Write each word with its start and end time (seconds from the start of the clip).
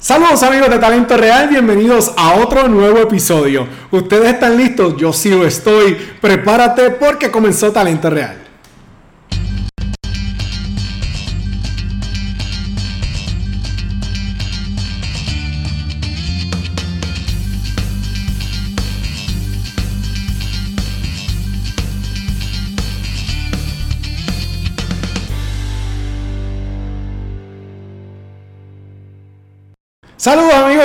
Saludos 0.00 0.42
amigos 0.42 0.70
de 0.70 0.78
Talento 0.78 1.14
Real, 1.14 1.46
bienvenidos 1.48 2.14
a 2.16 2.36
otro 2.36 2.66
nuevo 2.68 3.00
episodio. 3.00 3.68
¿Ustedes 3.90 4.32
están 4.32 4.56
listos? 4.56 4.96
Yo 4.96 5.12
sí 5.12 5.28
lo 5.28 5.44
estoy. 5.44 5.92
Prepárate 6.22 6.88
porque 6.92 7.30
comenzó 7.30 7.70
Talento 7.70 8.08
Real. 8.08 8.39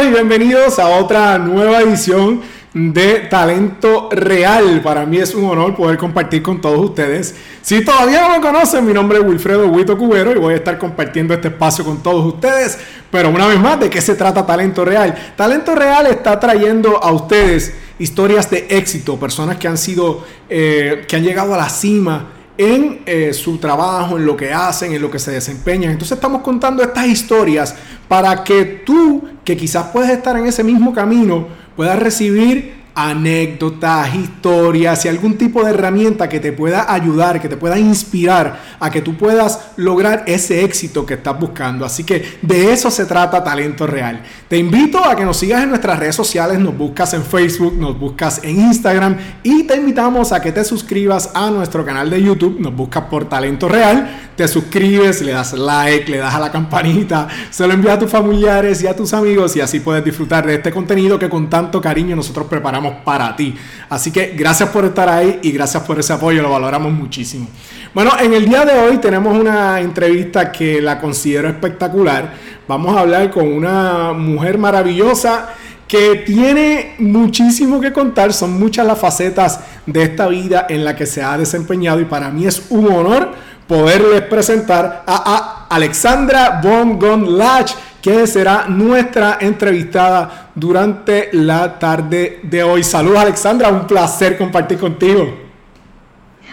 Y 0.05 0.09
bienvenidos 0.09 0.77
a 0.77 0.89
otra 0.89 1.39
nueva 1.39 1.81
edición 1.81 2.41
de 2.75 3.21
Talento 3.21 4.07
Real. 4.11 4.81
Para 4.83 5.03
mí 5.03 5.17
es 5.17 5.33
un 5.33 5.45
honor 5.45 5.75
poder 5.75 5.97
compartir 5.97 6.43
con 6.43 6.61
todos 6.61 6.79
ustedes. 6.79 7.33
Si 7.63 7.83
todavía 7.83 8.21
no 8.21 8.35
me 8.35 8.41
conocen, 8.41 8.85
mi 8.85 8.93
nombre 8.93 9.17
es 9.17 9.23
Wilfredo 9.23 9.67
Huito 9.67 9.97
Cubero 9.97 10.31
y 10.31 10.35
voy 10.35 10.53
a 10.53 10.57
estar 10.57 10.77
compartiendo 10.77 11.33
este 11.33 11.47
espacio 11.47 11.83
con 11.83 12.03
todos 12.03 12.23
ustedes. 12.23 12.77
Pero 13.09 13.29
una 13.29 13.47
vez 13.47 13.59
más, 13.59 13.79
¿de 13.79 13.89
qué 13.89 13.99
se 13.99 14.13
trata 14.13 14.45
Talento 14.45 14.85
Real? 14.85 15.15
Talento 15.35 15.73
Real 15.73 16.05
está 16.05 16.39
trayendo 16.39 17.03
a 17.03 17.11
ustedes 17.11 17.73
historias 17.97 18.47
de 18.51 18.67
éxito, 18.69 19.17
personas 19.17 19.57
que 19.57 19.67
han 19.67 19.77
sido, 19.77 20.23
eh, 20.49 21.05
que 21.07 21.15
han 21.15 21.23
llegado 21.23 21.55
a 21.55 21.57
la 21.57 21.69
cima 21.69 22.27
en 22.57 23.01
eh, 23.05 23.33
su 23.33 23.57
trabajo, 23.57 24.17
en 24.17 24.25
lo 24.25 24.37
que 24.37 24.53
hacen, 24.53 24.93
en 24.93 25.01
lo 25.01 25.11
que 25.11 25.19
se 25.19 25.31
desempeñan. 25.31 25.91
Entonces 25.91 26.15
estamos 26.15 26.41
contando 26.41 26.83
estas 26.83 27.07
historias 27.07 27.75
para 28.07 28.43
que 28.43 28.63
tú, 28.85 29.23
que 29.43 29.57
quizás 29.57 29.87
puedes 29.87 30.09
estar 30.11 30.37
en 30.37 30.45
ese 30.45 30.63
mismo 30.63 30.93
camino, 30.93 31.47
puedas 31.75 31.99
recibir 31.99 32.84
anécdotas, 32.95 34.15
historias 34.15 35.03
y 35.03 35.09
algún 35.09 35.37
tipo 35.37 35.63
de 35.63 35.71
herramienta 35.71 36.29
que 36.29 36.39
te 36.39 36.53
pueda 36.53 36.91
ayudar, 36.91 37.41
que 37.41 37.49
te 37.49 37.57
pueda 37.57 37.77
inspirar 37.77 38.59
a 38.79 38.89
que 38.89 39.01
tú 39.01 39.17
puedas 39.17 39.71
lograr 39.75 40.23
ese 40.27 40.63
éxito 40.63 41.05
que 41.05 41.15
estás 41.15 41.37
buscando. 41.37 41.85
Así 41.85 42.05
que 42.05 42.39
de 42.41 42.71
eso 42.71 42.89
se 42.89 43.05
trata 43.05 43.43
Talento 43.43 43.85
Real. 43.85 44.21
Te 44.47 44.57
invito 44.57 45.03
a 45.03 45.15
que 45.15 45.25
nos 45.25 45.37
sigas 45.37 45.63
en 45.63 45.69
nuestras 45.69 45.99
redes 45.99 46.15
sociales, 46.15 46.57
nos 46.57 46.77
buscas 46.77 47.13
en 47.13 47.23
Facebook, 47.23 47.75
nos 47.77 47.99
buscas 47.99 48.39
en 48.43 48.61
Instagram 48.61 49.17
y 49.43 49.63
te 49.63 49.75
invitamos 49.75 50.31
a 50.31 50.41
que 50.41 50.53
te 50.53 50.63
suscribas 50.63 51.31
a 51.33 51.49
nuestro 51.51 51.83
canal 51.83 52.09
de 52.09 52.23
YouTube, 52.23 52.59
nos 52.61 52.73
buscas 52.73 53.03
por 53.05 53.27
Talento 53.27 53.67
Real, 53.67 54.31
te 54.37 54.47
suscribes, 54.47 55.21
le 55.21 55.33
das 55.33 55.51
like, 55.53 56.09
le 56.09 56.17
das 56.17 56.33
a 56.33 56.39
la 56.39 56.51
campanita, 56.51 57.27
se 57.49 57.67
lo 57.67 57.73
envías 57.73 57.95
a 57.95 57.99
tus 57.99 58.09
familiares 58.09 58.81
y 58.81 58.87
a 58.87 58.95
tus 58.95 59.13
amigos 59.13 59.55
y 59.57 59.61
así 59.61 59.81
puedes 59.81 60.03
disfrutar 60.03 60.45
de 60.47 60.55
este 60.55 60.71
contenido 60.71 61.19
que 61.19 61.29
con 61.29 61.49
tanto 61.49 61.81
cariño 61.81 62.15
nosotros 62.15 62.47
preparamos 62.47 62.84
para 63.03 63.35
ti. 63.35 63.55
Así 63.89 64.11
que 64.11 64.33
gracias 64.37 64.69
por 64.69 64.85
estar 64.85 65.09
ahí 65.09 65.39
y 65.43 65.51
gracias 65.51 65.83
por 65.83 65.99
ese 65.99 66.13
apoyo, 66.13 66.41
lo 66.41 66.49
valoramos 66.49 66.91
muchísimo. 66.91 67.47
Bueno, 67.93 68.11
en 68.19 68.33
el 68.33 68.45
día 68.47 68.65
de 68.65 68.73
hoy 68.73 68.97
tenemos 68.97 69.37
una 69.37 69.79
entrevista 69.79 70.51
que 70.51 70.81
la 70.81 70.99
considero 70.99 71.47
espectacular. 71.47 72.33
Vamos 72.67 72.95
a 72.95 73.01
hablar 73.01 73.31
con 73.31 73.47
una 73.47 74.13
mujer 74.13 74.57
maravillosa 74.57 75.49
que 75.87 76.23
tiene 76.25 76.95
muchísimo 76.97 77.79
que 77.79 77.93
contar, 77.93 78.33
son 78.33 78.59
muchas 78.59 78.87
las 78.87 78.99
facetas 78.99 79.59
de 79.85 80.03
esta 80.03 80.27
vida 80.27 80.65
en 80.67 80.83
la 80.83 80.95
que 80.95 81.05
se 81.05 81.21
ha 81.21 81.37
desempeñado 81.37 81.99
y 81.99 82.05
para 82.05 82.31
mí 82.31 82.47
es 82.47 82.63
un 82.69 82.91
honor 82.91 83.33
poderles 83.67 84.21
presentar 84.21 85.03
a, 85.07 85.67
Alexandra 85.69 86.61
Von 86.61 87.37
Lach 87.37 87.73
que 88.05 88.27
será 88.27 88.67
nuestra 88.67 89.39
entrevistada 89.41 90.51
durante 90.53 91.29
la 91.31 91.79
tarde 91.79 92.39
de 92.43 92.61
hoy. 92.61 92.83
Saludos 92.83 93.17
Alexandra, 93.17 93.69
un 93.69 93.87
placer 93.87 94.37
compartir 94.37 94.77
contigo. 94.77 95.45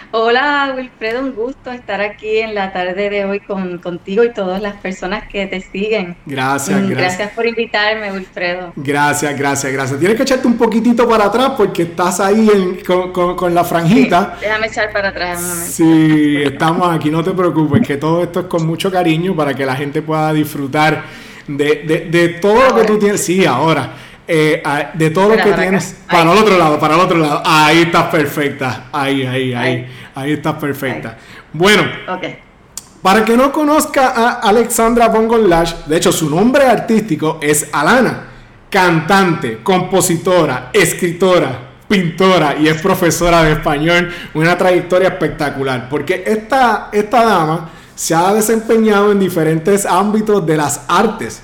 Hola 0.09 0.73
Wilfredo, 0.75 1.19
un 1.19 1.35
gusto 1.35 1.71
estar 1.71 2.01
aquí 2.01 2.39
en 2.39 2.55
la 2.55 2.73
tarde 2.73 3.07
de 3.07 3.25
hoy 3.25 3.39
con, 3.39 3.77
contigo 3.77 4.23
y 4.23 4.33
todas 4.33 4.63
las 4.63 4.77
personas 4.77 5.27
que 5.27 5.45
te 5.45 5.61
siguen. 5.61 6.17
Gracias, 6.25 6.81
mm, 6.81 6.87
gracias. 6.87 7.17
Gracias 7.17 7.31
por 7.33 7.45
invitarme, 7.45 8.11
Wilfredo. 8.11 8.73
Gracias, 8.75 9.37
gracias, 9.37 9.71
gracias. 9.71 9.99
Tienes 9.99 10.17
que 10.17 10.23
echarte 10.23 10.47
un 10.47 10.57
poquitito 10.57 11.07
para 11.07 11.25
atrás 11.25 11.51
porque 11.55 11.83
estás 11.83 12.19
ahí 12.19 12.81
con, 12.83 13.53
la 13.53 13.63
franjita. 13.63 14.39
déjame 14.41 14.65
echar 14.65 14.91
para 14.91 15.09
atrás 15.09 15.39
un 15.39 15.49
momento. 15.49 15.71
Sí, 15.71 16.41
estamos 16.43 16.95
aquí, 16.95 17.11
no 17.11 17.23
te 17.23 17.29
preocupes, 17.29 17.85
que 17.85 17.97
todo 17.97 18.23
esto 18.23 18.39
es 18.39 18.45
con 18.47 18.65
mucho 18.65 18.91
cariño 18.91 19.35
para 19.35 19.53
que 19.53 19.67
la 19.67 19.75
gente 19.75 20.01
pueda 20.01 20.33
disfrutar 20.33 21.03
de, 21.47 22.07
de 22.11 22.29
todo 22.29 22.69
lo 22.69 22.75
que 22.75 22.83
tú 22.85 22.99
tienes. 22.99 23.23
Sí, 23.23 23.45
ahora 23.45 23.93
eh, 24.27 24.63
de 24.93 25.09
todo 25.09 25.29
lo 25.29 25.37
que 25.37 25.51
tienes. 25.51 25.97
Para 26.09 26.31
el 26.31 26.37
otro 26.37 26.57
lado, 26.57 26.79
para 26.79 26.95
el 26.95 27.01
otro 27.01 27.17
lado. 27.17 27.41
Ahí 27.45 27.81
estás 27.81 28.05
perfecta. 28.05 28.85
Ahí, 28.91 29.25
ahí, 29.25 29.53
ahí. 29.53 29.87
Ahí, 30.15 30.31
estás 30.33 30.55
perfecta. 30.55 31.17
Bueno. 31.51 31.83
Para 33.01 33.25
que 33.25 33.35
no 33.35 33.51
conozca 33.51 34.13
a 34.15 34.29
Alexandra 34.47 35.11
Lash, 35.45 35.73
de 35.87 35.97
hecho 35.97 36.13
su 36.13 36.29
nombre 36.29 36.63
artístico 36.65 37.37
es 37.41 37.67
Alana, 37.73 38.27
cantante, 38.69 39.59
compositora, 39.61 40.69
escritora, 40.71 41.71
pintora 41.85 42.55
y 42.57 42.69
es 42.69 42.81
profesora 42.81 43.43
de 43.43 43.51
español, 43.51 44.09
una 44.35 44.57
trayectoria 44.57 45.09
espectacular, 45.09 45.89
porque 45.89 46.23
esta, 46.25 46.87
esta 46.93 47.25
dama 47.25 47.69
se 48.03 48.13
ha 48.13 48.33
desempeñado 48.33 49.13
en 49.13 49.19
diferentes 49.19 49.85
ámbitos 49.85 50.45
de 50.45 50.57
las 50.57 50.81
artes. 50.89 51.41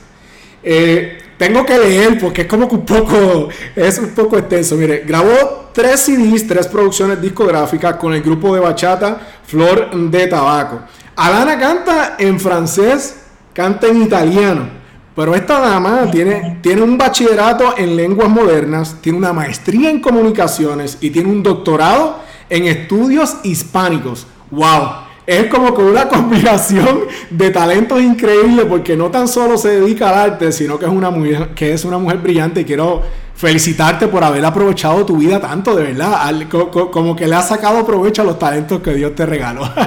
Eh, 0.62 1.18
tengo 1.38 1.66
que 1.66 1.78
leer 1.78 2.20
porque 2.20 2.42
es 2.42 2.48
como 2.48 2.68
que 2.68 2.76
un 2.76 2.86
poco, 2.86 3.48
es 3.74 3.98
un 3.98 4.10
poco 4.10 4.38
extenso. 4.38 4.76
Mire, 4.76 5.06
grabó 5.08 5.70
tres 5.74 6.02
CDs, 6.02 6.46
tres 6.46 6.68
producciones 6.68 7.22
discográficas 7.22 7.96
con 7.96 8.14
el 8.14 8.22
grupo 8.22 8.54
de 8.54 8.60
bachata 8.60 9.22
Flor 9.48 9.90
de 10.12 10.28
Tabaco. 10.28 10.82
Alana 11.16 11.58
canta 11.58 12.16
en 12.20 12.38
francés, 12.38 13.22
canta 13.54 13.88
en 13.88 14.04
italiano. 14.04 14.68
Pero 15.16 15.36
esta 15.36 15.62
dama 15.62 16.12
tiene, 16.12 16.60
tiene 16.62 16.82
un 16.82 16.98
bachillerato 16.98 17.78
en 17.78 17.96
lenguas 17.96 18.28
modernas, 18.28 18.98
tiene 19.00 19.18
una 19.18 19.32
maestría 19.32 19.90
en 19.90 20.02
comunicaciones 20.02 20.98
y 21.00 21.10
tiene 21.10 21.30
un 21.30 21.42
doctorado 21.42 22.20
en 22.50 22.66
estudios 22.66 23.38
hispánicos. 23.44 24.28
¡Wow! 24.52 25.09
Es 25.30 25.46
como 25.46 25.76
que 25.76 25.84
una 25.84 26.08
combinación 26.10 27.02
de 27.30 27.52
talentos 27.52 28.02
increíbles 28.02 28.66
porque 28.66 28.98
no 28.98 29.12
tan 29.12 29.28
solo 29.28 29.58
se 29.58 29.80
dedica 29.80 30.10
al 30.10 30.32
arte, 30.32 30.52
sino 30.52 30.80
que 30.80 30.86
es 30.86 30.92
una 30.92 31.12
mujer, 31.12 31.50
que 31.50 31.72
es 31.72 31.86
una 31.86 32.00
mujer 32.00 32.18
brillante. 32.18 32.62
Y 32.62 32.66
quiero 32.66 33.04
felicitarte 33.36 34.08
por 34.08 34.24
haber 34.24 34.44
aprovechado 34.44 35.06
tu 35.06 35.18
vida 35.18 35.40
tanto, 35.40 35.76
de 35.76 35.94
verdad, 35.94 36.20
como 36.50 37.16
que 37.16 37.28
le 37.28 37.36
has 37.36 37.48
sacado 37.48 37.86
provecho 37.86 38.24
a 38.24 38.26
los 38.26 38.40
talentos 38.40 38.82
que 38.82 38.94
Dios 38.94 39.16
te 39.16 39.26
regaló. 39.26 39.62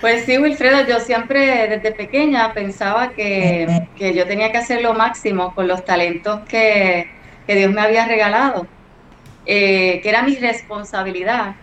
Pues 0.00 0.24
sí, 0.24 0.38
Wilfredo, 0.38 0.86
yo 0.88 0.98
siempre 0.98 1.68
desde 1.68 1.92
pequeña 1.92 2.54
pensaba 2.54 3.10
que, 3.10 3.86
yo 3.98 4.26
tenía 4.26 4.50
que 4.50 4.56
hacer 4.56 4.80
lo 4.80 4.94
máximo 4.94 5.54
con 5.54 5.68
los 5.68 5.84
talentos 5.84 6.40
que, 6.48 7.06
Dios 7.46 7.70
me 7.70 7.82
había 7.82 8.06
regalado, 8.06 8.66
eh, 9.44 10.00
que 10.02 10.08
era 10.08 10.22
mi 10.22 10.36
responsabilidad 10.36 11.54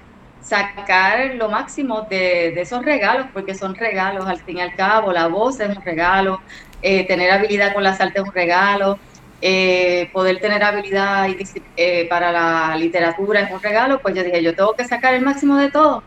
sacar 0.47 1.35
lo 1.35 1.49
máximo 1.49 2.07
de, 2.09 2.59
esos 2.59 2.83
regalos, 2.83 3.27
porque 3.33 3.53
son 3.53 3.75
regalos 3.75 4.25
al 4.25 4.39
fin 4.39 4.57
y 4.57 4.61
al 4.61 4.75
cabo, 4.75 5.11
la 5.11 5.27
voz 5.27 5.59
es 5.59 5.75
un 5.75 5.83
regalo, 5.83 6.41
eh, 6.81 7.05
tener 7.05 7.31
habilidad 7.31 7.73
con 7.73 7.83
las 7.83 7.99
artes 7.99 8.21
es 8.21 8.27
un 8.27 8.33
regalo, 8.33 8.97
eh, 9.41 10.09
poder 10.13 10.39
tener 10.39 10.63
habilidad 10.63 11.27
eh, 11.75 12.07
para 12.09 12.31
la 12.31 12.75
literatura 12.77 13.41
es 13.41 13.51
un 13.51 13.61
regalo, 13.61 13.99
pues 13.99 14.15
yo 14.15 14.23
dije, 14.23 14.41
yo 14.41 14.55
tengo 14.55 14.73
que 14.73 14.85
sacar 14.85 15.13
el 15.13 15.21
máximo 15.21 15.57
de 15.57 15.69
todo. 15.69 16.01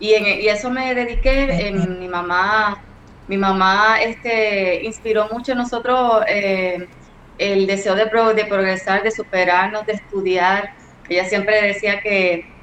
Y, 0.00 0.14
en, 0.14 0.26
y 0.40 0.48
eso 0.48 0.70
me 0.70 0.94
dediqué, 0.94 1.68
en 1.68 1.98
mi 2.00 2.08
mamá, 2.08 2.82
mi 3.28 3.36
mamá 3.36 3.98
este, 4.02 4.82
inspiró 4.84 5.28
mucho 5.30 5.52
en 5.52 5.58
nosotros 5.58 6.24
el 6.26 7.66
deseo 7.66 7.94
de, 7.94 8.04
de 8.34 8.44
progresar, 8.46 9.02
de 9.02 9.10
superarnos, 9.10 9.86
de 9.86 9.92
estudiar. 9.92 10.70
Ella 11.08 11.24
siempre 11.26 11.62
decía 11.62 12.00
que 12.00 12.53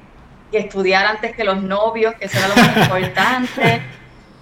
que 0.52 0.58
estudiar 0.58 1.06
antes 1.06 1.34
que 1.34 1.42
los 1.42 1.60
novios, 1.62 2.14
que 2.14 2.26
eso 2.26 2.38
era 2.38 2.48
lo 2.48 2.54
más 2.56 2.76
importante. 2.76 3.82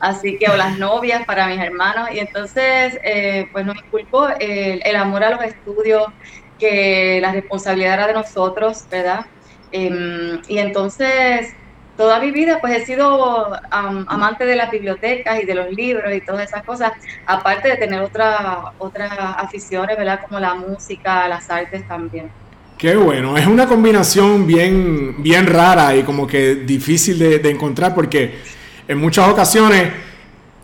Así 0.01 0.39
que, 0.39 0.51
o 0.51 0.57
las 0.57 0.79
novias 0.79 1.25
para 1.27 1.47
mis 1.47 1.61
hermanos. 1.61 2.09
Y 2.13 2.19
entonces, 2.19 2.99
eh, 3.05 3.49
pues 3.53 3.65
nos 3.67 3.77
inculcó 3.77 4.29
el, 4.29 4.97
amor 4.97 5.25
a 5.25 5.31
los 5.31 5.43
estudios, 5.43 6.05
que 6.59 7.21
la 7.21 7.33
responsabilidad 7.33 7.95
era 7.95 8.07
de 8.07 8.15
nosotros, 8.15 8.87
¿verdad? 8.91 9.27
Em, 9.73 10.41
y 10.49 10.59
entonces, 10.59 11.55
toda 11.97 12.19
mi 12.19 12.31
vida, 12.31 12.61
pues 12.61 12.75
he 12.77 12.87
sido 12.87 13.53
amante 13.71 14.47
de 14.47 14.57
las 14.57 14.71
bibliotecas 14.71 15.41
y 15.43 15.45
de 15.47 15.55
los 15.55 15.71
libros 15.71 16.13
y 16.15 16.21
todas 16.23 16.49
esas 16.49 16.65
cosas, 16.65 16.93
aparte 17.27 17.69
de 17.69 17.77
tener 17.77 18.01
otra, 18.01 18.73
otras 18.79 19.13
aficiones, 19.19 19.97
¿verdad? 19.99 20.21
Como 20.27 20.41
la 20.41 20.55
música, 20.55 21.29
las 21.29 21.51
artes 21.51 21.87
también. 21.87 22.31
Qué 22.81 22.97
bueno, 22.97 23.37
es 23.37 23.47
una 23.47 23.69
combinación 23.69 24.47
bien, 24.47 25.17
bien 25.19 25.47
rara 25.47 25.95
y 25.95 26.03
como 26.03 26.27
que 26.27 26.55
difícil 26.55 27.19
de, 27.19 27.51
encontrar 27.51 27.95
porque 27.95 28.37
en 28.89 28.97
muchas 28.97 29.29
ocasiones 29.29 29.87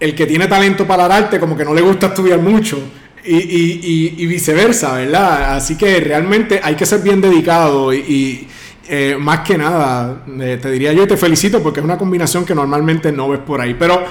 el 0.01 0.15
que 0.15 0.25
tiene 0.25 0.47
talento 0.47 0.87
para 0.87 1.05
el 1.05 1.13
arte 1.13 1.39
como 1.39 1.55
que 1.55 1.63
no 1.67 1.75
le 1.75 1.83
gusta 1.83 2.07
estudiar 2.07 2.39
mucho 2.39 2.81
y, 3.23 4.27
viceversa, 4.27 4.95
¿verdad? 4.95 5.57
Así 5.57 5.77
que 5.77 6.01
realmente 6.01 6.59
hay 6.63 6.75
que 6.75 6.87
ser 6.87 7.03
bien 7.03 7.21
dedicado 7.21 7.93
y, 7.93 8.49
eh, 8.89 9.19
más 9.21 9.41
que 9.41 9.59
nada, 9.59 10.25
eh, 10.41 10.59
te 10.63 10.71
diría 10.71 10.95
yo, 10.95 11.07
te 11.07 11.19
felicito 11.19 11.63
porque 11.63 11.81
es 11.81 11.85
una 11.85 11.99
combinación 11.99 12.47
que 12.47 12.55
normalmente 12.55 13.13
no 13.13 13.29
ves 13.29 13.41
por 13.41 13.61
ahí. 13.61 13.77
Pero 13.79 14.03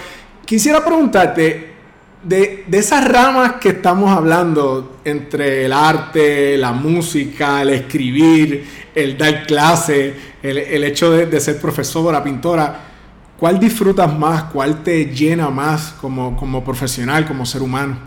quisiera 0.45 0.85
preguntarte, 0.85 1.74
de, 2.25 2.65
esas 2.71 3.07
ramas 3.07 3.53
que 3.53 3.69
estamos 3.69 4.11
hablando 4.11 4.97
entre 5.05 5.65
el 5.65 5.73
arte, 5.73 6.57
la 6.57 6.71
música, 6.71 7.61
el 7.61 7.69
escribir, 7.69 8.67
el 8.95 9.17
dar 9.17 9.45
clase, 9.45 10.15
el, 10.41 10.83
hecho 10.83 11.11
de, 11.11 11.39
ser 11.39 11.61
profesora, 11.61 12.23
pintora, 12.23 12.75
¿cuál 13.37 13.59
disfrutas 13.59 14.17
más? 14.17 14.45
¿Cuál 14.45 14.83
te 14.83 15.05
llena 15.05 15.49
más 15.49 15.93
como, 16.01 16.35
como 16.35 16.63
profesional, 16.63 17.25
como 17.25 17.45
ser 17.45 17.61
humano? 17.61 17.97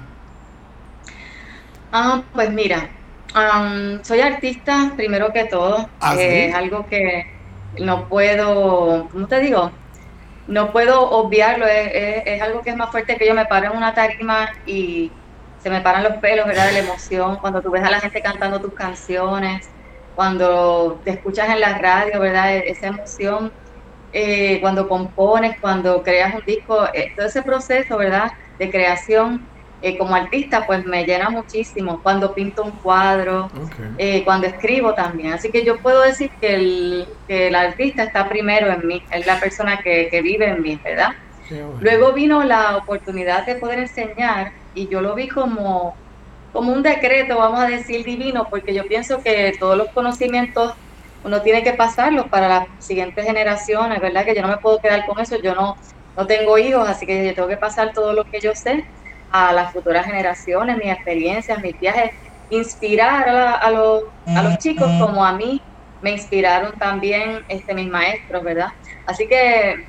Ah, 1.92 2.22
pues 2.32 2.50
mira, 2.50 2.90
soy 4.02 4.20
artista 4.20 4.92
primero 4.96 5.32
que 5.32 5.44
todo. 5.44 5.88
¿Ah, 6.00 6.16
es 6.16 6.54
algo 6.54 6.86
que 6.86 7.26
no 7.78 8.08
puedo, 8.08 9.08
¿cómo 9.12 9.26
te 9.28 9.40
digo? 9.40 9.70
No 10.48 10.72
puedo 10.72 11.10
obviarlo, 11.10 11.66
es, 11.66 12.40
algo 12.40 12.62
que 12.62 12.70
es 12.70 12.76
más 12.76 12.90
fuerte 12.90 13.16
que 13.16 13.26
yo 13.26 13.34
me 13.34 13.44
paro 13.44 13.70
en 13.70 13.76
una 13.76 13.94
tarima 13.94 14.48
y 14.66 15.12
se 15.58 15.68
me 15.68 15.82
paran 15.82 16.04
los 16.04 16.14
pelos, 16.14 16.46
¿verdad? 16.46 16.66
De 16.68 16.72
la 16.72 16.78
emoción, 16.78 17.36
cuando 17.36 17.60
tú 17.60 17.70
ves 17.70 17.84
a 17.84 17.90
la 17.90 18.00
gente 18.00 18.22
cantando 18.22 18.58
tus 18.58 18.72
canciones, 18.72 19.68
cuando 20.14 21.02
te 21.04 21.10
escuchas 21.10 21.50
en 21.50 21.60
la 21.60 21.76
radio, 21.76 22.18
¿verdad? 22.18 22.56
E, 22.56 22.70
esa 22.70 22.86
emoción, 22.86 23.52
eh, 24.12 24.58
cuando 24.62 24.88
compones, 24.88 25.60
cuando 25.60 26.02
creas 26.02 26.34
un 26.34 26.42
disco, 26.46 26.86
eh, 26.94 27.12
todo 27.14 27.26
ese 27.26 27.42
proceso, 27.42 27.98
¿verdad? 27.98 28.30
De 28.58 28.70
creación 28.70 29.46
eh, 29.80 29.96
como 29.98 30.14
artista, 30.14 30.66
pues 30.66 30.84
me 30.84 31.04
llena 31.04 31.30
muchísimo 31.30 32.00
cuando 32.02 32.34
pinto 32.34 32.64
un 32.64 32.78
cuadro, 32.80 33.52
eh, 33.96 34.24
cuando 34.24 34.46
escribo 34.46 34.94
también. 34.94 35.32
Así 35.32 35.50
que 35.50 35.64
yo 35.64 35.78
puedo 35.80 36.02
decir 36.02 36.30
que 36.40 36.54
el, 36.54 37.06
que 37.26 37.48
el 37.48 37.54
artista 37.54 38.04
está 38.04 38.28
primero 38.28 38.70
en 38.72 38.86
mí, 38.86 39.00
es 39.10 39.26
la 39.26 39.40
persona 39.40 39.78
que, 39.82 40.08
que 40.10 40.22
vive 40.22 40.46
en 40.48 40.62
mí, 40.62 40.80
¿verdad? 40.84 41.10
Luego 41.78 42.12
vino 42.12 42.42
la 42.44 42.76
oportunidad 42.76 43.46
de 43.46 43.56
poder 43.56 43.78
enseñar 43.80 44.52
y 44.72 44.88
yo 44.90 45.00
lo 45.00 45.14
vi 45.14 45.28
como, 45.28 45.96
como 46.50 46.72
un 46.72 46.82
decreto, 46.82 47.38
vamos 47.38 47.60
a 47.60 47.68
decir, 47.68 48.04
divino, 48.04 48.46
porque 48.50 48.74
yo 48.74 48.84
pienso 48.86 49.22
que 49.22 49.52
todos 49.58 49.76
los 49.76 49.88
conocimientos 49.94 50.72
uno 51.22 51.42
tiene 51.42 51.62
que 51.62 51.74
pasarlos 51.74 52.26
para 52.30 52.48
las 52.48 52.66
siguientes 52.80 53.24
generaciones, 53.24 54.00
¿verdad? 54.00 54.24
Que 54.24 54.34
yo 54.34 54.42
no 54.42 54.48
me 54.48 54.58
puedo 54.58 54.78
quedar 54.80 55.04
con 55.06 55.20
eso, 55.20 55.36
yo 55.42 55.54
no, 55.54 55.74
no 56.16 56.26
tengo 56.26 56.58
hijos, 56.58 56.88
así 56.88 57.06
que 57.06 57.26
yo 57.26 57.34
tengo 57.34 57.48
que 57.48 57.56
pasar 57.56 57.92
todo 57.92 58.12
lo 58.12 58.24
que 58.24 58.40
yo 58.40 58.52
sé 58.54 58.84
a 59.30 59.52
las 59.52 59.72
futuras 59.72 60.06
generaciones, 60.06 60.76
mis 60.76 60.92
experiencias, 60.92 61.60
mis 61.60 61.78
viajes, 61.78 62.10
inspirar 62.50 63.28
a, 63.28 63.70
los, 63.70 64.04
a 64.26 64.42
los 64.42 64.58
chicos 64.58 64.88
como 64.98 65.24
a 65.24 65.32
mí 65.32 65.60
me 66.00 66.12
inspiraron 66.12 66.72
también 66.78 67.44
este, 67.48 67.74
mis 67.74 67.88
maestros, 67.88 68.42
¿verdad? 68.42 68.68
Así 69.06 69.26
que 69.28 69.84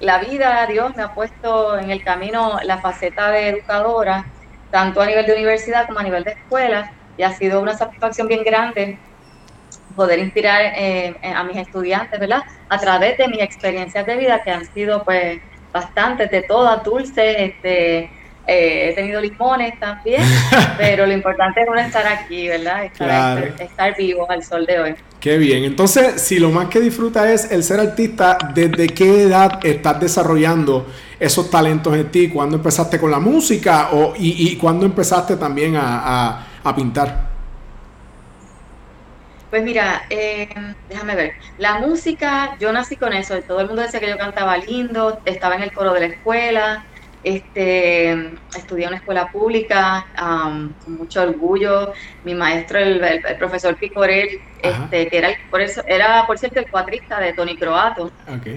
la 0.00 0.18
vida, 0.18 0.66
Dios 0.66 0.94
me 0.96 1.02
ha 1.02 1.14
puesto 1.14 1.78
en 1.78 1.90
el 1.90 2.02
camino 2.02 2.58
la 2.62 2.78
faceta 2.78 3.30
de 3.30 3.48
educadora, 3.48 4.26
tanto 4.70 5.00
a 5.00 5.06
nivel 5.06 5.26
de 5.26 5.34
universidad 5.34 5.86
como 5.86 5.98
a 5.98 6.02
nivel 6.02 6.24
de 6.24 6.32
escuela, 6.32 6.92
y 7.16 7.22
ha 7.22 7.32
sido 7.32 7.60
una 7.60 7.76
satisfacción 7.76 8.28
bien 8.28 8.42
grande 8.44 8.98
poder 9.94 10.18
inspirar 10.18 10.60
eh, 10.76 11.14
a 11.22 11.42
mis 11.44 11.56
estudiantes, 11.56 12.20
¿verdad? 12.20 12.42
A 12.68 12.78
través 12.78 13.16
de 13.16 13.28
mis 13.28 13.40
experiencias 13.40 14.04
de 14.04 14.16
vida 14.16 14.42
que 14.42 14.50
han 14.50 14.66
sido 14.66 15.02
pues 15.04 15.40
bastantes, 15.72 16.30
de 16.30 16.42
todas, 16.42 16.84
dulces, 16.84 17.36
este, 17.38 18.10
eh, 18.48 18.90
he 18.90 18.94
tenido 18.94 19.20
limones 19.20 19.78
también, 19.80 20.22
pero 20.78 21.04
lo 21.04 21.12
importante 21.12 21.62
es 21.62 21.68
uno 21.68 21.80
estar 21.80 22.06
aquí, 22.06 22.46
¿verdad? 22.46 22.84
Estar, 22.84 23.96
vivo 23.96 24.30
al 24.30 24.44
sol 24.44 24.64
de 24.66 24.78
hoy. 24.78 24.94
Qué 25.18 25.36
bien. 25.36 25.64
Entonces, 25.64 26.22
si 26.22 26.38
lo 26.38 26.50
más 26.50 26.68
que 26.68 26.78
disfruta 26.78 27.32
es 27.32 27.50
el 27.50 27.64
ser 27.64 27.80
artista, 27.80 28.38
¿desde 28.54 28.86
qué 28.88 29.22
edad 29.22 29.58
estás 29.64 29.98
desarrollando 29.98 30.86
esos 31.18 31.50
talentos 31.50 31.96
en 31.96 32.08
ti? 32.12 32.28
¿Cuándo 32.28 32.56
empezaste 32.56 33.00
con 33.00 33.10
la 33.10 33.18
música 33.18 33.88
o, 33.92 34.14
y, 34.16 34.52
y 34.52 34.56
cuándo 34.56 34.86
empezaste 34.86 35.36
también 35.36 35.74
a, 35.76 36.46
pintar? 36.76 37.26
Pues 39.50 39.62
mira, 39.62 40.04
eh, 40.10 40.48
déjame 40.88 41.16
ver. 41.16 41.32
La 41.58 41.78
música, 41.78 42.56
yo 42.60 42.72
nací 42.72 42.96
con 42.96 43.12
eso. 43.12 43.40
Todo 43.42 43.60
el 43.60 43.66
mundo 43.66 43.82
decía 43.82 43.98
que 43.98 44.08
yo 44.08 44.18
cantaba 44.18 44.56
lindo, 44.58 45.20
estaba 45.24 45.56
en 45.56 45.62
el 45.62 45.72
coro 45.72 45.92
de 45.92 46.00
la 46.00 46.06
escuela. 46.06 46.84
Este, 47.26 48.12
estudié 48.56 48.84
en 48.84 48.90
una 48.90 48.98
escuela 48.98 49.26
pública 49.32 50.06
con 50.16 50.96
mucho 50.96 51.22
orgullo. 51.22 51.92
Mi 52.22 52.36
maestro, 52.36 52.78
el, 52.78 53.20
profesor 53.36 53.74
Picorel, 53.74 54.40
este, 54.62 55.08
que 55.08 55.18
era, 55.18 55.30
por 55.50 55.60
eso, 55.60 55.82
era, 55.88 56.24
por 56.24 56.38
cierto, 56.38 56.60
el 56.60 56.70
cuatrista 56.70 57.18
de 57.18 57.32
Tony 57.32 57.56
Croato. 57.56 58.12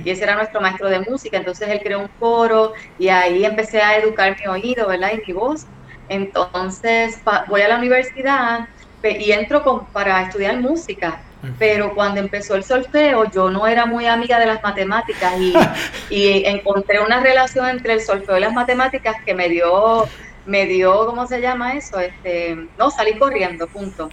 Y 0.05 0.11
ese 0.11 0.23
era 0.23 0.35
nuestro 0.35 0.61
maestro 0.61 0.87
de 0.87 0.99
música. 0.99 1.37
Entonces 1.37 1.67
él 1.67 1.79
creó 1.83 2.01
un 2.01 2.09
coro 2.19 2.73
y 2.99 3.07
ahí 3.07 3.43
empecé 3.43 3.81
a 3.81 3.97
educar 3.97 4.37
mi 4.39 4.45
oído, 4.45 4.87
¿verdad? 4.87 5.13
Y 5.15 5.25
mi 5.25 5.33
voz. 5.33 5.65
Entonces 6.07 7.19
voy 7.47 7.61
a 7.61 7.69
la 7.69 7.77
universidad 7.77 8.67
y 9.03 9.31
entro 9.31 9.63
con, 9.63 9.87
para 9.87 10.21
estudiar 10.21 10.59
música 10.59 11.23
pero 11.57 11.93
cuando 11.93 12.19
empezó 12.19 12.55
el 12.55 12.63
solfeo 12.63 13.29
yo 13.31 13.49
no 13.49 13.65
era 13.67 13.85
muy 13.85 14.07
amiga 14.07 14.39
de 14.39 14.45
las 14.45 14.61
matemáticas 14.61 15.33
y, 16.09 16.43
encontré 16.45 16.99
una 16.99 17.19
relación 17.21 17.69
entre 17.69 17.93
el 17.93 18.01
solfeo 18.01 18.37
y 18.37 18.41
las 18.41 18.53
matemáticas 18.53 19.15
que 19.25 19.33
me 19.33 19.47
dio 19.47 20.07
me 20.45 20.65
dio 20.65 21.05
cómo 21.05 21.27
se 21.27 21.41
llama 21.41 21.73
eso 21.73 21.99
este 21.99 22.67
no 22.77 22.89
salí 22.89 23.17
corriendo 23.17 23.67
punto. 23.67 24.09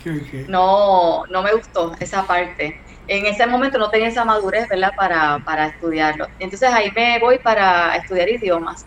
No 0.49 1.25
no 1.31 1.43
me 1.43 1.53
gustó 1.53 1.95
esa 1.99 2.27
parte. 2.27 2.81
En 3.09 3.25
ese 3.25 3.47
momento 3.47 3.79
no 3.79 3.89
tenía 3.89 4.09
esa 4.09 4.25
madurez 4.25 4.69
verdad 4.69 4.93
para, 4.97 5.39
para 5.45 5.67
estudiarlo. 5.69 6.27
Entonces 6.41 6.71
ahí 6.73 6.91
me 6.95 7.19
voy 7.21 7.39
para 7.39 7.95
estudiar 7.97 8.29
idiomas. 8.29 8.85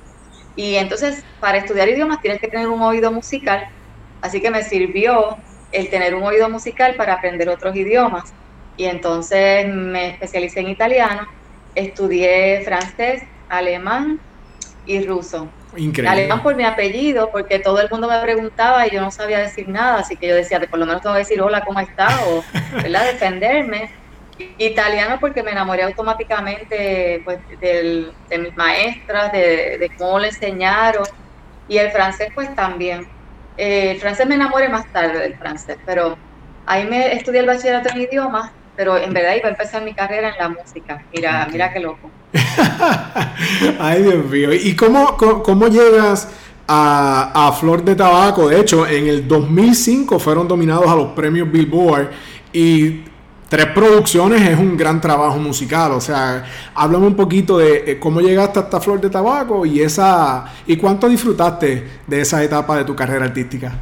Y 0.55 0.75
entonces 0.75 1.23
para 1.39 1.57
estudiar 1.57 1.87
idiomas 1.87 2.21
tienes 2.21 2.41
que 2.41 2.49
tener 2.49 2.67
un 2.67 2.81
oído 2.81 3.11
musical. 3.11 3.69
Así 4.21 4.41
que 4.41 4.51
me 4.51 4.61
sirvió 4.61 5.37
el 5.71 5.89
tener 5.89 6.15
un 6.15 6.23
oído 6.23 6.49
musical 6.49 6.95
para 6.95 7.13
aprender 7.13 7.49
otros 7.49 7.75
idiomas. 7.75 8.33
Y 8.77 8.85
entonces 8.85 9.67
me 9.67 10.09
especialicé 10.09 10.61
en 10.61 10.69
italiano, 10.69 11.27
estudié 11.75 12.61
francés, 12.63 13.23
alemán 13.49 14.19
y 14.85 15.03
ruso. 15.05 15.49
Increíble. 15.75 16.09
Alemán 16.09 16.41
por 16.41 16.55
mi 16.55 16.63
apellido, 16.63 17.29
porque 17.31 17.59
todo 17.59 17.79
el 17.79 17.89
mundo 17.89 18.07
me 18.07 18.19
preguntaba 18.21 18.87
y 18.87 18.91
yo 18.91 19.01
no 19.01 19.11
sabía 19.11 19.39
decir 19.39 19.67
nada, 19.69 19.99
así 19.99 20.15
que 20.15 20.27
yo 20.27 20.35
decía, 20.35 20.59
por 20.61 20.79
lo 20.79 20.85
menos 20.85 21.01
tengo 21.01 21.13
que 21.15 21.19
decir 21.19 21.41
hola, 21.41 21.63
¿cómo 21.63 21.79
estás? 21.79 22.21
O, 22.27 22.43
¿verdad? 22.75 23.05
Defenderme. 23.05 23.91
Italiano 24.57 25.17
porque 25.19 25.43
me 25.43 25.51
enamoré 25.51 25.83
automáticamente 25.83 27.21
pues, 27.25 27.39
de 27.59 28.13
mis 28.39 28.55
maestras, 28.55 29.33
de, 29.33 29.77
de 29.77 29.91
cómo 29.97 30.19
le 30.19 30.29
enseñaron. 30.29 31.03
Y 31.67 31.77
el 31.77 31.91
francés 31.91 32.31
pues 32.33 32.55
también 32.55 33.05
eh, 33.59 33.91
el 33.91 33.99
francés 33.99 34.25
me 34.25 34.35
enamoré 34.35 34.69
más 34.69 34.85
tarde 34.93 35.19
del 35.19 35.35
francés, 35.35 35.77
pero 35.85 36.17
ahí 36.65 36.87
me 36.87 37.13
estudié 37.13 37.41
el 37.41 37.45
bachillerato 37.45 37.89
en 37.89 38.01
idiomas, 38.01 38.51
pero 38.77 38.97
en 38.97 39.13
verdad 39.13 39.35
iba 39.35 39.47
a 39.47 39.51
empezar 39.51 39.83
mi 39.83 39.93
carrera 39.93 40.29
en 40.29 40.37
la 40.37 40.47
música. 40.47 41.03
Mira, 41.13 41.45
mira 41.51 41.73
qué 41.73 41.81
loco. 41.81 42.09
Ay, 43.79 44.03
Dios 44.03 44.25
mío. 44.27 44.53
¿Y 44.53 44.77
cómo, 44.77 45.17
cómo, 45.17 45.67
llegas 45.67 46.29
a, 46.67 47.47
a, 47.47 47.51
Flor 47.51 47.83
de 47.83 47.95
Tabaco? 47.95 48.47
De 48.47 48.61
hecho, 48.61 48.87
en 48.87 49.07
el 49.07 49.27
2005 49.27 50.19
fueron 50.19 50.47
dominados 50.47 50.87
a 50.87 50.95
los 50.95 51.09
premios 51.09 51.51
Billboard 51.51 52.11
y 52.53 53.01
tres 53.49 53.65
producciones 53.67 54.47
es 54.47 54.57
un 54.57 54.77
gran 54.77 55.01
trabajo 55.01 55.37
musical. 55.37 55.91
O 55.91 55.99
sea, 55.99 56.45
háblame 56.75 57.07
un 57.07 57.15
poquito 57.15 57.57
de 57.57 57.91
eh, 57.91 57.99
cómo 57.99 58.21
llegaste 58.21 58.59
hasta 58.59 58.79
Flor 58.79 59.01
de 59.01 59.09
Tabaco 59.09 59.65
y 59.65 59.81
esa 59.81 60.45
y 60.65 60.77
cuánto 60.77 61.09
disfrutaste 61.09 62.01
de 62.07 62.21
esa 62.21 62.41
etapa 62.43 62.77
de 62.77 62.85
tu 62.85 62.95
carrera 62.95 63.25
artística. 63.25 63.73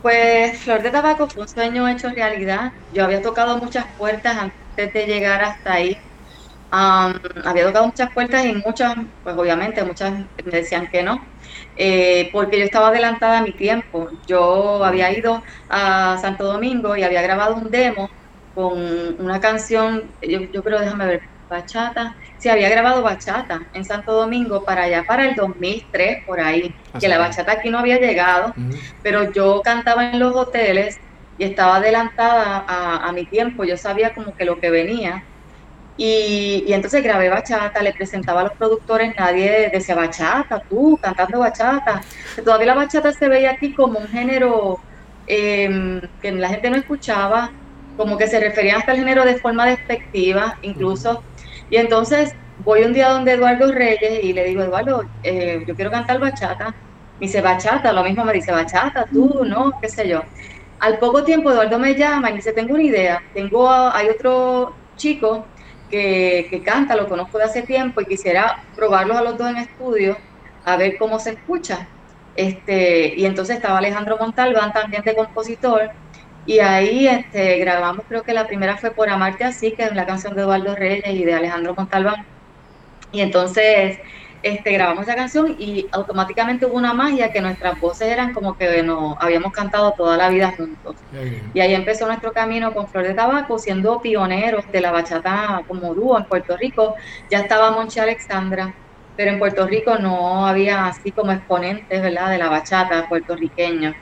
Pues 0.00 0.58
Flor 0.60 0.80
de 0.82 0.90
Tabaco 0.90 1.28
fue 1.28 1.42
un 1.42 1.48
sueño 1.48 1.86
hecho 1.88 2.08
realidad. 2.08 2.72
Yo 2.94 3.04
había 3.04 3.20
tocado 3.20 3.58
muchas 3.58 3.84
puertas 3.98 4.36
antes 4.38 4.94
de 4.94 5.06
llegar 5.06 5.42
hasta 5.42 5.74
ahí. 5.74 5.98
había 6.70 7.66
tocado 7.66 7.86
muchas 7.86 8.10
puertas 8.12 8.46
y 8.46 8.54
muchas, 8.54 8.94
pues 9.24 9.36
obviamente 9.36 9.82
muchas 9.82 10.12
me 10.44 10.52
decían 10.52 10.86
que 10.88 11.02
no, 11.02 11.20
eh, 11.76 12.30
porque 12.32 12.58
yo 12.60 12.64
estaba 12.64 12.88
adelantada 12.88 13.38
a 13.38 13.42
mi 13.42 13.52
tiempo. 13.52 14.08
Yo 14.26 14.82
había 14.84 15.12
ido 15.12 15.42
a 15.68 16.16
Santo 16.20 16.44
Domingo 16.44 16.96
y 16.96 17.02
había 17.02 17.22
grabado 17.22 17.56
un 17.56 17.70
demo 17.70 18.08
con 18.54 18.78
una 19.18 19.40
canción, 19.40 20.04
yo, 20.22 20.40
yo 20.40 20.62
creo, 20.62 20.80
déjame 20.80 21.06
ver, 21.06 21.22
bachata. 21.50 22.14
Sí, 22.38 22.48
había 22.48 22.70
grabado 22.70 23.02
bachata 23.02 23.62
en 23.74 23.84
Santo 23.84 24.12
Domingo 24.12 24.64
para 24.64 24.84
allá, 24.84 25.04
para 25.06 25.28
el 25.28 25.34
2003, 25.34 26.24
por 26.24 26.40
ahí, 26.40 26.74
que 26.98 27.08
la 27.08 27.18
bachata 27.18 27.52
aquí 27.52 27.68
no 27.68 27.78
había 27.78 27.98
llegado, 27.98 28.54
pero 29.02 29.30
yo 29.32 29.60
cantaba 29.62 30.10
en 30.10 30.18
los 30.18 30.34
hoteles 30.34 30.98
y 31.36 31.44
estaba 31.44 31.76
adelantada 31.76 32.64
a, 32.66 33.12
mi 33.12 33.26
tiempo, 33.26 33.64
yo 33.64 33.76
sabía 33.76 34.14
como 34.14 34.34
que 34.34 34.44
lo 34.44 34.58
que 34.58 34.70
venía. 34.70 35.24
Y, 35.96 36.64
y, 36.66 36.72
entonces 36.72 37.02
grabé 37.02 37.28
bachata, 37.28 37.82
le 37.82 37.92
presentaba 37.92 38.40
a 38.40 38.44
los 38.44 38.52
productores, 38.54 39.14
nadie 39.18 39.68
decía 39.70 39.94
bachata, 39.94 40.62
tú 40.68 40.98
cantando 41.02 41.40
bachata. 41.40 42.00
Todavía 42.42 42.68
la 42.68 42.74
bachata 42.74 43.12
se 43.12 43.28
veía 43.28 43.50
aquí 43.50 43.74
como 43.74 43.98
un 43.98 44.08
género 44.08 44.80
eh, 45.26 46.00
que 46.22 46.32
la 46.32 46.48
gente 46.48 46.70
no 46.70 46.76
escuchaba, 46.76 47.50
como 48.00 48.16
que 48.16 48.26
se 48.28 48.40
refería 48.40 48.78
hasta 48.78 48.92
al 48.92 48.98
género 48.98 49.26
de 49.26 49.36
forma 49.36 49.66
despectiva, 49.66 50.56
incluso. 50.62 51.22
Y 51.68 51.76
entonces 51.76 52.34
voy 52.64 52.82
un 52.82 52.94
día 52.94 53.10
donde 53.10 53.32
Eduardo 53.32 53.70
Reyes 53.70 54.24
y 54.24 54.32
le 54.32 54.44
digo, 54.44 54.62
Eduardo, 54.62 55.04
eh, 55.22 55.62
yo 55.66 55.76
quiero 55.76 55.90
cantar 55.90 56.18
bachata. 56.18 56.68
Me 57.18 57.26
dice, 57.26 57.42
bachata, 57.42 57.92
lo 57.92 58.02
mismo 58.02 58.24
me 58.24 58.32
dice, 58.32 58.52
bachata, 58.52 59.04
tú, 59.04 59.44
no, 59.44 59.72
qué 59.82 59.90
sé 59.90 60.08
yo. 60.08 60.22
Al 60.78 60.98
poco 60.98 61.24
tiempo 61.24 61.50
Eduardo 61.50 61.78
me 61.78 61.94
llama 61.94 62.30
y 62.30 62.36
dice, 62.36 62.54
tengo 62.54 62.72
una 62.72 62.84
idea, 62.84 63.20
tengo, 63.34 63.68
hay 63.70 64.08
otro 64.08 64.74
chico 64.96 65.44
que, 65.90 66.46
que 66.48 66.62
canta, 66.62 66.96
lo 66.96 67.06
conozco 67.06 67.36
de 67.36 67.44
hace 67.44 67.60
tiempo 67.64 68.00
y 68.00 68.06
quisiera 68.06 68.64
probarlos 68.74 69.18
a 69.18 69.22
los 69.22 69.36
dos 69.36 69.50
en 69.50 69.58
estudio 69.58 70.16
a 70.64 70.78
ver 70.78 70.96
cómo 70.98 71.18
se 71.20 71.32
escucha. 71.32 71.86
Este, 72.34 73.14
y 73.14 73.26
entonces 73.26 73.56
estaba 73.56 73.76
Alejandro 73.76 74.16
Montalbán 74.18 74.72
también 74.72 75.02
de 75.04 75.14
compositor 75.14 75.90
y 76.46 76.58
ahí 76.60 77.06
este, 77.06 77.58
grabamos, 77.58 78.06
creo 78.08 78.22
que 78.22 78.32
la 78.32 78.46
primera 78.46 78.76
fue 78.76 78.92
Por 78.92 79.08
Amarte 79.10 79.44
Así, 79.44 79.72
que 79.72 79.84
es 79.84 79.94
la 79.94 80.06
canción 80.06 80.34
de 80.34 80.42
Eduardo 80.42 80.74
Reyes 80.74 81.06
y 81.06 81.24
de 81.24 81.34
Alejandro 81.34 81.74
Montalbán. 81.76 82.26
Y 83.12 83.20
entonces 83.20 83.98
este, 84.42 84.72
grabamos 84.72 85.02
esa 85.04 85.14
canción 85.16 85.54
y 85.58 85.86
automáticamente 85.92 86.64
hubo 86.64 86.76
una 86.76 86.94
magia 86.94 87.30
que 87.30 87.42
nuestras 87.42 87.78
voces 87.78 88.08
eran 88.08 88.32
como 88.32 88.56
que 88.56 88.82
no 88.82 89.16
habíamos 89.20 89.52
cantado 89.52 89.92
toda 89.92 90.16
la 90.16 90.28
vida 90.30 90.52
juntos. 90.56 90.96
Y 91.52 91.60
ahí 91.60 91.74
empezó 91.74 92.06
nuestro 92.06 92.32
camino 92.32 92.72
con 92.72 92.88
Flor 92.88 93.06
de 93.06 93.14
Tabaco, 93.14 93.58
siendo 93.58 94.00
pioneros 94.00 94.64
de 94.72 94.80
la 94.80 94.92
bachata 94.92 95.62
como 95.66 95.94
dúo 95.94 96.18
en 96.18 96.24
Puerto 96.24 96.56
Rico. 96.56 96.94
Ya 97.28 97.40
estaba 97.40 97.70
Monchi 97.72 98.00
Alexandra, 98.00 98.74
pero 99.14 99.30
en 99.32 99.38
Puerto 99.38 99.66
Rico 99.66 99.98
no 99.98 100.46
había 100.46 100.86
así 100.86 101.12
como 101.12 101.32
exponentes, 101.32 102.00
¿verdad?, 102.00 102.30
de 102.30 102.38
la 102.38 102.48
bachata 102.48 103.06
puertorriqueña. 103.08 103.94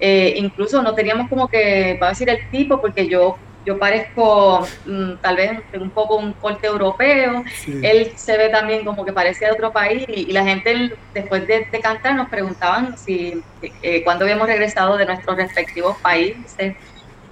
Eh, 0.00 0.34
incluso 0.36 0.82
no 0.82 0.94
teníamos 0.94 1.28
como 1.28 1.48
que, 1.48 1.96
para 1.98 2.10
decir 2.10 2.28
el 2.28 2.50
tipo, 2.50 2.80
porque 2.80 3.06
yo 3.08 3.36
yo 3.64 3.78
parezco 3.78 4.66
mm, 4.84 5.14
tal 5.22 5.36
vez 5.36 5.62
un 5.80 5.90
poco 5.90 6.16
un 6.16 6.32
corte 6.34 6.66
europeo, 6.66 7.44
él 7.82 8.12
se 8.16 8.36
ve 8.36 8.50
también 8.50 8.84
como 8.84 9.04
que 9.04 9.12
parece 9.12 9.46
de 9.46 9.52
otro 9.52 9.72
país 9.72 10.04
y, 10.08 10.32
la 10.32 10.44
gente 10.44 10.92
después 11.14 11.46
de, 11.46 11.66
cantar 11.82 12.14
nos 12.14 12.28
preguntaban 12.28 12.98
si 12.98 13.42
eh, 13.82 14.02
cuándo 14.04 14.24
habíamos 14.24 14.46
regresado 14.46 14.96
de 14.96 15.06
nuestros 15.06 15.36
respectivos 15.36 15.96
países. 15.98 16.76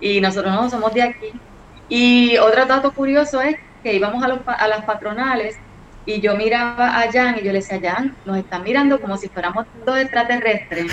Y 0.00 0.20
nosotros 0.20 0.52
no 0.52 0.68
somos 0.68 0.92
de 0.94 1.02
aquí. 1.02 1.32
Y 1.88 2.36
otro 2.38 2.66
dato 2.66 2.92
curioso 2.92 3.40
es 3.40 3.56
que 3.82 3.94
íbamos 3.94 4.22
a, 4.24 4.28
los, 4.28 4.40
a 4.46 4.66
las 4.66 4.84
patronales 4.84 5.56
y 6.04 6.20
yo 6.20 6.36
miraba 6.36 7.00
a 7.00 7.12
Jan 7.12 7.38
y 7.38 7.42
yo 7.42 7.52
le 7.52 7.60
decía, 7.60 7.80
Jan, 7.80 8.14
nos 8.24 8.38
están 8.38 8.64
mirando 8.64 9.00
como 9.00 9.16
si 9.16 9.28
fuéramos 9.28 9.66
dos 9.86 9.98
extraterrestres. 9.98 10.86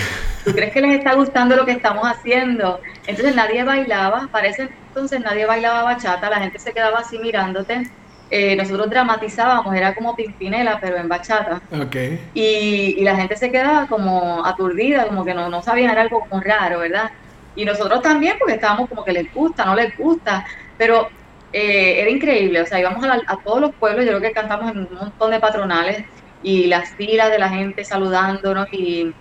¿Tú 0.44 0.52
crees 0.52 0.72
que 0.72 0.80
les 0.80 0.98
está 0.98 1.14
gustando 1.14 1.56
lo 1.56 1.66
que 1.66 1.72
estamos 1.72 2.04
haciendo? 2.04 2.80
Entonces 3.06 3.34
nadie 3.34 3.64
bailaba, 3.64 4.28
parece 4.30 4.68
entonces 4.88 5.20
nadie 5.20 5.46
bailaba 5.46 5.82
bachata, 5.82 6.30
la 6.30 6.40
gente 6.40 6.58
se 6.58 6.72
quedaba 6.72 7.00
así 7.00 7.18
mirándote. 7.18 7.90
Eh, 8.30 8.54
nosotros 8.54 8.88
dramatizábamos, 8.88 9.74
era 9.74 9.94
como 9.94 10.14
Pimpinela, 10.14 10.78
pero 10.80 10.96
en 10.96 11.08
bachata. 11.08 11.60
Okay. 11.86 12.20
Y, 12.34 13.02
la 13.02 13.16
gente 13.16 13.36
se 13.36 13.50
quedaba 13.50 13.86
como 13.88 14.46
aturdida, 14.46 15.06
como 15.06 15.24
que 15.24 15.34
no, 15.34 15.48
no 15.48 15.62
sabían, 15.62 15.90
era 15.90 16.02
algo 16.02 16.20
como 16.20 16.40
raro, 16.40 16.80
¿verdad? 16.80 17.10
Y 17.56 17.64
nosotros 17.64 18.02
también, 18.02 18.36
porque 18.38 18.54
estábamos 18.54 18.88
como 18.88 19.04
que 19.04 19.12
les 19.12 19.32
gusta, 19.34 19.64
no 19.64 19.74
les 19.74 19.96
gusta, 19.96 20.46
pero 20.78 21.08
eh, 21.52 22.00
era 22.00 22.10
increíble, 22.10 22.60
o 22.60 22.66
sea, 22.66 22.78
íbamos 22.78 23.04
a, 23.04 23.36
todos 23.44 23.60
los 23.60 23.74
pueblos, 23.74 24.04
yo 24.04 24.12
creo 24.12 24.20
que 24.20 24.32
cantamos 24.32 24.70
en 24.70 24.78
un 24.78 24.94
montón 24.94 25.32
de 25.32 25.40
patronales 25.40 26.04
y 26.42 26.66
las 26.66 26.90
filas 26.94 27.30
de 27.30 27.38
la 27.38 27.48
gente 27.48 27.84
saludándonos 27.84 28.68
y, 28.72 29.12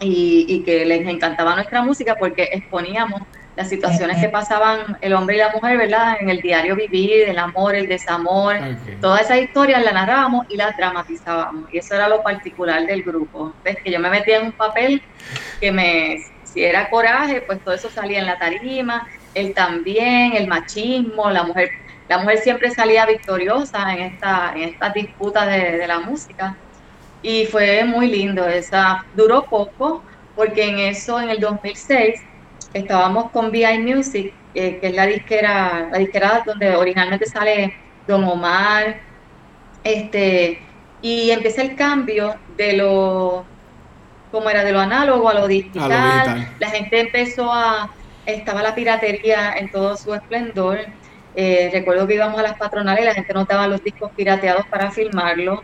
y, 0.00 0.62
que 0.64 0.84
les 0.84 1.06
encantaba 1.06 1.54
nuestra 1.54 1.82
música 1.82 2.16
porque 2.16 2.50
exponíamos 2.52 3.22
las 3.56 3.68
situaciones 3.68 4.18
que 4.18 4.28
pasaban 4.28 4.96
el 5.00 5.12
hombre 5.12 5.36
y 5.36 5.38
la 5.38 5.50
mujer, 5.50 5.76
¿verdad? 5.76 6.16
En 6.20 6.30
el 6.30 6.40
diario 6.40 6.74
vivir, 6.74 7.28
el 7.28 7.38
amor, 7.38 7.74
el 7.74 7.86
desamor, 7.86 8.56
todas 9.00 9.22
esas 9.22 9.40
historias 9.40 9.82
las 9.84 9.92
narrábamos 9.92 10.46
y 10.48 10.56
las 10.56 10.74
dramatizábamos. 10.76 11.72
Y 11.72 11.78
eso 11.78 11.94
era 11.94 12.08
lo 12.08 12.22
particular 12.22 12.86
del 12.86 13.02
grupo. 13.02 13.52
¿Ves? 13.62 13.76
Que 13.84 13.90
yo 13.90 14.00
me 14.00 14.08
metía 14.08 14.38
en 14.38 14.46
un 14.46 14.52
papel 14.52 15.02
que 15.60 15.70
me, 15.70 16.16
si 16.44 16.64
era 16.64 16.88
coraje, 16.88 17.42
pues 17.42 17.60
todo 17.62 17.74
eso 17.74 17.90
salía 17.90 18.20
en 18.20 18.26
la 18.26 18.38
tarima 18.38 19.06
él 19.34 19.54
también, 19.54 20.34
el 20.34 20.46
machismo, 20.46 21.30
la 21.30 21.44
mujer, 21.44 21.70
la 22.08 22.18
mujer 22.18 22.38
siempre 22.38 22.70
salía 22.70 23.06
victoriosa 23.06 23.92
en 23.94 24.00
esta, 24.00 24.52
en 24.54 24.62
estas 24.70 24.94
disputas 24.94 25.46
de, 25.46 25.86
la 25.86 26.00
música. 26.00 26.56
Y 27.22 27.46
fue 27.46 27.84
muy 27.84 28.08
lindo, 28.08 28.46
esa 28.46 29.04
duró 29.14 29.44
poco, 29.44 30.02
porque 30.34 30.68
en 30.68 30.78
eso, 30.78 31.20
en 31.20 31.30
el 31.30 31.40
2006, 31.40 32.20
estábamos 32.74 33.30
con 33.30 33.50
VI 33.50 33.78
Music, 33.78 34.32
eh, 34.54 34.78
que 34.80 34.88
es 34.88 34.94
la 34.94 35.06
disquera, 35.06 35.88
la 35.90 35.98
disquera 35.98 36.42
donde 36.44 36.74
originalmente 36.74 37.26
sale 37.26 37.74
Don 38.06 38.24
Omar, 38.24 39.00
este, 39.84 40.60
y 41.00 41.30
empieza 41.30 41.62
el 41.62 41.76
cambio 41.76 42.34
de 42.56 42.74
lo, 42.74 43.44
como 44.30 44.50
era, 44.50 44.64
de 44.64 44.72
lo 44.72 44.80
análogo 44.80 45.28
a 45.28 45.34
lo 45.34 45.46
digital. 45.46 46.48
La 46.58 46.70
gente 46.70 47.00
empezó 47.00 47.52
a, 47.52 47.90
estaba 48.26 48.62
la 48.62 48.74
piratería 48.74 49.54
en 49.54 49.70
todo 49.70 49.96
su 49.96 50.14
esplendor. 50.14 50.78
Eh, 51.34 51.70
recuerdo 51.72 52.06
que 52.06 52.14
íbamos 52.14 52.38
a 52.38 52.42
las 52.42 52.58
patronales 52.58 53.02
y 53.02 53.06
la 53.06 53.14
gente 53.14 53.32
nos 53.32 53.48
daba 53.48 53.66
los 53.66 53.82
discos 53.82 54.10
pirateados 54.16 54.66
para 54.66 54.90
filmarlo. 54.90 55.62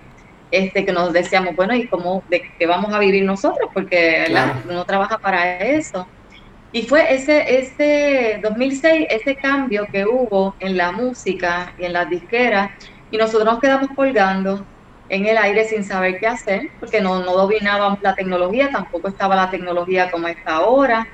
Este, 0.51 0.87
que 0.87 0.93
nos 0.93 1.13
decíamos, 1.13 1.55
bueno, 1.57 1.75
¿y 1.75 1.87
cómo, 1.89 2.23
de 2.31 2.43
qué 2.59 2.67
vamos 2.67 2.95
a 2.95 2.99
vivir 2.99 3.23
nosotros? 3.25 3.69
Porque 3.75 4.35
uno 4.69 4.85
trabaja 4.87 5.19
para 5.19 5.59
eso. 5.59 6.07
Y 6.73 6.83
fue 6.83 7.15
ese, 7.15 7.59
ese 7.59 8.41
2006, 8.43 9.07
ese 9.11 9.37
cambio 9.37 9.87
que 9.93 10.07
hubo 10.07 10.55
en 10.61 10.77
la 10.77 10.93
música 10.93 11.75
y 11.79 11.85
en 11.85 11.93
las 11.93 12.09
disqueras, 12.09 12.71
y 13.11 13.17
nosotros 13.17 13.45
nos 13.45 13.61
quedamos 13.61 13.89
colgando 13.95 14.65
en 15.09 15.27
el 15.27 15.39
aire 15.39 15.65
sin 15.65 15.85
saber 15.85 16.19
qué 16.19 16.27
hacer, 16.27 16.71
porque 16.81 17.01
no, 17.01 17.21
no 17.21 17.33
dominábamos 17.33 18.01
la 18.03 18.15
tecnología, 18.15 18.71
tampoco 18.71 19.09
estaba 19.09 19.35
la 19.37 19.51
tecnología 19.51 20.11
como 20.11 20.29
está 20.29 20.57
ahora. 20.57 21.07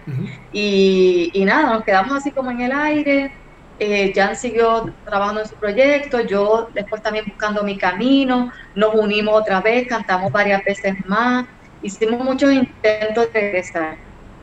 y, 0.52 1.30
y, 1.32 1.44
nada, 1.44 1.74
nos 1.74 1.84
quedamos 1.84 2.12
así 2.12 2.30
como 2.32 2.50
en 2.50 2.62
el 2.62 2.72
aire. 2.72 3.32
Eh, 3.78 4.12
Jan 4.14 4.36
siguió 4.36 4.92
trabajando 5.04 5.40
en 5.40 5.48
su 5.48 5.56
proyecto, 5.56 6.20
yo 6.20 6.68
después 6.74 7.02
también 7.02 7.24
buscando 7.26 7.64
mi 7.64 7.76
camino, 7.76 8.52
nos 8.74 8.94
unimos 8.94 9.34
otra 9.34 9.60
vez, 9.60 9.88
cantamos 9.88 10.30
varias 10.30 10.64
veces 10.64 10.94
más, 11.06 11.44
hicimos 11.82 12.24
muchos 12.24 12.52
intentos 12.52 13.32
de 13.32 13.40
regresar. 13.40 13.96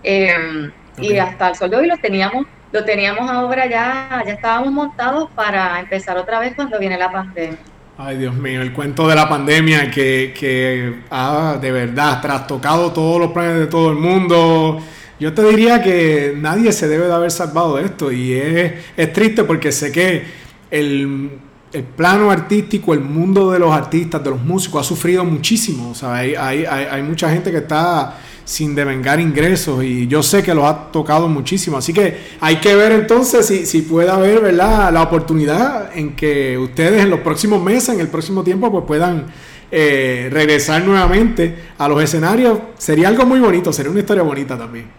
Em, 0.03 0.71
y 0.97 1.17
hasta 1.17 1.49
el 1.49 1.55
sol 1.55 1.69
de 1.69 1.77
hoy 1.77 1.87
lo 1.87 1.97
teníamos, 1.97 2.45
lo 2.71 2.83
teníamos 2.83 3.29
ahora 3.29 3.65
ya, 3.67 4.21
ya 4.25 4.33
estábamos 4.33 4.71
montados 4.71 5.29
para 5.31 5.79
empezar 5.79 6.17
otra 6.17 6.39
vez 6.39 6.53
cuando 6.55 6.77
viene 6.77 6.97
la 6.97 7.11
pandemia. 7.11 7.70
Ay, 7.97 8.17
Dios 8.17 8.33
mío, 8.33 8.61
el 8.61 8.73
cuento 8.73 9.07
de 9.07 9.15
la 9.15 9.27
pandemia 9.27 9.91
que, 9.91 10.33
que 10.37 11.01
ha 11.09 11.57
de 11.61 11.71
verdad 11.71 12.21
trastocado 12.21 12.91
todos 12.91 13.19
los 13.19 13.31
planes 13.31 13.59
de 13.59 13.67
todo 13.67 13.91
el 13.91 13.97
mundo. 13.97 14.79
Yo 15.19 15.33
te 15.33 15.43
diría 15.43 15.83
que 15.83 16.33
nadie 16.35 16.71
se 16.71 16.87
debe 16.87 17.05
de 17.05 17.13
haber 17.13 17.29
salvado 17.29 17.75
de 17.75 17.85
esto 17.85 18.11
y 18.11 18.33
es, 18.33 18.73
es 18.97 19.13
triste 19.13 19.43
porque 19.43 19.71
sé 19.71 19.91
que 19.91 20.23
el, 20.71 21.29
el, 21.73 21.83
plano 21.83 22.31
artístico, 22.31 22.93
el 22.93 23.01
mundo 23.01 23.51
de 23.51 23.59
los 23.59 23.71
artistas, 23.71 24.23
de 24.23 24.31
los 24.31 24.41
músicos 24.41 24.83
ha 24.83 24.87
sufrido 24.87 25.23
muchísimo. 25.23 25.91
O 25.91 25.95
sea, 25.95 26.15
hay, 26.15 26.33
hay, 26.33 26.65
hay, 26.65 26.85
hay 26.85 27.03
mucha 27.03 27.29
gente 27.29 27.51
que 27.51 27.57
está 27.57 28.17
sin 28.51 28.75
devengar 28.75 29.21
ingresos 29.21 29.81
y 29.81 30.07
yo 30.07 30.21
sé 30.21 30.43
que 30.43 30.53
los 30.53 30.65
ha 30.65 30.91
tocado 30.91 31.29
muchísimo. 31.29 31.77
Así 31.77 31.93
que 31.93 32.17
hay 32.41 32.57
que 32.57 32.75
ver 32.75 32.91
entonces 32.91 33.47
si, 33.47 33.65
si 33.65 33.81
puede 33.81 34.09
haber 34.11 34.41
¿verdad? 34.41 34.91
la 34.91 35.03
oportunidad 35.03 35.97
en 35.97 36.17
que 36.17 36.57
ustedes 36.57 37.01
en 37.01 37.09
los 37.09 37.21
próximos 37.21 37.63
meses, 37.63 37.95
en 37.95 38.01
el 38.01 38.09
próximo 38.09 38.43
tiempo, 38.43 38.69
pues 38.69 38.83
puedan 38.83 39.27
eh, 39.71 40.27
regresar 40.29 40.83
nuevamente 40.83 41.55
a 41.77 41.87
los 41.87 42.03
escenarios. 42.03 42.59
Sería 42.77 43.07
algo 43.07 43.25
muy 43.25 43.39
bonito, 43.39 43.71
sería 43.71 43.89
una 43.89 44.01
historia 44.01 44.23
bonita 44.23 44.57
también. 44.57 44.91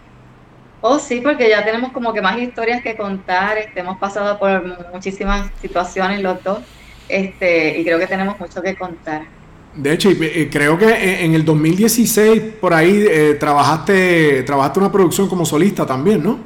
Oh, 0.81 0.97
sí, 0.97 1.21
porque 1.21 1.47
ya 1.47 1.63
tenemos 1.63 1.91
como 1.91 2.11
que 2.11 2.23
más 2.23 2.39
historias 2.39 2.81
que 2.81 2.97
contar, 2.97 3.59
este, 3.59 3.81
hemos 3.81 3.99
pasado 3.99 4.39
por 4.39 4.91
muchísimas 4.91 5.51
situaciones 5.61 6.23
los 6.23 6.43
dos, 6.43 6.59
este, 7.07 7.79
y 7.79 7.83
creo 7.83 7.99
que 7.99 8.07
tenemos 8.07 8.39
mucho 8.39 8.63
que 8.63 8.75
contar. 8.75 9.21
De 9.75 9.91
hecho, 9.91 10.09
creo 10.51 10.77
que 10.77 11.23
en 11.23 11.33
el 11.33 11.43
2016 11.43 12.41
por 12.61 12.73
ahí 12.73 13.05
eh, 13.09 13.35
trabajaste, 13.39 14.43
trabajaste 14.43 14.79
una 14.79 14.91
producción 14.91 15.27
como 15.27 15.45
solista 15.45 15.85
también, 15.85 16.23
¿no? 16.23 16.39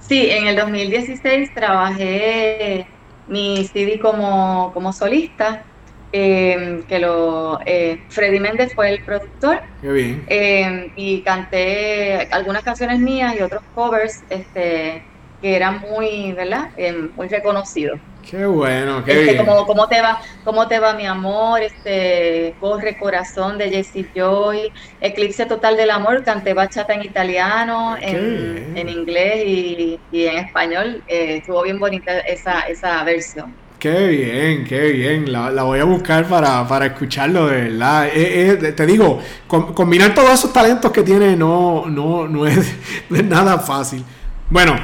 Sí, 0.00 0.30
en 0.30 0.46
el 0.46 0.56
2016 0.56 1.52
trabajé 1.52 2.86
mi 3.28 3.64
CD 3.66 3.98
como, 3.98 4.70
como 4.72 4.92
solista, 4.92 5.64
em, 6.12 6.84
que 6.84 6.98
lo 7.00 7.58
eh, 7.66 8.00
Freddy 8.08 8.40
Méndez 8.40 8.72
fue 8.74 8.90
el 8.90 9.02
productor. 9.02 9.60
Qué 9.82 9.92
bien. 9.92 10.24
Em, 10.28 10.90
y 10.96 11.20
canté 11.22 12.28
algunas 12.30 12.62
canciones 12.62 12.98
mías 13.00 13.34
y 13.38 13.42
otros 13.42 13.62
covers 13.74 14.22
este, 14.30 15.02
que 15.42 15.56
eran 15.56 15.80
muy, 15.80 16.32
¿verdad? 16.32 16.70
Em, 16.76 17.10
muy 17.16 17.28
reconocidos. 17.28 17.98
Qué 18.30 18.44
bueno, 18.44 19.04
qué 19.04 19.12
este, 19.12 19.32
bien. 19.34 19.46
Como, 19.46 19.66
¿Cómo 19.66 19.88
te 19.88 20.02
va, 20.02 20.20
cómo 20.42 20.66
te 20.66 20.80
va 20.80 20.94
mi 20.94 21.06
amor? 21.06 21.62
Este, 21.62 22.54
Corre 22.58 22.98
Corazón 22.98 23.56
de 23.56 23.70
Jessie 23.70 24.08
Joy, 24.14 24.72
Eclipse 25.00 25.46
Total 25.46 25.76
del 25.76 25.90
Amor, 25.90 26.24
canté 26.24 26.52
bachata 26.52 26.94
en 26.94 27.02
italiano, 27.02 27.96
en, 28.00 28.76
en, 28.76 28.88
inglés 28.88 29.44
y, 29.46 30.00
y 30.10 30.26
en 30.26 30.38
español. 30.38 31.04
Eh, 31.06 31.36
estuvo 31.38 31.62
bien 31.62 31.78
bonita 31.78 32.18
esa, 32.18 32.60
esa 32.62 33.04
versión. 33.04 33.54
Qué 33.78 34.08
bien, 34.08 34.64
qué 34.64 34.90
bien. 34.92 35.30
La, 35.30 35.50
la 35.50 35.62
voy 35.62 35.78
a 35.78 35.84
buscar 35.84 36.26
para, 36.26 36.66
para 36.66 36.86
escucharlo, 36.86 37.46
de 37.46 37.62
verdad. 37.62 38.08
Eh, 38.08 38.58
eh, 38.60 38.72
te 38.72 38.86
digo, 38.86 39.20
combinar 39.46 40.14
todos 40.14 40.30
esos 40.32 40.52
talentos 40.52 40.90
que 40.90 41.02
tiene 41.02 41.36
no, 41.36 41.84
no, 41.86 42.26
no, 42.26 42.46
es, 42.46 42.74
no 43.08 43.16
es 43.16 43.24
nada 43.24 43.58
fácil. 43.58 44.02
Bueno, 44.48 44.76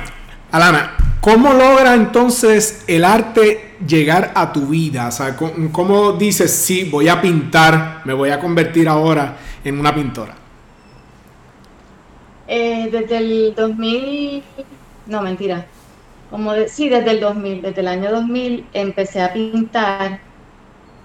Alana, 0.52 0.98
¿cómo 1.22 1.54
logra 1.54 1.94
entonces 1.94 2.84
el 2.86 3.06
arte 3.06 3.78
llegar 3.86 4.32
a 4.34 4.52
tu 4.52 4.66
vida? 4.66 5.08
¿cómo, 5.72 6.12
dices, 6.12 6.52
sí, 6.52 6.84
voy 6.90 7.08
a 7.08 7.22
pintar, 7.22 8.02
me 8.04 8.12
voy 8.12 8.28
a 8.28 8.38
convertir 8.38 8.86
ahora 8.86 9.38
en 9.64 9.80
una 9.80 9.94
pintora? 9.94 10.34
Eh, 12.46 12.90
desde 12.92 13.16
el 13.16 13.54
2000, 13.56 14.42
no, 15.06 15.22
mentira, 15.22 15.64
como 16.30 16.52
sí, 16.68 16.90
desde 16.90 17.12
el 17.12 17.20
2000, 17.20 17.62
desde 17.62 17.80
el 17.80 17.88
año 17.88 18.10
2000 18.10 18.66
empecé 18.74 19.22
a 19.22 19.32
pintar. 19.32 20.20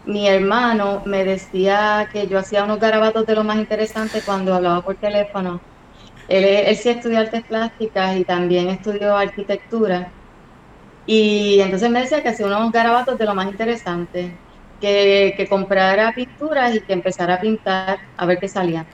Mi 0.05 0.27
hermano 0.27 1.03
me 1.05 1.23
decía 1.23 2.09
que 2.11 2.27
yo 2.27 2.37
hacía 2.37 2.65
unos 2.65 2.81
garabatos 2.81 3.25
de 3.25 3.35
lo 3.35 3.45
más 3.45 3.55
interesante 3.55 4.21
cuando 4.25 4.53
hablaba 4.53 4.81
por 4.81 4.95
teléfono 4.95 5.61
él, 6.27 6.75
sí 6.75 6.89
estudió 6.89 7.19
artes 7.19 7.43
plásticas 7.45 8.17
y 8.17 8.25
también 8.25 8.69
estudió 8.69 9.15
arquitectura. 9.15 10.13
Y 11.05 11.59
entonces 11.61 11.89
me 11.89 12.01
decía 12.01 12.21
que 12.21 12.29
hacía 12.29 12.47
unos 12.47 12.71
garabatos 12.71 13.17
de 13.17 13.25
lo 13.25 13.35
más 13.35 13.47
interesante, 13.47 14.37
que, 14.79 15.33
que 15.37 15.47
comprara 15.47 16.13
pinturas 16.13 16.75
y 16.75 16.81
que 16.81 16.93
empezara 16.93 17.35
a 17.35 17.41
pintar 17.41 17.97
a 18.17 18.25
ver 18.25 18.39
qué 18.39 18.49
salía. 18.49 18.85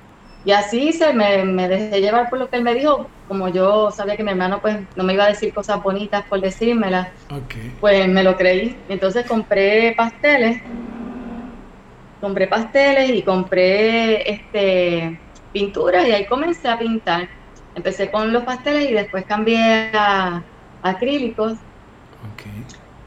Y 0.43 0.51
así 0.51 0.91
se 0.93 1.13
me, 1.13 1.43
me, 1.45 1.67
dejé 1.69 2.01
llevar 2.01 2.29
por 2.29 2.39
lo 2.39 2.49
que 2.49 2.57
él 2.57 2.63
me 2.63 2.75
dijo, 2.75 3.09
como 3.27 3.49
yo 3.49 3.91
sabía 3.91 4.17
que 4.17 4.23
mi 4.23 4.31
hermano 4.31 4.59
pues 4.61 4.77
no 4.95 5.03
me 5.03 5.13
iba 5.13 5.25
a 5.25 5.29
decir 5.29 5.53
cosas 5.53 5.81
bonitas 5.81 6.23
por 6.29 6.41
decírmelas, 6.41 7.07
pues 7.79 8.07
me 8.09 8.23
lo 8.23 8.35
creí. 8.35 8.77
Entonces 8.89 9.25
compré 9.25 9.93
pasteles, 9.95 10.61
compré 12.19 12.47
pasteles 12.47 13.09
y 13.11 13.23
compré 13.23 14.29
este 14.31 15.22
pinturas 15.53 16.05
y 16.05 16.11
ahí 16.11 16.25
comencé 16.25 16.67
a 16.67 16.77
pintar. 16.77 17.29
Empecé 17.75 18.11
con 18.11 18.33
los 18.33 18.43
pasteles 18.43 18.89
y 18.89 18.93
después 18.93 19.23
cambié 19.25 19.91
a, 19.93 20.43
acrílicos. 20.81 21.53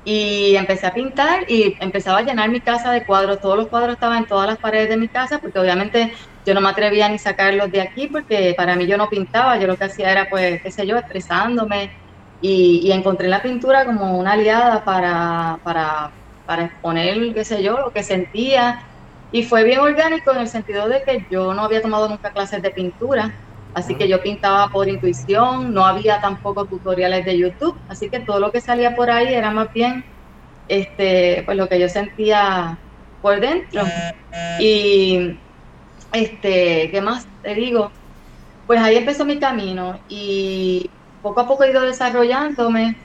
Y 0.04 0.54
empecé 0.54 0.86
a 0.86 0.94
pintar 0.94 1.50
y 1.50 1.76
empezaba 1.80 2.18
a 2.18 2.22
llenar 2.22 2.48
mi 2.48 2.60
casa 2.60 2.92
de 2.92 3.04
cuadros. 3.04 3.40
Todos 3.40 3.56
los 3.58 3.66
cuadros 3.66 3.94
estaban 3.94 4.18
en 4.18 4.26
todas 4.26 4.48
las 4.48 4.58
paredes 4.58 4.88
de 4.88 4.96
mi 4.96 5.08
casa 5.08 5.38
porque 5.38 5.58
obviamente 5.58 6.12
yo 6.46 6.54
no 6.54 6.60
me 6.60 6.68
atrevía 6.68 7.08
ni 7.08 7.18
sacarlos 7.18 7.72
de 7.72 7.80
aquí 7.80 8.06
porque 8.06 8.54
para 8.56 8.76
mí 8.76 8.86
yo 8.86 8.96
no 8.96 9.08
pintaba. 9.08 9.58
Yo 9.58 9.66
lo 9.66 9.76
que 9.76 9.84
hacía 9.84 10.12
era, 10.12 10.28
pues, 10.30 10.62
qué 10.62 10.70
sé 10.70 10.86
yo, 10.86 10.96
expresándome. 10.96 11.90
Y, 12.40 12.80
y 12.84 12.92
encontré 12.92 13.28
la 13.28 13.42
pintura 13.42 13.84
como 13.84 14.18
una 14.18 14.32
aliada 14.32 14.84
para, 14.84 15.58
para, 15.64 16.10
para 16.44 16.66
exponer, 16.66 17.34
qué 17.34 17.44
sé 17.44 17.62
yo, 17.62 17.78
lo 17.78 17.90
que 17.90 18.02
sentía 18.02 18.84
y 19.32 19.42
fue 19.42 19.64
bien 19.64 19.80
orgánico 19.80 20.32
en 20.32 20.38
el 20.38 20.48
sentido 20.48 20.88
de 20.88 21.02
que 21.02 21.26
yo 21.30 21.52
no 21.54 21.62
había 21.64 21.82
tomado 21.82 22.08
nunca 22.08 22.30
clases 22.30 22.62
de 22.62 22.70
pintura, 22.70 23.34
así 23.74 23.94
que 23.94 24.08
yo 24.08 24.22
pintaba 24.22 24.68
por 24.68 24.88
intuición, 24.88 25.74
no 25.74 25.84
había 25.84 26.20
tampoco 26.20 26.64
tutoriales 26.66 27.24
de 27.24 27.38
YouTube, 27.38 27.76
así 27.88 28.08
que 28.08 28.20
todo 28.20 28.40
lo 28.40 28.52
que 28.52 28.60
salía 28.60 28.94
por 28.94 29.10
ahí 29.10 29.34
era 29.34 29.50
más 29.50 29.72
bien 29.72 30.04
este, 30.68 31.42
pues 31.44 31.56
lo 31.56 31.68
que 31.68 31.78
yo 31.78 31.88
sentía 31.88 32.78
por 33.20 33.40
dentro. 33.40 33.82
Y 34.60 35.38
este, 36.12 36.90
¿qué 36.90 37.00
más 37.02 37.26
te 37.42 37.54
digo? 37.54 37.92
Pues 38.66 38.80
ahí 38.80 38.96
empezó 38.96 39.24
mi 39.24 39.38
camino 39.38 39.98
y 40.08 40.90
poco 41.22 41.40
a 41.40 41.48
poco 41.48 41.64
he 41.64 41.70
ido 41.70 41.82
desarrollándome. 41.82 42.96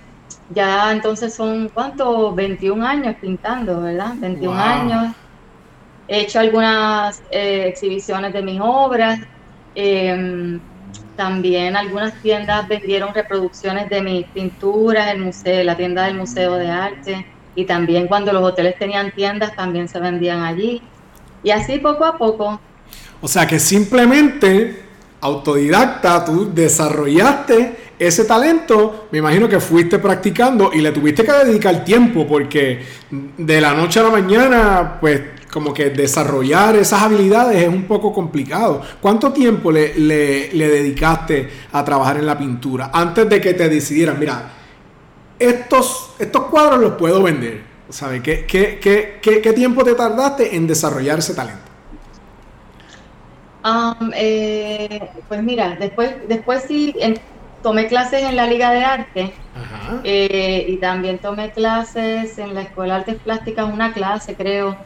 Ya 0.49 0.91
entonces 0.91 1.33
son, 1.33 1.69
¿cuántos? 1.69 2.35
21 2.35 2.85
años 2.85 3.15
pintando, 3.21 3.81
¿verdad? 3.81 4.13
21 4.17 4.59
años 4.59 5.15
He 6.11 6.19
hecho 6.19 6.41
algunas 6.41 7.23
eh, 7.31 7.67
exhibiciones 7.69 8.33
de 8.33 8.41
mis 8.41 8.59
obras. 8.59 9.17
Em, 9.73 10.59
también 11.15 11.77
algunas 11.77 12.21
tiendas 12.21 12.67
vendieron 12.67 13.13
reproducciones 13.13 13.89
de 13.89 14.01
mis 14.01 14.25
pinturas, 14.25 15.07
el 15.07 15.19
museo, 15.21 15.63
la 15.63 15.77
tienda 15.77 16.03
del 16.03 16.15
Museo 16.15 16.55
de 16.55 16.69
Arte. 16.69 17.25
Y 17.55 17.63
también 17.63 18.09
cuando 18.09 18.33
los 18.33 18.43
hoteles 18.43 18.77
tenían 18.77 19.11
tiendas, 19.11 19.55
también 19.55 19.87
se 19.87 20.01
vendían 20.01 20.43
allí. 20.43 20.81
Y 21.43 21.51
así 21.51 21.77
poco 21.77 22.03
a 22.03 22.17
poco. 22.17 22.59
O 23.21 23.27
sea 23.29 23.47
que 23.47 23.57
simplemente 23.57 24.81
autodidacta, 25.21 26.25
tú 26.25 26.53
desarrollaste 26.53 27.93
ese 27.97 28.25
talento, 28.25 29.07
me 29.11 29.19
imagino 29.19 29.47
que 29.47 29.61
fuiste 29.61 29.97
practicando 29.97 30.71
y 30.73 30.81
le 30.81 30.91
tuviste 30.91 31.23
que 31.23 31.31
dedicar 31.31 31.85
tiempo 31.85 32.27
porque 32.27 32.83
de 33.09 33.61
la 33.61 33.73
noche 33.73 34.01
a 34.01 34.03
la 34.03 34.09
mañana, 34.09 34.97
pues 34.99 35.21
como 35.51 35.73
que 35.73 35.89
desarrollar 35.89 36.75
esas 36.77 37.01
habilidades 37.01 37.61
es 37.61 37.67
un 37.67 37.83
poco 37.83 38.13
complicado. 38.13 38.81
¿Cuánto 39.01 39.33
tiempo 39.33 39.71
le, 39.71 39.89
dedicaste 39.93 41.49
a 41.71 41.83
trabajar 41.83 42.17
en 42.17 42.25
la 42.25 42.37
pintura 42.37 42.89
antes 42.93 43.29
de 43.29 43.41
que 43.41 43.53
te 43.53 43.67
decidieras, 43.67 44.17
mira, 44.17 44.49
estos, 45.37 46.15
estos 46.17 46.43
cuadros 46.45 46.79
los 46.79 46.93
puedo 46.93 47.21
vender? 47.21 47.69
¿Sabes? 47.89 48.21
¿Qué, 48.21 48.45
qué, 48.45 48.79
qué, 48.81 49.41
qué, 49.41 49.53
tiempo 49.53 49.83
te 49.83 49.93
tardaste 49.93 50.55
en 50.55 50.65
desarrollar 50.65 51.19
ese 51.19 51.33
talento? 51.33 51.69
Um, 53.65 54.11
eh, 54.15 55.09
pues 55.27 55.43
mira, 55.43 55.75
después, 55.77 56.15
después 56.29 56.63
sí 56.67 56.95
tomé 57.61 57.87
clases 57.87 58.23
en 58.23 58.37
la 58.37 58.47
Liga 58.47 58.71
de 58.71 58.83
Arte 58.83 59.33
eh, 60.05 60.65
y 60.69 60.77
también 60.77 61.19
tomé 61.19 61.51
clases 61.51 62.39
en 62.39 62.55
la 62.55 62.61
Escuela 62.61 62.93
de 62.93 62.99
Artes 63.01 63.15
Plásticas, 63.17 63.71
una 63.71 63.91
clase 63.93 64.35
creo 64.35 64.77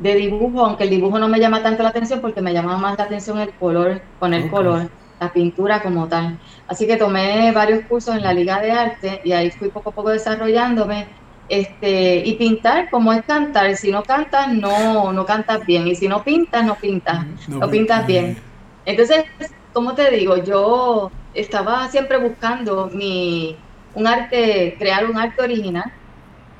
de 0.00 0.14
dibujo, 0.14 0.64
aunque 0.64 0.84
el 0.84 0.90
dibujo 0.90 1.18
no 1.18 1.28
me 1.28 1.38
llama 1.38 1.62
tanto 1.62 1.82
la 1.82 1.90
atención 1.90 2.20
porque 2.20 2.40
me 2.40 2.54
llama 2.54 2.78
más 2.78 2.98
la 2.98 3.04
atención 3.04 3.38
el 3.38 3.52
color, 3.52 4.00
con 4.18 4.32
el 4.32 4.50
color, 4.50 4.90
la 5.20 5.32
pintura 5.32 5.82
como 5.82 6.08
tal. 6.08 6.38
Así 6.66 6.86
que 6.86 6.96
tomé 6.96 7.52
varios 7.52 7.84
cursos 7.84 8.16
en 8.16 8.22
la 8.22 8.32
Liga 8.32 8.60
de 8.60 8.72
Arte 8.72 9.20
y 9.24 9.32
ahí 9.32 9.50
fui 9.50 9.68
poco 9.68 9.90
a 9.90 9.92
poco 9.92 10.10
desarrollándome. 10.10 11.06
Este, 11.50 12.22
y 12.24 12.34
pintar 12.36 12.88
como 12.90 13.12
es 13.12 13.24
cantar, 13.24 13.74
si 13.76 13.90
no 13.90 14.04
cantas 14.04 14.52
no, 14.54 15.12
no 15.12 15.26
cantas 15.26 15.66
bien. 15.66 15.86
Y 15.86 15.94
si 15.94 16.08
no 16.08 16.24
pintas 16.24 16.64
no 16.64 16.76
pintas, 16.76 17.26
no, 17.48 17.68
pintas 17.68 18.06
bien. 18.06 18.38
Entonces, 18.86 19.24
como 19.72 19.94
te 19.94 20.10
digo, 20.10 20.36
yo 20.38 21.10
estaba 21.34 21.88
siempre 21.88 22.16
buscando 22.18 22.88
mi, 22.92 23.56
un 23.94 24.06
arte, 24.06 24.76
crear 24.78 25.04
un 25.04 25.18
arte 25.18 25.42
original 25.42 25.92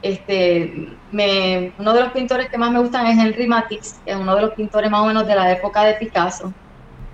este, 0.02 1.00
me, 1.10 1.74
uno 1.78 1.92
de 1.92 2.00
los 2.00 2.12
pintores 2.12 2.48
que 2.50 2.58
más 2.58 2.70
me 2.72 2.80
gustan 2.80 3.06
es 3.06 3.18
Henry 3.18 3.46
Matisse, 3.46 4.00
que 4.04 4.12
es 4.12 4.16
uno 4.16 4.34
de 4.36 4.42
los 4.42 4.52
pintores 4.54 4.90
más 4.90 5.02
o 5.02 5.06
menos 5.06 5.26
de 5.26 5.34
la 5.34 5.52
época 5.52 5.84
de 5.84 5.94
Picasso. 5.94 6.54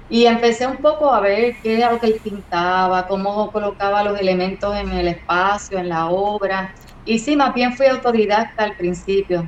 Y 0.09 0.27
empecé 0.27 0.66
un 0.66 0.79
poco 0.79 1.12
a 1.12 1.20
ver 1.20 1.57
qué 1.62 1.77
era 1.79 1.92
lo 1.92 1.99
que 1.99 2.07
él 2.07 2.20
pintaba, 2.22 3.07
cómo 3.09 3.51
colocaba 3.51 4.05
los 4.05 4.18
elementos 4.20 4.77
en 4.77 4.90
el 4.92 5.09
espacio, 5.09 5.79
en 5.79 5.88
la 5.88 6.09
obra. 6.11 6.72
Y 7.05 7.18
sí, 7.18 7.37
más 7.37 7.53
bien 7.55 7.72
fui 7.77 7.87
autodidacta 7.87 8.64
al 8.64 8.77
principio, 8.77 9.44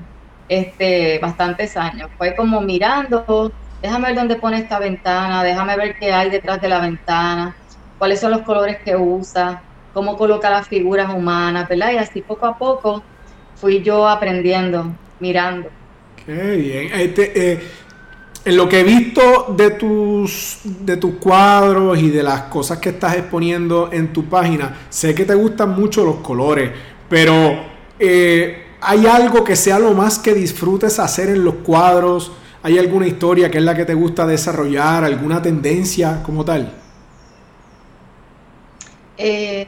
este, 0.49 1.19
bastantes 1.21 1.77
años. 1.77 2.09
Fue 2.17 2.35
como 2.37 2.61
mirando, 2.61 3.53
déjame 3.81 4.09
ver 4.09 4.17
dónde 4.17 4.37
pone 4.37 4.59
esta 4.59 4.79
ventana, 4.81 5.45
déjame 5.45 5.77
ver 5.77 5.97
qué 5.99 6.13
hay 6.13 6.31
detrás 6.31 6.61
de 6.61 6.69
la 6.69 6.81
ventana, 6.81 7.57
cuáles 7.97 8.21
son 8.21 8.33
los 8.33 8.43
colores 8.43 8.79
que 8.85 8.97
usa, 8.97 9.65
cómo 9.93 10.17
coloca 10.17 10.51
las 10.51 10.67
figuras 10.69 11.13
humanas, 11.15 11.69
¿verdad? 11.69 11.93
Y 11.93 11.99
así 11.99 12.23
poco 12.23 12.47
a 12.47 12.59
poco 12.59 13.05
fui 13.61 13.83
yo 13.83 14.09
aprendiendo, 14.09 14.93
mirando. 15.21 15.69
Qué 16.25 16.57
bien. 16.57 16.93
Este, 16.93 17.53
eh, 17.53 17.61
en 18.45 18.57
lo 18.57 18.69
que 18.69 18.81
he 18.81 18.85
visto 18.85 19.55
de 19.57 19.71
tus, 19.73 20.61
de 20.65 20.97
tus 20.97 21.17
cuadros 21.17 21.99
y 21.99 22.11
de 22.11 22.23
las 22.23 22.43
cosas 22.43 22.79
que 22.79 22.91
estás 22.91 23.17
exponiendo 23.17 23.91
en 23.93 24.13
tu 24.13 24.25
página, 24.25 24.87
sé 24.89 25.15
que 25.15 25.25
te 25.25 25.35
gustan 25.35 25.71
mucho 25.71 26.05
los 26.05 26.17
colores, 26.17 26.71
pero 27.09 27.33
eh, 27.99 28.65
¿hay 28.81 29.07
algo 29.07 29.45
que 29.45 29.57
sea 29.57 29.79
lo 29.79 29.93
más 29.93 30.19
que 30.19 30.35
disfrutes 30.35 30.99
hacer 30.99 31.29
en 31.31 31.45
los 31.45 31.57
cuadros? 31.57 32.33
¿Hay 32.63 32.79
alguna 32.79 33.07
historia 33.07 33.51
que 33.51 33.59
es 33.59 33.65
la 33.65 33.75
que 33.75 33.85
te 33.85 33.95
gusta 33.95 34.27
desarrollar? 34.27 35.05
¿Alguna 35.05 35.43
tendencia 35.43 36.23
como 36.23 36.45
tal? 36.45 36.73
Eh, 39.17 39.67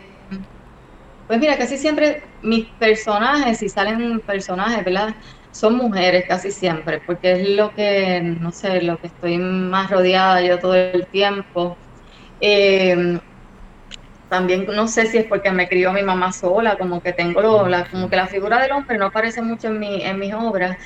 pues 1.31 1.38
mira, 1.40 1.57
casi 1.57 1.79
siempre 1.79 2.25
mis 2.43 2.75
personajes, 2.77 3.59
si 3.59 3.69
salen 3.69 4.21
personajes, 4.27 4.85
¿verdad? 4.85 5.14
Son 5.53 5.77
mujeres 5.77 6.25
casi 6.27 6.51
siempre, 6.51 7.01
porque 7.07 7.33
es 7.35 7.49
lo 7.51 7.71
que, 7.73 8.21
no 8.21 8.51
sé, 8.51 8.83
lo 8.83 8.99
que 8.99 9.07
estoy 9.09 9.38
más 9.38 9.90
rodeada 9.90 10.43
yo 10.43 10.59
todo 10.59 10.75
el 10.75 11.07
tiempo. 11.09 11.79
Eh, 12.40 13.19
también 14.29 14.66
no 14.66 14.87
sé 14.88 15.07
si 15.07 15.19
es 15.19 15.27
porque 15.27 15.51
me 15.51 15.69
crió 15.69 15.93
mi 15.93 16.03
mamá 16.03 16.33
sola, 16.33 16.77
como 16.79 17.01
que 17.01 17.12
tengo 17.12 17.66
la, 17.69 17.88
como 17.88 18.09
que 18.09 18.16
la 18.16 18.29
figura 18.29 18.61
del 18.62 18.73
hombre 18.73 18.97
no 18.99 19.07
aparece 19.07 19.43
mucho 19.43 19.69
en, 19.69 19.79
mi, 19.81 20.03
en 20.05 20.19
mis 20.19 20.33
obras. 20.35 20.77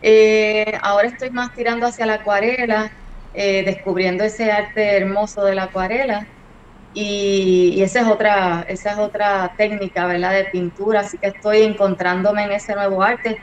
Eh, 0.00 0.78
ahora 0.82 1.08
estoy 1.08 1.30
más 1.30 1.52
tirando 1.54 1.86
hacia 1.86 2.06
la 2.06 2.14
acuarela, 2.16 2.90
eh, 3.32 3.64
descubriendo 3.64 4.22
ese 4.24 4.52
arte 4.52 4.96
hermoso 4.96 5.44
de 5.44 5.54
la 5.56 5.64
acuarela. 5.64 6.28
Y, 6.96 7.82
esa 7.82 8.00
es 8.02 8.06
otra 8.06 8.62
esa 8.68 8.92
es 8.92 8.98
otra 8.98 9.52
técnica 9.58 10.06
verdad 10.06 10.32
de 10.32 10.44
pintura 10.46 11.00
así 11.00 11.18
que 11.18 11.28
estoy 11.28 11.62
encontrándome 11.62 12.44
en 12.44 12.52
ese 12.52 12.74
nuevo 12.74 13.02
arte 13.02 13.36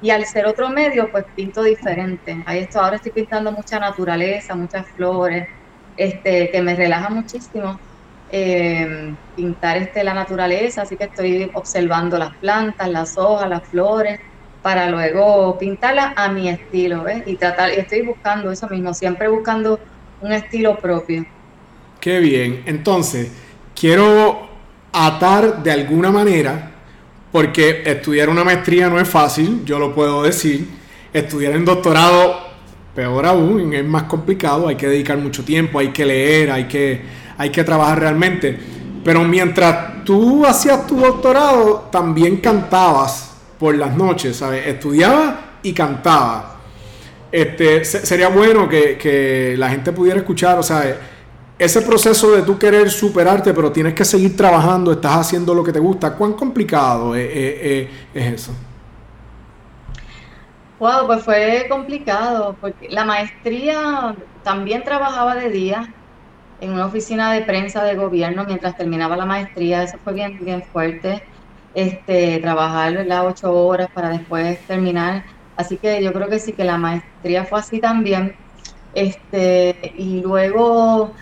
y 0.00 0.10
al 0.10 0.24
ser 0.26 0.46
otro 0.46 0.70
medio 0.70 1.10
pues 1.10 1.24
pinto 1.34 1.62
diferente 1.64 2.42
ahí 2.46 2.60
estoy 2.60 2.80
ahora 2.82 2.96
estoy 2.96 3.12
pintando 3.12 3.50
mucha 3.52 3.78
naturaleza 3.80 4.54
muchas 4.54 4.86
flores 4.94 5.48
este 5.96 6.50
que 6.50 6.62
me 6.62 6.76
relaja 6.76 7.10
muchísimo 7.10 7.80
eh, 8.28 9.16
pintar 9.34 9.76
este, 9.76 10.02
la 10.04 10.14
naturaleza, 10.14 10.82
así 10.82 10.96
que 10.96 11.04
estoy 11.04 11.50
observando 11.54 12.18
las 12.18 12.30
plantas, 12.38 12.88
las 12.88 13.18
hojas, 13.18 13.48
las 13.48 13.68
flores, 13.68 14.18
para 14.62 14.88
luego 14.90 15.58
pintarlas 15.58 16.14
a 16.16 16.30
mi 16.32 16.48
estilo, 16.48 17.02
¿ves? 17.04 17.22
Y 17.26 17.36
tratar, 17.36 17.70
y 17.74 17.80
estoy 17.80 18.02
buscando 18.02 18.50
eso 18.50 18.68
mismo, 18.68 18.94
siempre 18.94 19.28
buscando 19.28 19.78
un 20.18 20.32
estilo 20.32 20.78
propio. 20.78 21.24
Qué 22.02 22.18
bien. 22.18 22.64
Entonces, 22.66 23.30
quiero 23.78 24.48
atar 24.92 25.62
de 25.62 25.70
alguna 25.70 26.10
manera, 26.10 26.72
porque 27.30 27.84
estudiar 27.86 28.28
una 28.28 28.42
maestría 28.42 28.88
no 28.88 28.98
es 28.98 29.08
fácil, 29.08 29.62
yo 29.64 29.78
lo 29.78 29.94
puedo 29.94 30.24
decir. 30.24 30.66
Estudiar 31.12 31.52
en 31.52 31.64
doctorado, 31.64 32.40
peor 32.92 33.24
aún, 33.24 33.72
es 33.72 33.84
más 33.84 34.02
complicado, 34.02 34.66
hay 34.66 34.74
que 34.74 34.88
dedicar 34.88 35.16
mucho 35.16 35.44
tiempo, 35.44 35.78
hay 35.78 35.92
que 35.92 36.04
leer, 36.04 36.50
hay 36.50 36.64
que 36.64 37.02
hay 37.38 37.50
que 37.50 37.62
trabajar 37.62 38.00
realmente. 38.00 38.58
Pero 39.04 39.22
mientras 39.22 40.02
tú 40.04 40.44
hacías 40.44 40.88
tu 40.88 40.96
doctorado, 40.96 41.88
también 41.92 42.38
cantabas 42.38 43.36
por 43.60 43.76
las 43.76 43.96
noches, 43.96 44.38
¿sabes? 44.38 44.66
Estudiabas 44.66 45.36
y 45.62 45.72
cantabas. 45.72 46.46
Este, 47.30 47.84
sería 47.84 48.26
bueno 48.26 48.68
que, 48.68 49.54
la 49.56 49.70
gente 49.70 49.92
pudiera 49.92 50.18
escuchar, 50.18 50.58
o 50.58 50.64
sea, 50.64 51.11
ese 51.64 51.82
proceso 51.82 52.32
de 52.32 52.42
tú 52.42 52.58
querer 52.58 52.90
superarte, 52.90 53.54
pero 53.54 53.70
tienes 53.70 53.94
que 53.94 54.04
seguir 54.04 54.36
trabajando, 54.36 54.92
estás 54.92 55.16
haciendo 55.16 55.54
lo 55.54 55.62
que 55.62 55.72
te 55.72 55.78
gusta, 55.78 56.14
¿cuán 56.14 56.32
complicado 56.32 57.14
es, 57.14 57.88
es 58.14 58.32
eso? 58.34 58.52
Wow, 60.78 61.06
pues 61.06 61.22
fue 61.22 61.66
complicado, 61.68 62.56
porque 62.60 62.88
la 62.88 63.04
maestría 63.04 64.16
también 64.42 64.82
trabajaba 64.82 65.36
de 65.36 65.48
día, 65.48 65.94
en 66.60 66.72
una 66.72 66.86
oficina 66.86 67.32
de 67.32 67.42
prensa 67.42 67.84
de 67.84 67.94
gobierno 67.94 68.44
mientras 68.44 68.76
terminaba 68.76 69.16
la 69.16 69.24
maestría, 69.24 69.84
eso 69.84 69.98
fue 70.02 70.12
bien, 70.12 70.38
bien 70.44 70.62
fuerte, 70.62 71.22
este, 71.74 72.38
trabajar 72.40 72.92
las 73.06 73.24
ocho 73.24 73.52
horas 73.52 73.88
para 73.94 74.08
después 74.08 74.58
terminar, 74.66 75.24
así 75.56 75.76
que 75.76 76.02
yo 76.02 76.12
creo 76.12 76.28
que 76.28 76.38
sí 76.40 76.52
que 76.52 76.64
la 76.64 76.78
maestría 76.78 77.44
fue 77.44 77.60
así 77.60 77.80
también, 77.80 78.34
este, 78.94 79.92
y 79.96 80.20
luego 80.20 81.12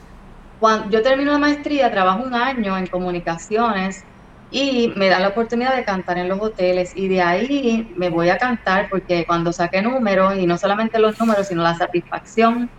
cuando 0.61 0.91
yo 0.91 1.03
termino 1.03 1.33
la 1.33 1.39
maestría, 1.39 1.91
trabajo 1.91 2.23
un 2.23 2.35
año 2.35 2.77
en 2.77 2.87
comunicaciones 2.87 4.05
y 4.51 4.93
me 4.97 5.09
da 5.09 5.19
la 5.19 5.29
oportunidad 5.29 5.75
de 5.75 5.85
cantar 5.85 6.19
en 6.19 6.29
los 6.29 6.41
hoteles 6.41 6.93
y 6.95 7.09
de 7.09 7.23
ahí 7.23 7.95
me 7.97 8.11
voy 8.11 8.29
a 8.29 8.37
cantar 8.37 8.89
porque 8.91 9.25
cuando 9.27 9.53
saqué 9.53 9.81
números 9.81 10.37
y 10.37 10.47
no 10.47 10.59
solamente 10.59 10.99
los 10.99 11.19
números 11.19 11.49
sino 11.49 11.63
la 11.63 11.75
satisfacción 11.75 12.71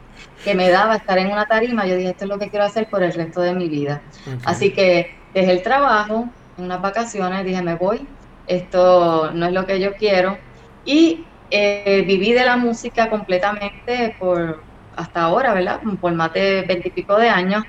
que 0.43 0.53
me 0.53 0.69
daba 0.69 0.97
estar 0.97 1.17
en 1.17 1.31
una 1.31 1.45
tarima, 1.45 1.85
yo 1.87 1.95
dije, 1.95 2.09
esto 2.09 2.25
es 2.25 2.29
lo 2.29 2.37
que 2.37 2.49
quiero 2.49 2.65
hacer 2.65 2.87
por 2.89 3.01
el 3.01 3.13
resto 3.13 3.41
de 3.41 3.55
mi 3.55 3.67
vida. 3.67 4.03
Así 4.45 4.73
que 4.73 5.07
dejé 5.33 5.51
el 5.51 5.63
trabajo, 5.63 6.29
en 6.57 6.65
unas 6.65 6.81
vacaciones, 6.81 7.43
dije, 7.45 7.61
me 7.63 7.75
voy, 7.75 8.07
esto 8.45 9.31
no 9.33 9.45
es 9.47 9.53
lo 9.53 9.65
que 9.65 9.79
yo 9.79 9.93
quiero. 9.93 10.37
Y 10.83 11.25
eh, 11.49 12.03
viví 12.05 12.33
de 12.33 12.45
la 12.45 12.57
música 12.57 13.09
completamente 13.09 14.15
por 14.19 14.70
hasta 14.93 15.21
ahora, 15.23 15.53
¿verdad? 15.53 15.81
Por 15.99 16.13
más 16.13 16.33
de 16.33 16.63
veintipico 16.67 17.17
de 17.17 17.29
años. 17.29 17.63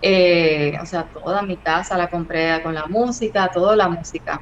Eh, 0.00 0.76
o 0.82 0.86
sea, 0.86 1.08
toda 1.12 1.42
mi 1.42 1.58
casa 1.58 1.96
la 1.96 2.08
compré 2.08 2.62
con 2.62 2.74
la 2.74 2.86
música, 2.86 3.50
toda 3.52 3.76
la 3.76 3.88
música. 3.88 4.40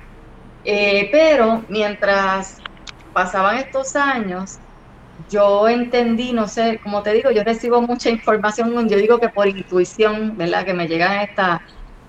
Eh, 0.64 1.08
pero 1.12 1.64
mientras 1.68 2.64
pasaban 3.12 3.58
estos 3.58 3.96
años, 3.96 4.60
yo 5.28 5.68
entendí, 5.68 6.32
no 6.32 6.48
sé, 6.48 6.80
como 6.82 7.02
te 7.02 7.12
digo, 7.12 7.30
yo 7.30 7.44
recibo 7.44 7.82
mucha 7.82 8.10
información, 8.10 8.88
yo 8.88 8.96
digo 8.96 9.18
que 9.18 9.28
por 9.28 9.48
intuición, 9.48 10.36
¿verdad? 10.36 10.64
Que 10.64 10.74
me 10.74 10.88
llegan 10.88 11.20
esta... 11.20 11.60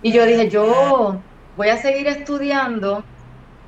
Y 0.01 0.12
yo 0.13 0.25
dije, 0.25 0.49
yo 0.49 1.23
voy 1.55 1.69
a 1.69 1.77
seguir 1.77 2.07
estudiando 2.07 3.05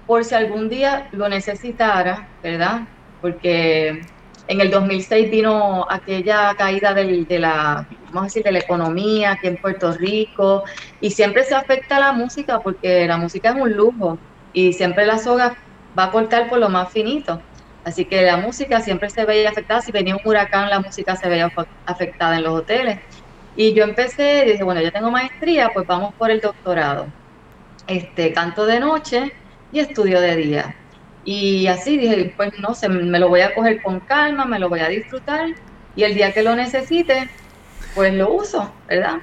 por 0.06 0.26
si 0.26 0.36
algún 0.36 0.70
día 0.70 1.10
lo 1.12 1.30
necesitara, 1.30 2.30
¿verdad? 2.42 2.88
Porque 3.20 4.02
en 4.48 4.62
el 4.62 4.70
2006 4.70 5.32
vino 5.32 5.86
aquella 5.90 6.54
caída 6.56 6.94
de 6.94 7.40
la, 7.40 7.88
vamos 8.08 8.22
a 8.22 8.26
decir, 8.26 8.44
de 8.44 8.52
la 8.52 8.60
economía 8.60 9.32
aquí 9.32 9.48
en 9.48 9.58
Puerto 9.58 9.94
Rico 9.94 10.64
y 11.00 11.12
siempre 11.12 11.44
se 11.44 11.56
afecta 11.56 11.98
a 11.98 12.00
la 12.00 12.12
música 12.14 12.60
porque 12.60 13.08
la 13.08 13.18
música 13.18 13.50
es 13.50 13.56
un 13.56 13.72
lujo 13.72 14.18
y 14.52 14.74
siempre 14.74 15.06
la 15.06 15.18
soga 15.18 15.56
va 15.98 16.06
a 16.06 16.12
cortar 16.12 16.50
por 16.50 16.60
lo 16.60 16.70
más 16.70 16.92
finito. 16.92 17.42
Así 17.84 18.06
que 18.06 18.22
la 18.22 18.38
música 18.38 18.82
siempre 18.82 19.10
se 19.10 19.26
veía 19.26 19.50
afectada. 19.50 19.82
Si 19.82 19.92
venía 19.92 20.16
un 20.16 20.22
huracán, 20.24 20.70
la 20.70 20.80
música 20.80 21.16
se 21.16 21.28
veía 21.28 21.52
afectada 21.86 22.38
en 22.38 22.44
los 22.44 22.54
hoteles. 22.54 23.00
Y 23.56 23.74
yo 23.74 23.84
empecé, 23.84 24.46
dije, 24.46 24.64
bueno, 24.64 24.82
yo 24.82 24.92
tengo 24.92 25.12
maestría, 25.12 25.70
pues 25.74 25.86
vamos 25.86 26.14
por 26.16 26.32
el 26.32 26.40
doctorado. 26.40 27.08
Este, 27.88 28.34
canto 28.34 28.66
de 28.66 28.80
noche 28.80 29.34
y 29.72 29.80
estudio 29.80 30.22
de 30.22 30.36
día. 30.38 30.76
Y 31.26 31.68
así 31.68 31.98
dije, 31.98 32.34
pues 32.36 32.58
no 32.60 32.74
sé, 32.74 32.90
me 32.90 33.20
lo 33.20 33.30
voy 33.30 33.42
a 33.42 33.54
coger 33.54 33.82
con 33.82 34.00
calma, 34.02 34.46
me 34.46 34.60
lo 34.60 34.70
voy 34.70 34.82
a 34.82 34.90
disfrutar 34.90 35.50
y 35.96 36.04
el 36.04 36.16
día 36.16 36.34
que 36.34 36.44
lo 36.44 36.56
necesite, 36.56 37.30
pues 37.96 38.14
lo 38.14 38.34
uso, 38.34 38.74
¿verdad? 38.88 39.18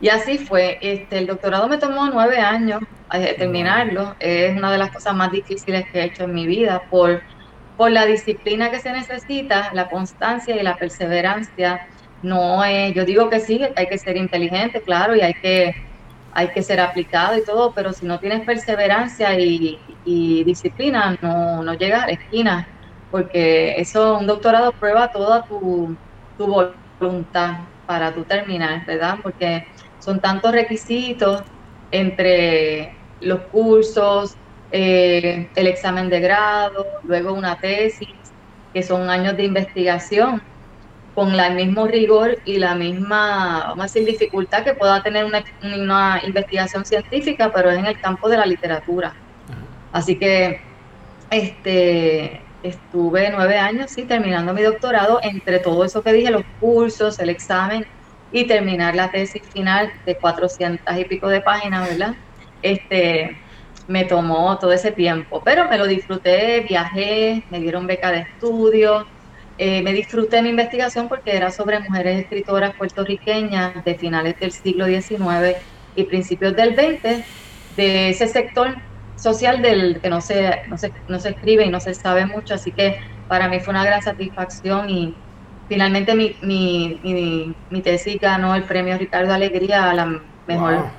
Y 0.00 0.08
así 0.08 0.38
fue. 0.38 0.78
Este, 0.82 1.18
el 1.18 1.26
doctorado 1.26 1.68
me 1.68 1.78
tomó 1.78 2.08
nueve 2.10 2.38
años 2.38 2.82
eh, 3.12 3.34
terminarlo. 3.38 4.14
Es 4.20 4.56
una 4.56 4.70
de 4.70 4.78
las 4.78 4.90
cosas 4.90 5.14
más 5.14 5.32
difíciles 5.32 5.86
que 5.90 6.00
he 6.00 6.04
hecho 6.04 6.24
en 6.24 6.34
mi 6.34 6.46
vida 6.46 6.82
por 6.90 7.22
por 7.76 7.90
la 7.90 8.06
disciplina 8.06 8.70
que 8.70 8.80
se 8.80 8.90
necesita, 8.90 9.70
la 9.74 9.88
constancia 9.88 10.56
y 10.56 10.62
la 10.62 10.76
perseverancia. 10.76 11.88
No 12.22 12.64
es, 12.64 12.94
yo 12.94 13.04
digo 13.04 13.28
que 13.28 13.40
sí, 13.40 13.60
hay 13.76 13.86
que 13.86 13.98
ser 13.98 14.16
inteligente, 14.16 14.80
claro, 14.80 15.14
y 15.14 15.20
hay 15.20 15.34
que, 15.34 15.76
hay 16.36 16.48
que 16.52 16.62
ser 16.62 16.80
aplicado 16.80 17.38
y 17.38 17.44
todo, 17.44 17.72
pero 17.74 17.94
si 17.94 18.04
no 18.04 18.18
tienes 18.20 18.44
perseverancia 18.44 19.38
y, 19.40 20.44
disciplina, 20.44 21.16
no, 21.22 21.62
no 21.62 21.74
llegas 21.74 22.04
a 22.04 22.06
la 22.08 22.12
esquina, 22.12 22.68
porque 23.10 23.74
eso, 23.78 24.18
un 24.18 24.26
doctorado 24.26 24.72
prueba 24.72 25.10
toda 25.10 25.46
tu, 25.46 25.96
tu 26.36 26.74
voluntad 27.00 27.68
para 27.86 28.12
tu 28.14 28.24
terminar, 28.24 28.84
¿verdad? 28.84 29.16
Porque 29.22 29.64
son 29.98 30.20
tantos 30.20 30.52
requisitos 30.52 31.42
entre 31.90 32.98
los 33.20 33.46
cursos, 33.46 34.36
eh, 34.70 35.50
el 35.54 35.66
examen 35.66 36.10
de 36.10 36.20
grado, 36.20 36.84
luego 37.02 37.32
una 37.32 37.56
tesis, 37.56 38.08
que 38.74 38.82
son 38.82 39.08
años 39.08 39.38
de 39.38 39.44
investigación, 39.44 40.42
con 41.16 41.34
el 41.34 41.54
mismo 41.54 41.86
rigor 41.86 42.38
y 42.44 42.58
la 42.58 42.74
misma, 42.74 43.68
vamos 43.68 43.80
a 43.80 43.82
decir, 43.84 44.04
dificultad 44.04 44.62
que 44.64 44.74
pueda 44.74 45.02
tener 45.02 45.24
una, 45.24 45.42
una 45.62 46.20
investigación 46.22 46.84
científica, 46.84 47.50
pero 47.54 47.70
es 47.70 47.78
en 47.78 47.86
el 47.86 47.98
campo 47.98 48.28
de 48.28 48.36
la 48.36 48.44
literatura. 48.44 49.14
Así 49.92 50.18
que 50.18 50.60
este, 51.30 52.42
estuve 52.62 53.30
nueve 53.30 53.56
años, 53.56 53.92
sí, 53.92 54.02
terminando 54.02 54.52
mi 54.52 54.60
doctorado, 54.60 55.18
entre 55.22 55.58
todo 55.58 55.86
eso 55.86 56.02
que 56.02 56.12
dije, 56.12 56.30
los 56.30 56.44
cursos, 56.60 57.18
el 57.18 57.30
examen 57.30 57.86
y 58.30 58.44
terminar 58.44 58.94
la 58.94 59.10
tesis 59.10 59.40
final 59.54 59.90
de 60.04 60.16
400 60.16 60.98
y 60.98 61.04
pico 61.06 61.28
de 61.28 61.40
páginas, 61.40 61.88
¿verdad? 61.88 62.14
Este, 62.60 63.38
me 63.88 64.04
tomó 64.04 64.58
todo 64.58 64.70
ese 64.70 64.92
tiempo, 64.92 65.40
pero 65.42 65.66
me 65.66 65.78
lo 65.78 65.86
disfruté, 65.86 66.60
viajé, 66.68 67.42
me 67.48 67.58
dieron 67.58 67.86
beca 67.86 68.12
de 68.12 68.18
estudio, 68.18 69.06
eh, 69.58 69.82
me 69.82 69.92
disfruté 69.92 70.42
mi 70.42 70.50
investigación 70.50 71.08
porque 71.08 71.36
era 71.36 71.50
sobre 71.50 71.80
mujeres 71.80 72.20
escritoras 72.20 72.74
puertorriqueñas 72.76 73.82
de 73.84 73.94
finales 73.96 74.36
del 74.38 74.52
siglo 74.52 74.86
XIX 74.86 75.56
y 75.94 76.04
principios 76.04 76.54
del 76.54 76.74
XX, 76.74 77.24
de 77.76 78.10
ese 78.10 78.28
sector 78.28 78.74
social 79.16 79.62
del 79.62 80.00
que 80.00 80.10
no 80.10 80.20
se, 80.20 80.62
no 80.68 80.76
se, 80.76 80.92
no 81.08 81.18
se 81.18 81.30
escribe 81.30 81.64
y 81.64 81.70
no 81.70 81.80
se 81.80 81.94
sabe 81.94 82.26
mucho, 82.26 82.54
así 82.54 82.72
que 82.72 82.96
para 83.26 83.48
mí 83.48 83.60
fue 83.60 83.72
una 83.72 83.84
gran 83.84 84.02
satisfacción 84.02 84.90
y 84.90 85.16
finalmente 85.68 86.14
mi, 86.14 86.36
mi, 86.42 87.00
mi, 87.02 87.54
mi 87.70 87.82
tesis 87.82 88.18
ganó 88.20 88.54
el 88.54 88.64
premio 88.64 88.98
Ricardo 88.98 89.32
Alegría 89.32 89.90
a 89.90 89.94
la 89.94 90.22
mejor 90.46 90.92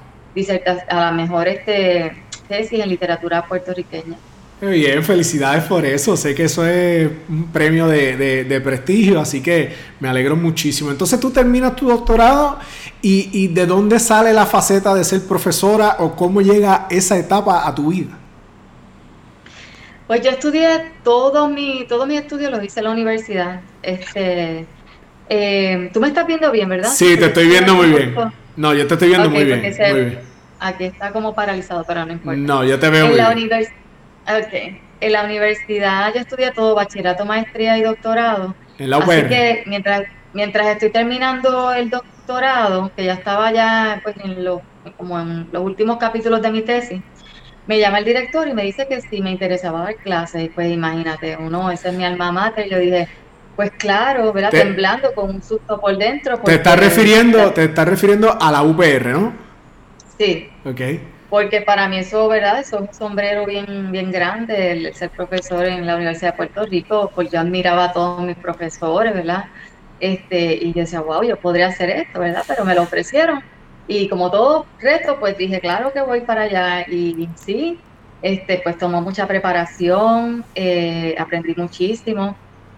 a 0.90 0.96
la 0.96 1.12
mejor 1.12 1.48
este 1.48 2.28
tesis 2.48 2.80
en 2.80 2.90
literatura 2.90 3.48
puertorriqueña. 3.48 4.20
Bien, 4.62 5.04
felicidades 5.04 5.64
por 5.66 5.86
eso. 5.86 6.18
Sé 6.18 6.34
que 6.34 6.46
eso 6.46 6.66
es 6.66 7.10
un 7.30 7.52
premio 7.52 7.88
de, 7.88 8.62
prestigio, 8.64 9.20
así 9.20 9.42
que 9.42 9.74
me 10.00 10.08
alegro 10.08 10.36
muchísimo. 10.36 10.92
Entonces 10.92 11.20
tú 11.20 11.32
terminas 11.32 11.76
tu 11.76 11.88
doctorado 11.88 12.60
y, 13.02 13.30
y, 13.34 13.48
¿de 13.48 13.66
dónde 13.66 14.00
sale 14.00 14.34
la 14.34 14.46
faceta 14.46 14.94
de 14.94 15.04
ser 15.04 15.22
profesora 15.24 15.98
o 16.00 16.16
cómo 16.16 16.42
llega 16.42 16.88
esa 16.90 17.18
etapa 17.18 17.68
a 17.68 17.76
tu 17.76 17.90
vida? 17.92 18.18
Pues 20.08 20.22
yo 20.22 20.32
estudié 20.32 20.94
todo 21.04 21.50
mi, 21.50 21.86
todos 21.88 22.08
mis 22.08 22.22
estudios 22.22 22.50
los 22.50 22.64
hice 22.64 22.80
en 22.80 22.86
la 22.86 22.92
universidad. 22.92 23.62
Este, 23.84 24.66
eh, 25.28 25.90
tú 25.94 26.00
me 26.00 26.08
estás 26.08 26.26
viendo 26.26 26.50
bien, 26.52 26.70
¿verdad? 26.70 26.90
Sí, 26.90 27.18
te 27.18 27.26
estoy 27.26 27.48
viendo 27.48 27.76
muy 27.76 27.88
bien. 27.88 28.16
No, 28.56 28.74
yo 28.74 28.88
te 28.88 28.94
estoy 28.94 29.10
viendo 29.10 29.30
muy, 29.30 29.44
bien, 29.44 29.60
muy 29.60 30.00
bien. 30.06 30.20
Aquí 30.60 30.86
está 30.86 31.12
como 31.12 31.36
paralizado, 31.36 31.84
pero 31.86 32.06
no 32.06 32.14
importa. 32.14 32.40
No, 32.40 32.64
yo 32.64 32.80
te 32.80 32.90
veo 32.90 33.06
en 33.06 33.12
muy 33.12 33.18
la 33.20 33.34
bien. 33.34 33.50
Okay. 34.28 34.82
En 35.00 35.12
la 35.14 35.24
universidad 35.24 36.14
yo 36.14 36.22
estudié 36.22 36.52
todo, 36.52 36.76
bachillerato, 36.76 37.26
maestría 37.26 37.78
y 37.78 37.84
doctorado. 37.84 38.56
En 38.78 38.90
la 38.90 38.98
UPR. 38.98 39.12
Así 39.12 39.28
que 39.28 39.64
mientras, 39.68 40.04
mientras 40.34 40.68
estoy 40.68 40.90
terminando 40.90 41.72
el 41.72 41.90
doctorado, 41.90 42.92
que 42.96 43.06
ya 43.06 43.14
estaba 43.14 43.52
ya 43.52 44.02
pues, 44.04 44.16
en 44.24 44.44
los, 44.44 44.62
como 44.98 45.20
en 45.20 45.48
los 45.52 45.64
últimos 45.64 45.98
capítulos 45.98 46.42
de 46.42 46.52
mi 46.52 46.62
tesis, 46.62 47.02
me 47.68 47.80
llama 47.80 48.00
el 48.00 48.06
director 48.06 48.48
y 48.48 48.54
me 48.54 48.64
dice 48.64 48.88
que 48.88 49.02
si 49.02 49.22
me 49.22 49.32
interesaba 49.32 49.82
dar 49.82 49.96
clases. 49.96 50.46
Y 50.46 50.50
pues 50.50 50.72
imagínate, 50.72 51.38
uno, 51.38 51.70
ese 51.72 51.90
es 51.90 51.94
mi 51.94 52.04
alma 52.04 52.32
mater. 52.32 52.70
Yo 52.70 52.80
dije, 52.80 53.08
pues 53.56 53.72
claro, 53.72 54.32
¿verdad? 54.34 54.52
Temblando 54.52 55.14
con 55.14 55.30
un 55.30 55.44
susto 55.44 55.80
por 55.80 55.98
dentro. 55.98 56.38
Te 56.40 56.56
estás 56.56 56.80
refiriendo, 56.80 57.52
te 57.54 57.66
estás 57.66 57.88
refiriendo 57.88 58.38
a 58.40 58.52
la 58.52 58.64
UPR, 58.64 59.08
¿no? 59.08 59.34
Sí. 60.18 60.50
Ok. 60.66 60.82
Porque 61.30 61.62
para 61.62 61.88
mí 61.90 61.98
eso, 61.98 62.28
¿verdad? 62.30 62.60
Eso 62.60 62.78
es 62.78 62.82
un 62.84 62.94
sombrero 62.94 63.46
bien, 63.46 63.92
bien 63.92 64.12
grande, 64.12 64.72
el 64.72 64.94
ser 64.96 65.12
profesor 65.12 65.66
en 65.66 65.86
la 65.86 65.96
Universidad 65.96 66.32
de 66.32 66.38
Puerto 66.38 66.66
Rico, 66.66 67.12
pues 67.14 67.30
yo 67.32 67.40
admiraba 67.40 67.86
a 67.86 67.92
todos 67.94 68.24
mis 68.26 68.38
profesores, 68.38 69.14
¿verdad? 69.14 69.44
Este, 70.00 70.56
y 70.56 70.74
yo 70.74 70.82
decía, 70.82 71.02
wow, 71.02 71.24
yo 71.24 71.38
podría 71.38 71.68
hacer 71.68 71.90
esto, 71.90 72.20
¿verdad? 72.20 72.44
Pero 72.48 72.64
me 72.66 72.76
lo 72.76 72.84
ofrecieron. 72.84 73.42
Y 73.88 74.08
como 74.10 74.32
todo 74.32 74.68
reto, 74.80 75.20
pues 75.20 75.38
dije, 75.38 75.60
claro 75.60 75.92
que 75.94 76.02
voy 76.02 76.22
para 76.22 76.44
allá. 76.44 76.86
Y, 76.90 77.28
sí, 77.36 77.82
este, 78.22 78.62
pues 78.64 78.78
tomó 78.78 79.02
mucha 79.02 79.28
preparación, 79.28 80.46
eh, 80.56 81.16
aprendí 81.18 81.54
muchísimo. 81.58 82.38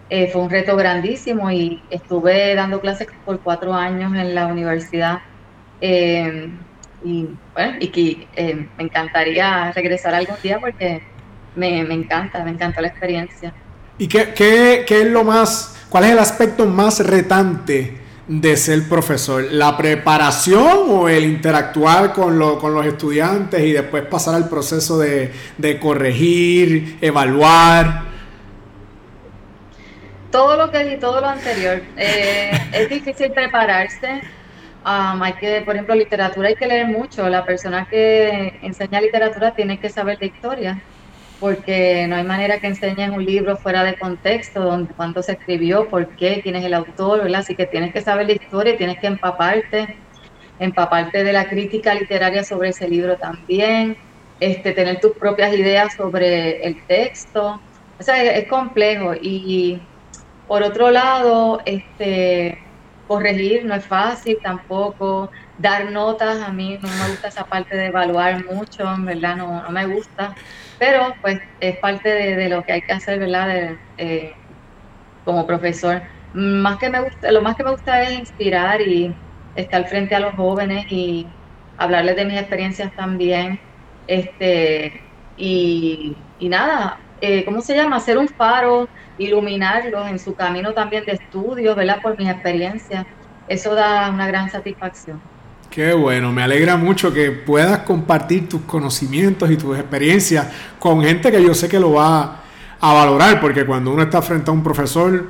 Eh, 0.10 0.28
fue 0.32 0.42
un 0.42 0.50
reto 0.50 0.76
grandísimo 0.76 1.52
y 1.52 1.86
estuve 1.90 2.56
dando 2.56 2.80
clases 2.82 3.08
por 3.24 3.42
cuatro 3.44 3.74
años 3.74 4.14
en 4.16 4.34
la 4.36 4.48
universidad. 4.48 5.20
Eh, 5.82 6.50
y 7.04 7.30
bueno, 7.54 7.78
y 7.80 7.88
que 7.88 8.28
me 8.78 8.84
encantaría 8.84 9.72
regresar 9.72 10.14
algún 10.14 10.36
día 10.42 10.60
porque 10.60 11.02
me, 11.56 11.84
me 11.84 11.94
encanta, 11.94 12.44
me 12.44 12.52
encantó 12.52 12.82
la 12.82 12.88
experiencia. 12.88 13.54
¿Y 13.98 14.08
qué, 14.08 14.34
qué, 14.34 14.86
qué 14.88 15.02
es 15.02 15.08
lo 15.08 15.24
más, 15.24 15.78
cuál 15.90 16.06
es 16.06 16.12
el 16.12 16.20
aspecto 16.20 16.66
más 16.66 17.06
retante 17.06 17.98
de 18.28 18.56
ser 18.56 18.88
profesor? 18.88 19.44
¿La 19.52 19.76
preparación 19.76 20.86
o 20.88 21.10
el 21.10 21.26
interactuar 21.26 22.14
con, 22.14 22.40
con 22.60 22.74
los 22.74 22.86
estudiantes 22.86 23.62
y 23.62 23.74
después 23.74 24.04
pasar 24.04 24.36
al 24.36 24.48
proceso 24.48 24.98
de, 24.98 25.32
corregir, 25.82 26.98
evaluar? 27.02 28.04
Todo 30.32 30.58
lo 30.58 30.72
que 30.72 30.94
y 30.94 30.98
todo 30.98 31.20
lo 31.20 31.28
anterior. 31.28 31.82
Eh, 31.98 32.52
es 32.72 32.90
difícil 32.90 33.32
prepararse. 33.32 34.22
Um, 34.86 35.22
hay 35.22 35.34
que, 35.34 35.62
por 35.62 35.76
ejemplo, 35.76 35.94
literatura 35.96 36.48
hay 36.48 36.56
que 36.56 36.68
leer 36.68 36.88
mucho. 36.88 37.28
La 37.30 37.46
persona 37.46 37.88
que 37.90 38.60
enseña 38.62 39.02
literatura 39.02 39.54
tiene 39.54 39.80
que 39.80 39.90
saber 39.90 40.18
de 40.20 40.28
historia 40.28 40.82
porque 41.40 42.06
no 42.08 42.18
hay 42.18 42.24
manera 42.24 42.60
que 42.60 42.68
enseñes 42.68 43.10
un 43.10 43.26
libro 43.26 43.56
fuera 43.56 43.84
de 43.84 43.98
contexto, 43.98 44.62
donde 44.62 44.94
cuánto 44.94 45.24
se 45.24 45.34
escribió, 45.34 45.88
por 45.88 46.08
qué, 46.10 46.42
quién 46.44 46.56
es 46.58 46.66
el 46.66 46.74
autor, 46.74 47.24
¿verdad? 47.24 47.40
Así 47.40 47.56
que 47.56 47.66
tienes 47.66 47.94
que 47.94 48.02
saber 48.02 48.28
la 48.28 48.34
historia, 48.34 48.78
tienes 48.78 49.00
que 49.00 49.08
empaparte, 49.08 49.96
empaparte 50.60 51.24
de 51.24 51.34
la 51.34 51.48
crítica 51.48 51.94
literaria 51.94 52.44
sobre 52.44 52.70
ese 52.70 52.90
libro 52.90 53.16
también, 53.16 53.96
este, 54.40 54.74
tener 54.74 55.00
tus 55.00 55.14
propias 55.14 55.54
ideas 55.54 55.94
sobre 55.96 56.62
el 56.66 56.84
texto. 56.86 57.62
O 57.98 58.04
sea, 58.04 58.22
es, 58.22 58.48
complejo. 58.48 59.14
Y 59.16 59.82
por 60.48 60.62
otro 60.64 60.92
lado, 60.92 61.62
este, 61.66 62.58
corregir 63.10 63.66
no 63.66 63.76
es 63.76 63.86
fácil 63.86 64.38
tampoco. 64.44 65.30
Dar 65.58 65.92
notas, 65.92 66.42
a 66.42 66.54
mí 66.54 66.78
no 66.82 66.90
me 66.90 67.10
gusta 67.12 67.30
esa 67.30 67.44
parte 67.46 67.76
de 67.78 67.88
evaluar 67.88 68.46
mucho, 68.46 68.84
en 68.94 69.06
verdad 69.06 69.36
no, 69.38 69.64
no 69.64 69.72
me 69.72 69.86
gusta 69.88 70.36
pero 70.80 71.14
pues 71.22 71.40
es 71.60 71.78
parte 71.80 72.10
de, 72.10 72.50
lo 72.50 72.64
que 72.64 72.74
hay 72.74 72.82
que 72.82 72.94
hacer, 72.94 73.20
¿verdad? 73.20 73.78
Eh, 73.98 74.32
como 75.24 75.46
profesor. 75.48 76.04
Más 76.34 76.78
que 76.80 76.90
me 76.90 77.02
gusta, 77.02 77.32
lo 77.32 77.42
más 77.42 77.56
que 77.56 77.64
me 77.64 77.72
gusta 77.72 78.04
es 78.04 78.12
inspirar 78.20 78.82
y 78.82 79.16
estar 79.56 79.88
frente 79.88 80.16
a 80.16 80.20
los 80.22 80.34
jóvenes 80.36 80.86
y 80.90 81.28
hablarles 81.78 82.16
de 82.16 82.26
mis 82.26 82.40
experiencias 82.40 82.92
también. 82.96 83.60
Este, 84.08 85.02
y, 85.36 86.18
nada, 86.40 86.98
eh, 87.22 87.46
¿cómo 87.46 87.62
se 87.62 87.76
llama? 87.76 87.98
Hacer 87.98 88.18
un 88.18 88.28
faro, 88.30 88.88
iluminarlos 89.20 90.10
en 90.10 90.18
su 90.18 90.34
camino 90.34 90.74
también 90.74 91.06
de 91.06 91.12
estudio, 91.12 91.76
¿verdad? 91.76 92.02
Por 92.02 92.18
mis 92.18 92.30
experiencias. 92.30 93.06
Eso 93.48 93.76
da 93.76 94.10
una 94.10 94.26
gran 94.26 94.50
satisfacción. 94.50 95.22
Qué 95.70 95.94
bueno, 95.94 96.32
me 96.32 96.42
alegra 96.42 96.78
mucho 96.78 97.14
que 97.14 97.30
puedas 97.30 97.80
compartir 97.80 98.50
tus 98.50 98.62
conocimientos 98.62 99.52
y 99.52 99.56
tus 99.56 99.78
experiencias 99.78 100.48
con 100.80 101.04
gente 101.04 101.32
que 101.32 101.44
yo 101.44 101.54
sé 101.54 101.70
que 101.70 101.80
lo 101.80 101.94
va 101.94 102.42
a 102.82 102.94
valorar, 102.94 103.40
porque 103.40 103.66
cuando 103.66 103.92
uno 103.92 104.02
está 104.02 104.22
frente 104.22 104.50
a 104.50 104.54
un 104.54 104.64
profesor, 104.64 105.28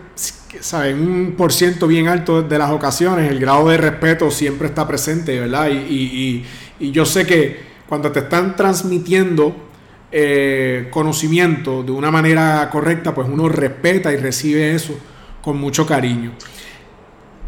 sabe, 0.61 0.93
un 0.93 1.33
por 1.37 1.51
ciento 1.51 1.87
bien 1.87 2.07
alto 2.07 2.41
de 2.41 2.57
las 2.57 2.71
ocasiones, 2.71 3.29
el 3.29 3.39
grado 3.39 3.67
de 3.69 3.77
respeto 3.77 4.31
siempre 4.31 4.67
está 4.67 4.87
presente, 4.87 5.39
¿verdad? 5.39 5.69
Y, 5.69 6.45
yo 6.79 7.05
sé 7.05 7.25
que 7.25 7.59
cuando 7.89 8.09
te 8.11 8.19
están 8.19 8.55
transmitiendo 8.55 9.68
eh, 10.11 10.87
conocimiento 10.89 11.83
de 11.83 11.91
una 11.91 12.11
manera 12.11 12.67
correcta, 12.71 13.13
pues 13.13 13.27
uno 13.27 13.47
respeta 13.47 14.11
y 14.11 14.17
recibe 14.17 14.73
eso 14.73 14.99
con 15.41 15.57
mucho 15.57 15.85
cariño. 15.85 16.31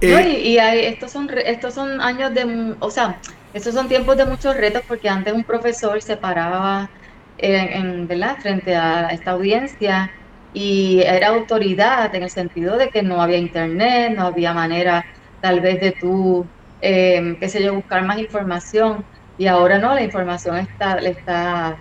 Eh, 0.02 0.42
y, 0.44 0.58
estos 0.58 1.12
son 1.12 1.30
estos 1.46 1.74
son 1.74 2.02
años 2.02 2.34
de, 2.34 2.76
o 2.80 2.90
sea, 2.90 3.20
estos 3.54 3.74
son 3.74 3.88
tiempos 3.88 4.18
de 4.18 4.26
muchos 4.26 4.56
retos 4.58 4.82
porque 4.88 5.10
antes 5.10 5.34
un 5.34 5.44
profesor 5.44 6.02
se 6.02 6.18
paraba 6.18 6.90
en, 7.38 8.08
¿verdad? 8.08 8.38
frente 8.40 8.76
a 8.76 9.10
esta 9.10 9.32
audiencia 9.32 10.12
y 10.54 11.02
era 11.02 11.30
autoridad 11.30 12.14
en 12.14 12.24
el 12.24 12.30
sentido 12.30 12.78
de 12.78 12.90
que 12.90 13.04
no 13.04 13.22
había 13.22 13.38
internet, 13.38 14.14
no 14.16 14.26
había 14.26 14.54
manera 14.54 15.06
tal 15.40 15.60
vez 15.60 15.80
de 15.82 15.92
tú, 15.92 16.46
eh, 16.82 17.38
qué 17.40 17.50
sé 17.50 17.64
yo, 17.64 17.74
buscar 17.74 18.04
más 18.04 18.20
información 18.20 19.04
y 19.38 19.48
ahora 19.48 19.80
no, 19.80 19.94
la 19.94 20.04
información 20.04 20.58
está, 20.58 20.98
está, 21.00 21.78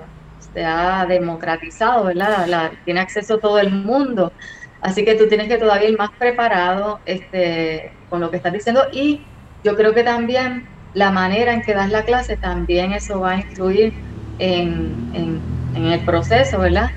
se 0.55 0.65
ha 0.65 1.07
democratizado, 1.07 2.05
¿verdad? 2.05 2.73
Tiene 2.85 3.01
acceso 3.01 3.39
todo 3.39 3.59
el 3.59 3.71
mundo. 3.71 4.33
Así 4.81 5.05
que 5.05 5.15
tú 5.15 5.29
tienes 5.29 5.49
que 5.49 5.59
todavía 5.59 5.91
ir 5.91 5.99
más 5.99 6.11
preparado 6.19 7.01
este, 7.05 7.93
con 8.09 8.21
lo 8.21 8.31
que 8.31 8.39
estás 8.39 8.53
diciendo 8.53 8.87
y 8.93 9.23
yo 9.63 9.77
creo 9.77 9.93
que 9.93 10.03
también 10.03 10.67
la 10.95 11.11
manera 11.11 11.53
en 11.53 11.63
que 11.63 11.75
das 11.75 11.91
la 11.91 12.05
clase 12.05 12.37
también 12.37 12.93
eso 12.93 13.21
va 13.21 13.33
a 13.33 13.37
influir 13.37 13.93
en, 14.39 15.41
el 15.77 16.01
proceso, 16.01 16.59
¿verdad? 16.59 16.91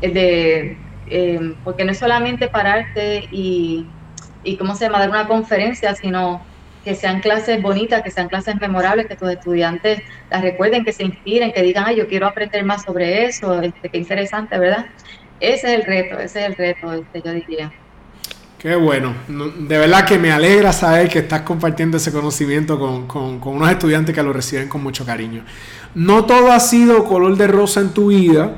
De, 0.00 0.76
eh, 1.06 1.54
porque 1.64 1.84
no 1.84 1.92
es 1.92 1.98
solamente 1.98 2.48
pararte 2.48 3.28
y, 3.30 3.86
y, 4.42 4.56
¿cómo 4.56 4.74
se 4.74 4.84
llama?, 4.84 5.00
dar 5.00 5.10
una 5.10 5.26
conferencia, 5.26 5.94
sino 5.94 6.40
que 6.84 6.94
sean 6.94 7.20
clases 7.20 7.62
bonitas, 7.62 8.02
que 8.02 8.10
sean 8.10 8.28
clases 8.28 8.60
memorables, 8.60 9.06
que 9.06 9.16
tus 9.16 9.30
estudiantes 9.30 10.02
las 10.30 10.42
recuerden, 10.42 10.84
que 10.84 10.92
se 10.92 11.04
inspiren, 11.04 11.52
que 11.52 11.62
digan, 11.62 11.84
ay, 11.86 11.96
yo 11.96 12.06
quiero 12.06 12.26
aprender 12.26 12.64
más 12.64 12.82
sobre 12.82 13.24
eso, 13.24 13.60
este, 13.62 13.88
qué 13.88 13.98
interesante, 13.98 14.58
¿verdad? 14.58 14.86
Ese 15.40 15.72
es 15.74 15.80
el 15.80 15.84
reto, 15.84 16.18
ese 16.18 16.40
es 16.40 16.46
el 16.46 16.54
reto, 16.54 16.92
este, 16.92 17.22
yo 17.22 17.32
diría. 17.32 17.72
Qué 18.58 18.76
bueno, 18.76 19.14
de 19.28 19.76
verdad 19.76 20.06
que 20.06 20.18
me 20.18 20.32
alegra 20.32 20.72
saber 20.72 21.08
que 21.08 21.18
estás 21.18 21.42
compartiendo 21.42 21.98
ese 21.98 22.10
conocimiento 22.10 22.78
con, 22.78 23.38
unos 23.44 23.70
estudiantes 23.70 24.14
que 24.14 24.22
lo 24.22 24.32
reciben 24.32 24.68
con 24.68 24.82
mucho 24.82 25.04
cariño. 25.04 25.44
No 25.94 26.24
todo 26.24 26.50
ha 26.50 26.60
sido 26.60 27.04
color 27.04 27.36
de 27.36 27.46
rosa 27.46 27.80
en 27.80 27.90
tu 27.90 28.08
vida. 28.08 28.54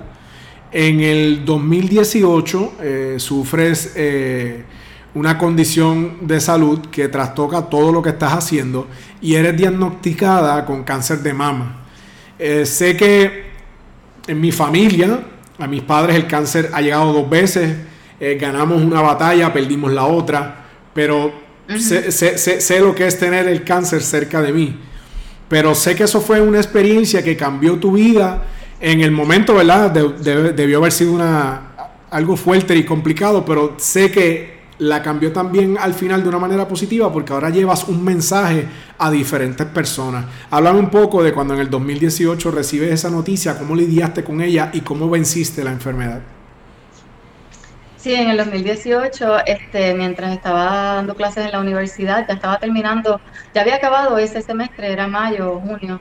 En 0.70 1.00
el 1.00 1.44
2018 1.44 2.72
eh, 2.80 3.16
sufres 3.18 3.94
eh, 3.96 4.64
una 5.16 5.38
condición 5.38 6.18
de 6.26 6.38
salud 6.40 6.78
que 6.90 7.08
trastoca 7.08 7.62
todo 7.62 7.90
lo 7.90 8.02
que 8.02 8.10
estás 8.10 8.34
haciendo 8.34 8.86
y 9.22 9.34
eres 9.34 9.56
diagnosticada 9.56 10.66
con 10.66 10.84
cáncer 10.84 11.20
de 11.20 11.32
mama. 11.32 11.86
Eh, 12.38 12.66
sé 12.66 12.98
que 12.98 13.46
en 14.26 14.38
mi 14.38 14.52
familia 14.52 15.20
a 15.58 15.66
mis 15.66 15.80
padres 15.80 16.16
el 16.16 16.26
cáncer 16.26 16.68
ha 16.74 16.82
llegado 16.82 17.14
dos 17.14 17.30
veces, 17.30 17.74
eh, 18.20 18.36
ganamos 18.38 18.82
una 18.82 19.00
batalla, 19.00 19.54
perdimos 19.54 19.90
la 19.90 20.04
otra, 20.04 20.66
pero 20.92 21.32
sé, 21.78 22.80
lo 22.80 22.94
que 22.94 23.06
es 23.06 23.18
tener 23.18 23.48
el 23.48 23.64
cáncer 23.64 24.02
cerca 24.02 24.42
de 24.42 24.52
mí. 24.52 24.78
Pero 25.48 25.74
sé 25.74 25.96
que 25.96 26.04
eso 26.04 26.20
fue 26.20 26.42
una 26.42 26.58
experiencia 26.58 27.24
que 27.24 27.38
cambió 27.38 27.76
tu 27.76 27.92
vida 27.92 28.42
en 28.78 29.00
el 29.00 29.12
momento, 29.12 29.54
¿verdad? 29.54 29.90
debió 29.90 30.76
haber 30.76 30.92
sido 30.92 31.14
una, 31.14 31.68
algo 32.10 32.36
fuerte 32.36 32.76
y 32.76 32.84
complicado, 32.84 33.46
pero 33.46 33.76
sé 33.78 34.10
que 34.10 34.55
la 34.78 35.02
cambió 35.02 35.32
también 35.32 35.76
al 35.78 35.94
final 35.94 36.22
de 36.22 36.28
una 36.28 36.38
manera 36.38 36.68
positiva 36.68 37.12
porque 37.12 37.32
ahora 37.32 37.50
llevas 37.50 37.88
un 37.88 38.04
mensaje 38.04 38.66
a 38.98 39.10
diferentes 39.10 39.66
personas. 39.66 40.26
Háblame 40.50 40.80
un 40.80 40.90
poco 40.90 41.22
de 41.22 41.32
cuando 41.32 41.54
en 41.54 41.60
el 41.60 41.70
2018 41.70 42.50
recibes 42.50 42.92
esa 42.92 43.10
noticia, 43.10 43.58
cómo 43.58 43.74
lidiaste 43.74 44.22
con 44.24 44.40
ella 44.40 44.70
y 44.72 44.80
cómo 44.80 45.08
venciste 45.08 45.64
la 45.64 45.72
enfermedad. 45.72 46.20
Sí, 47.96 48.14
en 48.14 48.30
el 48.30 48.36
2018, 48.36 49.46
este, 49.46 49.94
mientras 49.94 50.32
estaba 50.32 50.94
dando 50.94 51.16
clases 51.16 51.46
en 51.46 51.52
la 51.52 51.60
universidad, 51.60 52.24
ya 52.28 52.34
estaba 52.34 52.58
terminando, 52.58 53.20
ya 53.52 53.62
había 53.62 53.76
acabado 53.76 54.16
ese 54.18 54.42
semestre, 54.42 54.92
era 54.92 55.08
mayo 55.08 55.54
o 55.54 55.60
junio. 55.60 56.00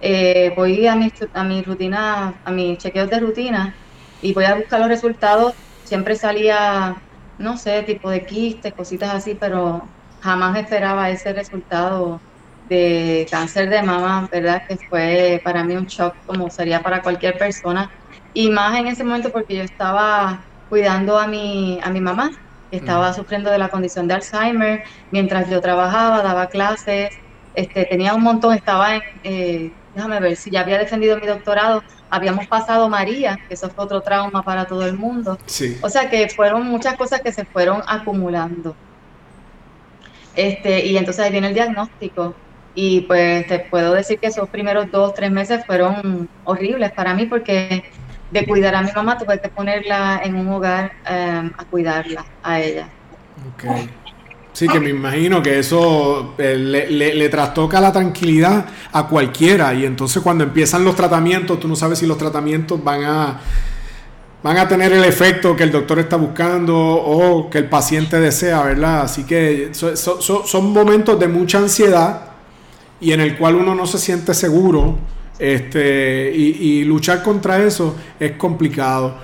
Eh, 0.00 0.52
voy 0.56 0.86
a 0.86 0.96
mi, 0.96 1.12
a 1.32 1.44
mi 1.44 1.62
rutina, 1.62 2.34
a 2.44 2.50
mis 2.50 2.78
chequeos 2.78 3.08
de 3.08 3.20
rutina 3.20 3.72
y 4.20 4.32
voy 4.32 4.44
a 4.46 4.56
buscar 4.56 4.80
los 4.80 4.88
resultados. 4.88 5.54
Siempre 5.84 6.16
salía 6.16 6.96
no 7.38 7.56
sé, 7.56 7.82
tipo 7.82 8.10
de 8.10 8.24
quistes, 8.26 8.72
cositas 8.74 9.14
así, 9.14 9.34
pero 9.36 9.82
jamás 10.20 10.56
esperaba 10.58 11.10
ese 11.10 11.32
resultado 11.32 12.22
de 12.62 13.26
cáncer 13.30 13.68
de 13.68 13.82
mama, 13.82 14.26
¿verdad? 14.32 14.60
Que 14.68 14.76
fue 14.88 15.40
para 15.44 15.64
mí 15.64 15.76
un 15.76 15.84
shock 15.86 16.14
como 16.24 16.50
sería 16.50 16.82
para 16.82 17.02
cualquier 17.02 17.36
persona. 17.38 17.88
Y 18.32 18.50
más 18.50 18.78
en 18.78 18.86
ese 18.86 19.04
momento 19.04 19.30
porque 19.30 19.56
yo 19.56 19.62
estaba 19.62 20.44
cuidando 20.68 21.18
a 21.18 21.26
mi, 21.26 21.78
a 21.82 21.90
mi 21.90 22.00
mamá, 22.00 22.30
que 22.70 22.76
estaba 22.78 23.12
sufriendo 23.12 23.50
de 23.50 23.58
la 23.58 23.68
condición 23.68 24.08
de 24.08 24.14
Alzheimer, 24.14 24.82
mientras 25.10 25.48
yo 25.50 25.60
trabajaba, 25.60 26.22
daba 26.22 26.46
clases, 26.48 27.10
este, 27.52 27.84
tenía 27.86 28.14
un 28.14 28.22
montón, 28.22 28.54
estaba 28.54 28.94
en, 28.96 29.02
eh, 29.22 29.76
déjame 29.92 30.20
ver, 30.20 30.36
si 30.36 30.50
ya 30.50 30.60
había 30.62 30.78
defendido 30.78 31.18
mi 31.18 31.26
doctorado, 31.26 31.82
habíamos 32.14 32.46
pasado 32.46 32.88
María, 32.88 33.38
que 33.48 33.54
eso 33.54 33.68
fue 33.70 33.84
otro 33.84 34.00
trauma 34.00 34.42
para 34.42 34.66
todo 34.66 34.86
el 34.86 34.94
mundo. 34.96 35.38
O 35.82 35.88
sea 35.90 36.08
que 36.08 36.28
fueron 36.28 36.66
muchas 36.66 36.96
cosas 36.96 37.20
que 37.20 37.32
se 37.32 37.44
fueron 37.44 37.82
acumulando. 37.86 38.76
Este, 40.36 40.86
y 40.86 40.96
entonces 40.96 41.24
ahí 41.24 41.32
viene 41.32 41.48
el 41.48 41.54
diagnóstico. 41.54 42.34
Y 42.76 43.02
pues 43.02 43.46
te 43.46 43.60
puedo 43.60 43.92
decir 43.94 44.18
que 44.18 44.28
esos 44.28 44.48
primeros 44.48 44.90
dos, 44.90 45.14
tres 45.14 45.30
meses 45.30 45.64
fueron 45.64 46.28
horribles 46.44 46.90
para 46.92 47.14
mí 47.14 47.26
porque 47.26 47.84
de 48.30 48.46
cuidar 48.46 48.74
a 48.74 48.82
mi 48.82 48.90
mamá 48.92 49.16
tuve 49.16 49.40
que 49.40 49.48
ponerla 49.48 50.20
en 50.24 50.34
un 50.34 50.48
hogar 50.48 50.92
em, 51.06 51.52
a 51.56 51.64
cuidarla, 51.64 52.24
a 52.42 52.60
ella. 52.60 52.88
Okay. 53.54 53.88
Sí, 54.54 54.68
que 54.68 54.78
me 54.78 54.90
imagino 54.90 55.42
que 55.42 55.58
eso 55.58 56.34
eh, 56.38 56.56
le, 56.56 57.28
trastoca 57.28 57.80
la 57.80 57.90
tranquilidad 57.90 58.66
a 58.92 59.08
cualquiera. 59.08 59.74
Y 59.74 59.84
entonces 59.84 60.22
cuando 60.22 60.44
empiezan 60.44 60.84
los 60.84 60.94
tratamientos, 60.94 61.58
tú 61.58 61.66
no 61.66 61.74
sabes 61.74 61.98
si 61.98 62.06
los 62.06 62.16
tratamientos 62.16 62.82
van 62.82 63.02
a, 63.02 63.40
van 64.44 64.56
a 64.56 64.68
tener 64.68 64.92
el 64.92 65.02
efecto 65.02 65.56
que 65.56 65.64
el 65.64 65.72
doctor 65.72 65.98
está 65.98 66.14
buscando 66.14 66.78
o 66.78 67.50
que 67.50 67.58
el 67.58 67.68
paciente 67.68 68.20
desea, 68.20 68.62
¿verdad? 68.62 69.02
Así 69.02 69.24
que 69.24 69.72
son 69.72 70.72
momentos 70.72 71.18
de 71.18 71.26
mucha 71.26 71.58
ansiedad 71.58 72.28
y 73.00 73.10
en 73.10 73.22
el 73.22 73.36
cual 73.36 73.56
uno 73.56 73.74
no 73.74 73.88
se 73.88 73.98
siente 73.98 74.34
seguro. 74.34 74.96
Este, 75.36 76.30
y, 76.32 76.84
luchar 76.84 77.24
contra 77.24 77.60
eso 77.60 77.96
es 78.20 78.32
complicado. 78.32 79.18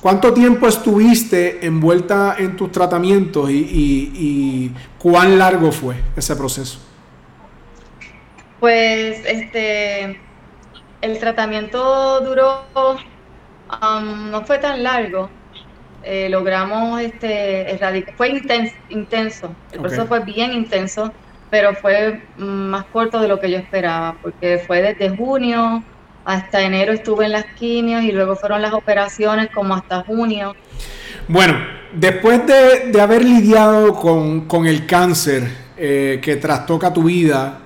¿Cuánto 0.00 0.32
tiempo 0.32 0.68
estuviste 0.68 1.66
envuelta 1.66 2.36
en 2.38 2.56
tus 2.56 2.70
tratamientos 2.70 3.50
y, 3.50 4.72
cuán 4.98 5.38
largo 5.38 5.72
fue 5.72 5.96
ese 6.16 6.36
proceso? 6.36 6.78
Pues 8.60 9.20
este, 9.26 10.20
el 11.00 11.18
tratamiento 11.18 12.20
duró, 12.20 12.64
um, 12.74 14.30
no 14.30 14.44
fue 14.44 14.58
tan 14.58 14.82
largo. 14.84 15.30
Eh, 16.04 16.28
logramos 16.28 17.00
este, 17.00 17.72
erradicar, 17.72 18.14
fue 18.14 18.28
intenso, 18.28 18.74
intenso. 18.88 19.54
el 19.72 19.80
proceso 19.80 20.06
fue 20.06 20.20
bien 20.20 20.52
intenso, 20.52 21.12
pero 21.50 21.74
fue 21.74 22.22
más 22.36 22.84
corto 22.86 23.20
de 23.20 23.26
lo 23.26 23.40
que 23.40 23.50
yo 23.50 23.58
esperaba, 23.58 24.16
porque 24.22 24.62
fue 24.64 24.80
desde 24.80 25.16
junio 25.16 25.82
hasta 26.28 26.60
enero 26.60 26.92
estuve 26.92 27.24
en 27.24 27.32
las 27.32 27.46
quimios 27.58 28.02
y 28.02 28.12
luego 28.12 28.36
fueron 28.36 28.60
las 28.60 28.74
operaciones 28.74 29.48
como 29.48 29.72
hasta 29.72 30.02
junio. 30.02 30.54
Bueno, 31.26 31.56
después 31.90 32.42
de, 32.46 33.00
haber 33.00 33.24
lidiado 33.24 33.94
con, 33.94 34.66
el 34.66 34.84
cáncer 34.84 35.48
eh, 35.78 36.20
que 36.22 36.36
trastoca 36.36 36.92
tu 36.92 37.04
vida, 37.04 37.60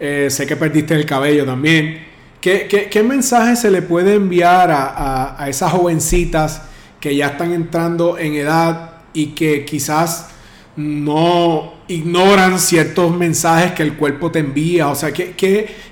eh, 0.00 0.28
sé 0.30 0.46
que 0.46 0.56
perdiste 0.56 0.94
el 0.94 1.04
cabello 1.04 1.44
también, 1.44 2.06
¿qué, 2.40 3.04
mensaje 3.06 3.56
se 3.56 3.70
le 3.70 3.82
puede 3.82 4.14
enviar 4.14 4.70
a, 4.70 5.36
a 5.38 5.46
esas 5.50 5.70
jovencitas 5.72 6.62
que 7.00 7.14
ya 7.14 7.26
están 7.26 7.52
entrando 7.52 8.16
en 8.16 8.36
edad 8.36 9.02
y 9.12 9.34
que 9.34 9.66
quizás 9.66 10.30
no 10.76 11.74
ignoran 11.88 12.58
ciertos 12.58 13.14
mensajes 13.14 13.72
que 13.72 13.82
el 13.82 13.96
cuerpo 13.96 14.30
te 14.30 14.38
envía? 14.38 14.88
O 14.88 14.94
sea, 14.94 15.12
¿qué, 15.12 15.32
qué, 15.32 15.87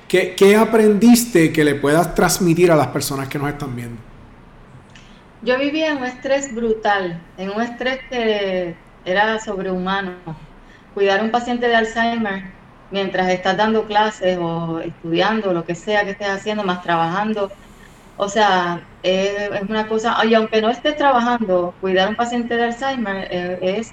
aprendiste 0.57 1.53
que 1.53 1.65
le 1.65 1.75
puedas 1.75 2.15
transmitir 2.15 2.71
a 2.71 2.77
las 2.77 2.89
personas 2.89 3.29
que 3.29 3.39
nos 3.39 3.49
están 3.49 3.75
viendo? 3.75 4.01
Yo 5.43 5.59
vivía 5.59 5.91
en 5.91 5.99
un 5.99 6.05
estrés 6.05 6.55
brutal, 6.55 7.21
en 7.37 7.51
un 7.51 7.63
estrés 7.63 8.01
que 8.11 8.75
era 9.05 9.39
sobrehumano. 9.41 10.13
Cuidar 10.95 11.21
a 11.21 11.23
un 11.23 11.31
paciente 11.31 11.69
de 11.69 11.77
Alzheimer 11.77 12.45
mientras 12.91 13.29
estás 13.29 13.57
dando 13.57 13.85
clases 13.85 14.39
o 14.41 14.81
estudiando, 14.81 15.53
lo 15.53 15.65
que 15.65 15.75
sea 15.75 16.05
que 16.05 16.13
estés 16.13 16.29
haciendo, 16.29 16.65
más 16.65 16.83
trabajando. 16.83 17.51
O 18.17 18.29
sea, 18.29 18.81
es, 19.03 19.51
una 19.69 19.87
cosa, 19.87 20.17
y 20.25 20.35
aunque 20.35 20.63
no 20.63 20.71
estés 20.71 20.97
trabajando, 20.97 21.75
cuidar 21.81 22.09
a 22.09 22.11
un 22.11 22.17
paciente 22.17 22.57
de 22.57 22.65
Alzheimer 22.65 23.29
eh, 23.31 23.59
es 23.61 23.93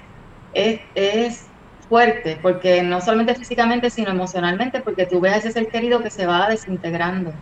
es, 0.54 1.46
fuerte, 1.94 2.40
porque 2.42 2.82
no 2.82 3.00
solamente 3.00 3.36
físicamente, 3.36 3.88
sino 3.88 4.10
emocionalmente, 4.10 4.80
porque 4.80 5.06
tú 5.06 5.20
ves 5.20 5.34
a 5.34 5.36
ese 5.36 5.52
ser 5.52 5.68
querido 5.68 6.02
que 6.02 6.10
se 6.10 6.26
va 6.26 6.48
desintegrando. 6.48 7.32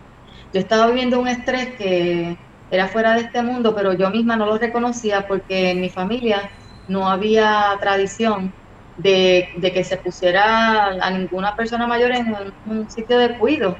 Yo 0.53 0.59
estaba 0.59 0.85
viviendo 0.85 1.19
un 1.19 1.27
estrés 1.27 1.73
que 1.75 2.37
era 2.69 2.87
fuera 2.87 3.15
de 3.15 3.21
este 3.21 3.41
mundo, 3.41 3.73
pero 3.75 3.93
yo 3.93 4.11
misma 4.11 4.35
no 4.35 4.45
lo 4.45 4.59
reconocía 4.59 5.25
porque 5.27 5.71
en 5.71 5.81
mi 5.81 5.89
familia 5.89 6.51
no 6.87 7.09
había 7.09 7.75
tradición 7.81 8.53
de, 8.95 9.49
que 9.59 9.83
se 9.83 9.97
pusiera 9.97 10.85
a 11.01 11.09
ninguna 11.09 11.55
persona 11.55 11.87
mayor 11.87 12.11
en 12.11 12.35
un, 12.65 12.87
sitio 12.91 13.17
de 13.17 13.35
cuido. 13.39 13.75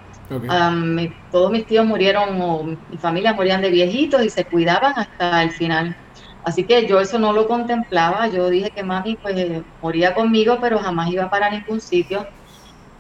todos 1.30 1.52
mis 1.52 1.68
tíos 1.68 1.86
murieron 1.86 2.42
o 2.42 2.64
mi 2.64 2.98
familia 2.98 3.34
morían 3.34 3.62
de 3.62 3.70
viejitos 3.70 4.26
y 4.26 4.32
se 4.32 4.46
cuidaban 4.46 4.94
hasta 4.96 5.44
el 5.44 5.52
final. 5.52 5.96
Así 6.44 6.66
que 6.66 6.86
yo 6.88 7.00
eso 7.00 7.20
no 7.20 7.32
lo 7.34 7.48
contemplaba, 7.48 8.28
yo 8.28 8.50
dije 8.50 8.72
que 8.72 8.84
mami 8.84 9.16
pues 9.16 9.36
moría 9.82 10.14
conmigo, 10.14 10.58
pero 10.62 10.80
jamás 10.80 11.10
iba 11.12 11.30
para 11.30 11.50
ningún 11.50 11.80
sitio. 11.80 12.28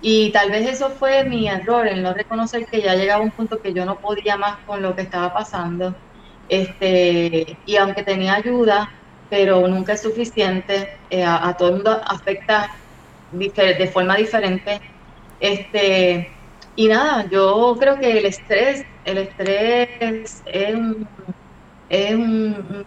Y 0.01 0.31
tal 0.31 0.51
vez 0.51 0.67
eso 0.67 0.89
fue 0.89 1.23
mi 1.25 1.47
error, 1.47 1.87
el 1.87 2.03
no 2.03 2.13
reconocer 2.13 2.65
que 2.65 2.81
ya 2.81 2.95
llegaba 2.95 3.23
un 3.23 3.31
punto 3.31 3.61
que 3.61 3.73
yo 3.73 3.85
no 3.85 3.99
podía 3.99 4.37
más 4.37 4.57
con 4.65 4.81
lo 4.81 4.95
que 4.95 5.03
estaba 5.03 5.33
pasando. 5.33 5.95
Este, 6.49 7.57
y 7.65 7.75
aunque 7.77 8.03
tenía 8.03 8.35
ayuda, 8.35 8.91
pero 9.29 9.67
nunca 9.67 9.93
es 9.93 10.01
suficiente, 10.01 10.97
eh, 11.09 11.23
a, 11.23 11.55
todo 11.57 11.69
el 11.69 11.75
mundo 11.75 12.01
afecta 12.05 12.69
de 13.31 13.89
forma 13.91 14.15
diferente. 14.15 14.81
Este, 15.39 16.29
y 16.75 16.87
nada, 16.87 17.27
yo 17.29 17.75
creo 17.79 17.97
que 17.99 18.17
el 18.17 18.25
estrés, 18.25 18.85
el 19.05 19.17
estrés 19.19 20.43
es 20.45 20.75
un 20.75 21.07
es 21.93 22.15
un, 22.15 22.83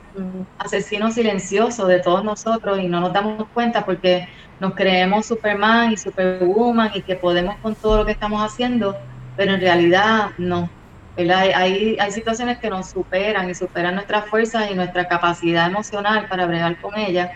asesino 0.59 1.13
silencioso 1.13 1.87
de 1.87 2.01
todos 2.01 2.25
nosotros 2.25 2.81
y 2.81 2.89
no 2.89 3.01
nos 3.01 3.13
damos 3.13 3.47
cuenta 3.55 3.85
porque 3.85 4.29
nos 4.59 4.75
creemos 4.75 5.27
Superman 5.27 5.93
y 5.93 5.97
Superwoman 5.97 6.91
y 6.93 7.03
que 7.03 7.15
podemos 7.15 7.57
con 7.59 7.77
todo 7.77 7.99
lo 7.99 8.07
que 8.07 8.13
estamos 8.13 8.43
haciendo, 8.43 8.97
pero 9.37 9.55
en 9.55 9.61
realidad 9.61 10.31
no. 10.39 10.69
Hay, 11.17 11.97
hay 11.99 12.13
situaciones 12.13 12.59
que 12.59 12.69
nos 12.69 12.91
superan 12.91 13.49
y 13.49 13.55
superan 13.55 13.95
nuestras 13.95 14.27
fuerzas 14.27 14.71
y 14.71 14.75
nuestra 14.75 15.07
capacidad 15.07 15.67
emocional 15.67 16.27
para 16.29 16.45
bregar 16.47 16.79
con 16.81 16.99
ellas 16.99 17.31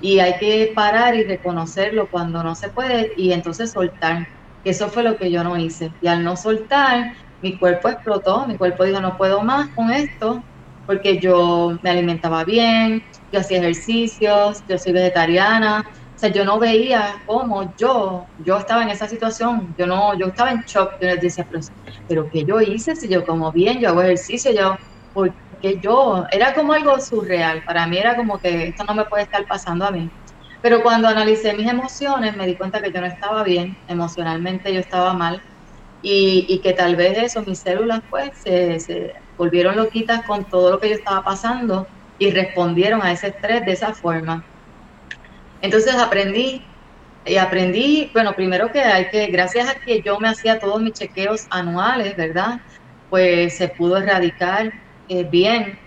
y 0.00 0.18
hay 0.18 0.36
que 0.38 0.72
parar 0.74 1.14
y 1.14 1.22
reconocerlo 1.22 2.08
cuando 2.10 2.42
no 2.42 2.54
se 2.54 2.68
puede 2.68 3.12
y 3.16 3.32
entonces 3.32 3.70
soltar. 3.70 4.26
Eso 4.64 4.88
fue 4.88 5.04
lo 5.04 5.16
que 5.16 5.30
yo 5.30 5.44
no 5.44 5.56
hice. 5.56 5.92
Y 6.02 6.08
al 6.08 6.24
no 6.24 6.36
soltar, 6.36 7.14
mi 7.40 7.56
cuerpo 7.56 7.88
explotó, 7.88 8.46
mi 8.46 8.56
cuerpo 8.56 8.84
dijo, 8.84 9.00
no 9.00 9.16
puedo 9.16 9.42
más 9.42 9.68
con 9.68 9.92
esto, 9.92 10.42
porque 10.86 11.18
yo 11.18 11.78
me 11.82 11.90
alimentaba 11.90 12.44
bien, 12.44 13.02
yo 13.30 13.40
hacía 13.40 13.58
ejercicios, 13.58 14.62
yo 14.68 14.78
soy 14.78 14.92
vegetariana, 14.92 15.82
o 15.86 16.16
sea, 16.16 16.30
yo 16.30 16.44
no 16.44 16.58
veía 16.58 17.22
cómo 17.26 17.74
yo, 17.76 18.28
yo 18.36 18.58
estaba 18.58 18.82
en 18.82 18.90
esa 18.90 19.08
situación, 19.08 19.74
yo 19.76 19.86
no, 19.86 20.16
yo 20.18 20.26
estaba 20.26 20.52
en 20.52 20.60
shock, 20.66 20.92
yo 21.00 21.08
les 21.08 21.20
decía, 21.20 21.46
pero, 21.50 21.60
pero 22.06 22.28
¿qué 22.30 22.44
yo 22.44 22.60
hice? 22.60 22.94
Si 22.94 23.08
yo 23.08 23.24
como 23.24 23.50
bien, 23.52 23.80
yo 23.80 23.88
hago 23.88 24.02
ejercicio, 24.02 24.52
yo, 24.52 24.76
porque 25.12 25.80
yo, 25.82 26.24
era 26.30 26.54
como 26.54 26.72
algo 26.72 27.00
surreal, 27.00 27.62
para 27.66 27.86
mí 27.86 27.98
era 27.98 28.16
como 28.16 28.38
que 28.38 28.68
esto 28.68 28.84
no 28.84 28.94
me 28.94 29.04
puede 29.06 29.24
estar 29.24 29.44
pasando 29.48 29.86
a 29.86 29.90
mí. 29.90 30.08
Pero 30.62 30.82
cuando 30.82 31.08
analicé 31.08 31.52
mis 31.54 31.68
emociones 31.68 32.36
me 32.36 32.46
di 32.46 32.56
cuenta 32.56 32.80
que 32.80 32.92
yo 32.92 33.00
no 33.00 33.06
estaba 33.06 33.42
bien, 33.42 33.76
emocionalmente 33.86 34.72
yo 34.72 34.80
estaba 34.80 35.14
mal, 35.14 35.42
y, 36.06 36.60
que 36.62 36.74
tal 36.74 36.96
vez 36.96 37.16
eso, 37.18 37.42
mis 37.46 37.60
células 37.62 38.00
pues 38.10 38.30
se, 38.42 38.78
se 38.78 39.12
volvieron 39.36 39.76
loquitas 39.76 40.24
con 40.24 40.44
todo 40.44 40.70
lo 40.70 40.80
que 40.80 40.88
yo 40.88 40.94
estaba 40.94 41.22
pasando 41.22 41.86
y 42.18 42.30
respondieron 42.30 43.02
a 43.02 43.12
ese 43.12 43.28
estrés 43.28 43.64
de 43.64 43.72
esa 43.72 43.94
forma. 43.94 44.44
Entonces 45.60 45.94
aprendí 45.94 46.62
y 47.26 47.36
aprendí, 47.36 48.10
bueno, 48.12 48.34
primero 48.34 48.70
que 48.70 48.80
hay 48.80 49.08
que, 49.08 49.26
gracias 49.28 49.68
a 49.68 49.74
que 49.74 50.02
yo 50.02 50.18
me 50.20 50.28
hacía 50.28 50.58
todos 50.58 50.80
mis 50.82 50.92
chequeos 50.92 51.46
anuales, 51.50 52.16
¿verdad? 52.16 52.60
Pues 53.08 53.56
se 53.56 53.68
pudo 53.68 53.96
erradicar 53.96 54.72
eh, 55.08 55.24
bien, 55.24 55.78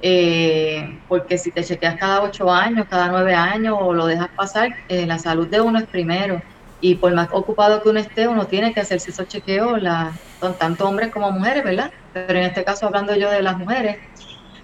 eh, 0.00 1.02
porque 1.06 1.36
si 1.36 1.52
te 1.52 1.64
chequeas 1.64 1.96
cada 1.96 2.22
ocho 2.22 2.50
años, 2.50 2.86
cada 2.88 3.08
nueve 3.08 3.34
años 3.34 3.76
o 3.78 3.92
lo 3.92 4.06
dejas 4.06 4.28
pasar, 4.34 4.70
eh, 4.88 5.06
la 5.06 5.18
salud 5.18 5.48
de 5.48 5.60
uno 5.60 5.78
es 5.78 5.86
primero. 5.86 6.40
Y 6.80 6.96
por 6.96 7.14
más 7.14 7.28
ocupado 7.32 7.82
que 7.82 7.88
uno 7.90 8.00
esté, 8.00 8.28
uno 8.28 8.46
tiene 8.46 8.72
que 8.72 8.80
hacerse 8.80 9.10
esos 9.10 9.26
chequeos, 9.26 9.82
la, 9.82 10.18
tanto 10.58 10.88
hombres 10.88 11.10
como 11.10 11.30
mujeres, 11.30 11.64
¿verdad? 11.64 11.90
Pero 12.12 12.38
en 12.38 12.44
este 12.44 12.64
caso, 12.64 12.86
hablando 12.86 13.14
yo 13.14 13.30
de 13.30 13.42
las 13.42 13.56
mujeres, 13.58 13.98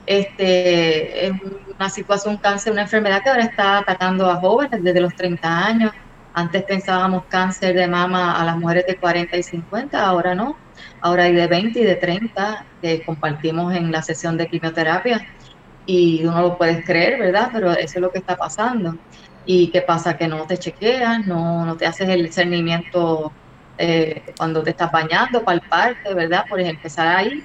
este, 0.06 1.26
es 1.26 1.32
una 1.76 1.88
situación, 1.90 2.34
un 2.34 2.40
cáncer, 2.40 2.72
una 2.72 2.82
enfermedad 2.82 3.22
que 3.22 3.30
ahora 3.30 3.44
está 3.44 3.78
atacando 3.78 4.30
a 4.30 4.36
jóvenes 4.36 4.82
desde 4.82 5.00
los 5.00 5.14
30 5.14 5.66
años. 5.66 5.92
Antes 6.34 6.64
pensábamos 6.64 7.24
cáncer 7.28 7.74
de 7.74 7.86
mama 7.86 8.40
a 8.40 8.44
las 8.44 8.56
mujeres 8.56 8.86
de 8.86 8.96
40 8.96 9.36
y 9.36 9.42
50, 9.42 10.04
ahora 10.04 10.34
no. 10.34 10.56
Ahora 11.00 11.24
hay 11.24 11.34
de 11.34 11.46
20 11.46 11.80
y 11.80 11.84
de 11.84 11.96
30 11.96 12.64
que 12.80 13.02
compartimos 13.04 13.74
en 13.74 13.92
la 13.92 14.02
sesión 14.02 14.36
de 14.36 14.48
quimioterapia 14.48 15.20
y 15.86 16.24
uno 16.24 16.40
lo 16.42 16.58
puedes 16.58 16.84
creer, 16.84 17.18
¿verdad? 17.18 17.50
Pero 17.52 17.72
eso 17.72 17.94
es 17.96 18.00
lo 18.00 18.10
que 18.10 18.18
está 18.18 18.36
pasando. 18.36 18.96
¿Y 19.44 19.70
qué 19.70 19.82
pasa? 19.82 20.16
Que 20.16 20.28
no 20.28 20.46
te 20.46 20.56
chequeas, 20.56 21.26
no, 21.26 21.66
no 21.66 21.76
te 21.76 21.86
haces 21.86 22.08
el 22.08 22.22
discernimiento 22.24 23.32
eh, 23.76 24.22
cuando 24.36 24.62
te 24.62 24.70
estás 24.70 24.90
bañando, 24.92 25.44
palparte, 25.44 26.14
¿verdad? 26.14 26.44
Por 26.48 26.60
empezar 26.60 27.08
ahí. 27.08 27.44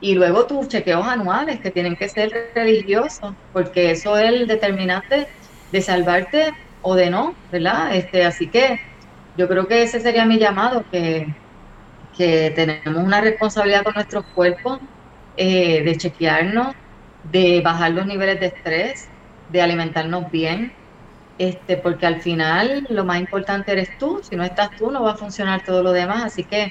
Y 0.00 0.14
luego 0.14 0.46
tus 0.46 0.68
chequeos 0.68 1.06
anuales, 1.06 1.60
que 1.60 1.70
tienen 1.70 1.96
que 1.96 2.08
ser 2.08 2.30
religiosos, 2.54 3.34
porque 3.52 3.90
eso 3.92 4.16
es 4.18 4.28
el 4.30 4.46
determinante 4.46 5.28
de 5.70 5.82
salvarte 5.82 6.50
o 6.80 6.94
de 6.94 7.10
no, 7.10 7.38
¿verdad? 7.50 7.94
Este, 7.96 8.24
así 8.24 8.50
que 8.50 8.78
yo 9.34 9.48
creo 9.48 9.66
que 9.68 9.82
ese 9.84 10.00
sería 10.00 10.26
mi 10.26 10.38
llamado, 10.38 10.84
que, 10.90 11.26
que 12.12 12.50
tenemos 12.54 13.04
una 13.04 13.20
responsabilidad 13.20 13.84
con 13.84 13.94
nuestros 13.94 14.24
cuerpos 14.32 14.78
eh, 15.36 15.82
de 15.84 15.96
chequearnos, 15.96 16.74
de 17.22 17.60
bajar 17.62 17.92
los 17.92 18.06
niveles 18.06 18.40
de 18.40 18.46
estrés, 18.46 19.12
de 19.46 19.62
alimentarnos 19.62 20.30
bien, 20.30 20.72
este, 21.40 21.78
porque 21.78 22.04
al 22.06 22.20
final 22.20 22.84
lo 22.90 23.04
más 23.06 23.18
importante 23.18 23.72
eres 23.72 23.96
tú, 23.98 24.20
si 24.22 24.36
no 24.36 24.44
estás 24.44 24.68
tú 24.76 24.90
no 24.90 25.02
va 25.02 25.12
a 25.12 25.16
funcionar 25.16 25.62
todo 25.64 25.82
lo 25.82 25.92
demás, 25.92 26.24
así 26.24 26.44
que 26.46 26.70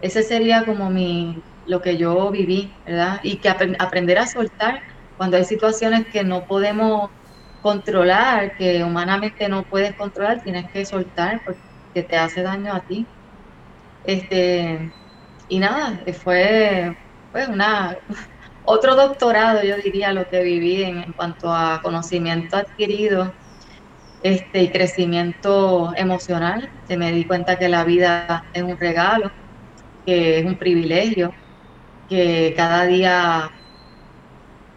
ese 0.00 0.22
sería 0.22 0.64
como 0.64 0.90
mi, 0.90 1.44
lo 1.64 1.80
que 1.82 1.96
yo 1.98 2.30
viví, 2.30 2.80
¿verdad? 2.86 3.20
Y 3.24 3.40
que 3.40 3.48
aprender 3.50 4.18
a 4.18 4.26
soltar 4.28 4.80
cuando 5.16 5.36
hay 5.36 5.44
situaciones 5.44 6.06
que 6.12 6.22
no 6.24 6.46
podemos 6.46 7.10
controlar, 7.60 8.54
que 8.56 8.84
humanamente 8.84 9.48
no 9.48 9.64
puedes 9.64 9.94
controlar, 9.96 10.40
tienes 10.42 10.66
que 10.72 10.86
soltar 10.86 11.40
porque 11.44 11.62
te 12.08 12.16
hace 12.16 12.42
daño 12.42 12.74
a 12.74 12.84
ti. 12.86 13.10
Este, 14.02 14.92
y 15.48 15.58
nada, 15.60 16.04
fue, 16.22 16.94
fue 17.30 17.46
una 17.48 17.96
otro 18.62 18.96
doctorado, 18.96 19.62
yo 19.64 19.76
diría, 19.78 20.12
lo 20.12 20.26
que 20.28 20.42
viví 20.42 20.82
en, 20.84 20.98
en 20.98 21.12
cuanto 21.14 21.52
a 21.52 21.80
conocimiento 21.82 22.56
adquirido 22.56 23.34
este, 24.22 24.62
y 24.62 24.70
crecimiento 24.70 25.92
emocional. 25.96 26.70
Se 26.86 26.96
me 26.96 27.12
di 27.12 27.24
cuenta 27.24 27.58
que 27.58 27.68
la 27.68 27.84
vida 27.84 28.44
es 28.52 28.62
un 28.62 28.76
regalo, 28.78 29.30
que 30.04 30.38
es 30.38 30.44
un 30.44 30.56
privilegio, 30.56 31.34
que 32.08 32.54
cada 32.56 32.86
día 32.86 33.50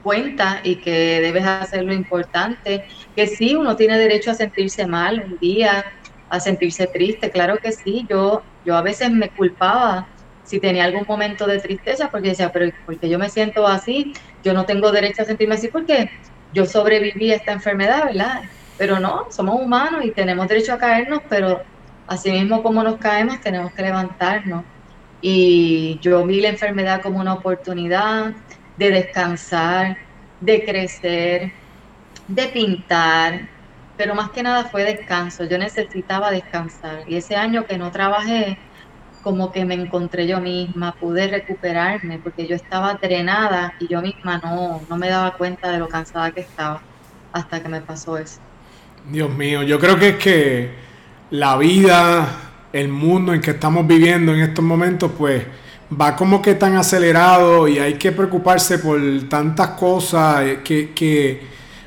cuenta 0.01 0.61
y 0.63 0.77
que 0.77 1.21
debes 1.21 1.45
hacer 1.45 1.83
lo 1.83 1.93
importante, 1.93 2.85
que 3.15 3.27
sí, 3.27 3.55
uno 3.55 3.75
tiene 3.75 3.97
derecho 3.97 4.31
a 4.31 4.33
sentirse 4.33 4.87
mal 4.87 5.21
un 5.25 5.37
día, 5.37 5.83
a 6.29 6.39
sentirse 6.39 6.87
triste, 6.87 7.29
claro 7.29 7.57
que 7.61 7.71
sí, 7.71 8.05
yo, 8.09 8.43
yo 8.63 8.75
a 8.75 8.81
veces 8.81 9.11
me 9.11 9.29
culpaba 9.29 10.07
si 10.43 10.59
tenía 10.59 10.85
algún 10.85 11.05
momento 11.07 11.45
de 11.45 11.59
tristeza, 11.59 12.09
porque 12.09 12.29
decía, 12.29 12.51
pero 12.51 12.71
porque 12.85 13.07
yo 13.07 13.19
me 13.19 13.29
siento 13.29 13.67
así, 13.67 14.13
yo 14.43 14.53
no 14.53 14.65
tengo 14.65 14.91
derecho 14.91 15.21
a 15.21 15.25
sentirme 15.25 15.55
así 15.55 15.67
porque 15.67 16.09
yo 16.51 16.65
sobreviví 16.65 17.31
a 17.31 17.35
esta 17.35 17.51
enfermedad, 17.51 18.05
¿verdad? 18.05 18.41
Pero 18.79 18.99
no, 19.01 19.27
somos 19.31 19.57
humanos 19.61 20.05
y 20.05 20.13
tenemos 20.13 20.47
derecho 20.47 20.73
a 20.73 20.79
caernos, 20.79 21.21
pero 21.29 21.61
así 22.07 22.31
mismo 22.31 22.63
como 22.63 22.83
nos 22.83 22.97
caemos, 22.99 23.41
tenemos 23.41 23.73
que 23.73 23.83
levantarnos. 23.83 24.65
Y 25.21 25.99
yo 26.01 26.25
vi 26.25 26.41
la 26.41 26.49
enfermedad 26.49 27.01
como 27.03 27.19
una 27.19 27.33
oportunidad 27.35 28.33
de 28.77 28.91
descansar, 28.91 29.97
de 30.39 30.63
crecer, 30.65 31.53
de 32.27 32.47
pintar, 32.49 33.49
pero 33.95 34.15
más 34.15 34.31
que 34.31 34.43
nada 34.43 34.65
fue 34.69 34.83
descanso. 34.85 35.45
Yo 35.45 35.57
necesitaba 35.57 36.31
descansar. 36.31 37.03
Y 37.07 37.17
ese 37.17 37.35
año 37.35 37.65
que 37.65 37.77
no 37.77 37.91
trabajé, 37.91 38.57
como 39.21 39.51
que 39.51 39.65
me 39.65 39.75
encontré 39.75 40.27
yo 40.27 40.41
misma, 40.41 40.93
pude 40.99 41.27
recuperarme, 41.29 42.19
porque 42.21 42.47
yo 42.47 42.55
estaba 42.55 42.95
drenada 43.01 43.73
y 43.79 43.87
yo 43.89 44.01
misma 44.01 44.39
no, 44.43 44.85
no 44.89 44.97
me 44.97 45.09
daba 45.09 45.35
cuenta 45.37 45.71
de 45.71 45.79
lo 45.79 45.89
cansada 45.89 46.31
que 46.31 46.41
estaba 46.41 46.83
hasta 47.33 47.61
que 47.63 47.69
me 47.69 47.81
pasó 47.83 48.17
eso. 48.17 48.39
Dios 49.11 49.35
mío, 49.35 49.63
yo 49.63 49.79
creo 49.79 49.97
que 49.97 50.09
es 50.09 50.15
que 50.17 50.69
la 51.31 51.57
vida, 51.57 52.27
el 52.71 52.89
mundo 52.89 53.33
en 53.33 53.41
que 53.41 53.51
estamos 53.51 53.87
viviendo 53.87 54.33
en 54.35 54.41
estos 54.41 54.63
momentos, 54.63 55.11
pues 55.17 55.43
va 55.99 56.15
como 56.15 56.43
que 56.43 56.53
tan 56.53 56.75
acelerado 56.75 57.67
y 57.67 57.79
hay 57.79 57.95
que 57.95 58.11
preocuparse 58.11 58.77
por 58.77 58.99
tantas 59.27 59.69
cosas 59.69 60.59
que, 60.63 60.91
que 60.93 61.41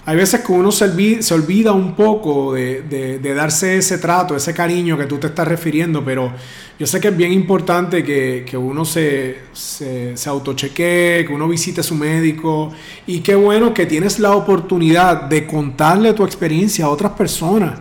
hay 0.05 0.17
veces 0.17 0.41
que 0.41 0.51
uno 0.51 0.73
se 0.73 0.85
olvida, 1.33 1.73
un 1.73 1.95
poco 1.95 2.55
de, 2.55 3.21
darse 3.37 3.77
ese 3.77 3.99
trato, 3.99 4.35
ese 4.35 4.53
cariño 4.53 4.99
que 4.99 5.07
tú 5.07 5.19
te 5.19 5.29
estás 5.29 5.47
refiriendo, 5.47 6.05
pero 6.05 6.33
yo 6.77 6.87
sé 6.89 6.99
que 6.99 7.09
es 7.09 7.17
bien 7.17 7.33
importante 7.33 8.03
que, 8.03 8.57
uno 8.57 8.85
se, 8.85 9.43
se, 9.53 10.17
se 10.17 10.31
que 10.75 11.29
uno 11.31 11.47
visite 11.47 11.83
a 11.83 11.85
su 11.85 11.95
médico 11.95 12.73
y 13.07 13.21
qué 13.21 13.37
bueno 13.37 13.73
que 13.73 13.87
tienes 13.87 14.19
la 14.19 14.35
oportunidad 14.35 15.23
de 15.23 15.47
contarle 15.47 16.13
tu 16.15 16.25
experiencia 16.25 16.87
a 16.87 16.89
otras 16.89 17.13
personas 17.13 17.79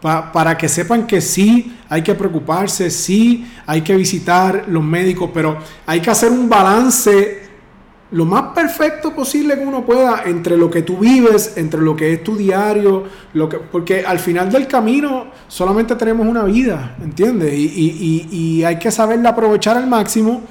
para 0.00 0.56
que 0.56 0.68
sepan 0.68 1.06
que 1.06 1.20
sí 1.20 1.76
hay 1.88 2.02
que 2.02 2.14
preocuparse, 2.14 2.90
sí 2.90 3.46
hay 3.66 3.82
que 3.82 3.94
visitar 3.96 4.64
los 4.68 4.82
médicos, 4.82 5.30
pero 5.34 5.58
hay 5.84 6.00
que 6.00 6.10
hacer 6.10 6.30
un 6.30 6.48
balance 6.48 7.47
lo 8.10 8.24
más 8.24 8.54
perfecto 8.54 9.14
posible 9.14 9.56
que 9.56 9.64
uno 9.64 9.84
pueda 9.84 10.22
entre 10.24 10.56
lo 10.56 10.70
que 10.70 10.82
tú 10.82 10.98
vives, 10.98 11.56
entre 11.56 11.80
lo 11.80 11.94
que 11.94 12.14
es 12.14 12.24
tu 12.24 12.36
diario, 12.36 13.04
lo 13.34 13.48
que, 13.48 13.58
porque 13.58 14.04
al 14.04 14.18
final 14.18 14.50
del 14.50 14.66
camino 14.66 15.26
solamente 15.46 15.94
tenemos 15.94 16.26
una 16.26 16.44
vida, 16.44 16.96
¿entiendes? 17.02 17.52
Y, 17.54 18.26
y 18.30 18.64
hay 18.64 18.78
que 18.78 18.90
saberla 18.90 19.30
aprovechar 19.30 19.76
al 19.76 19.86
máximo, 19.86 20.42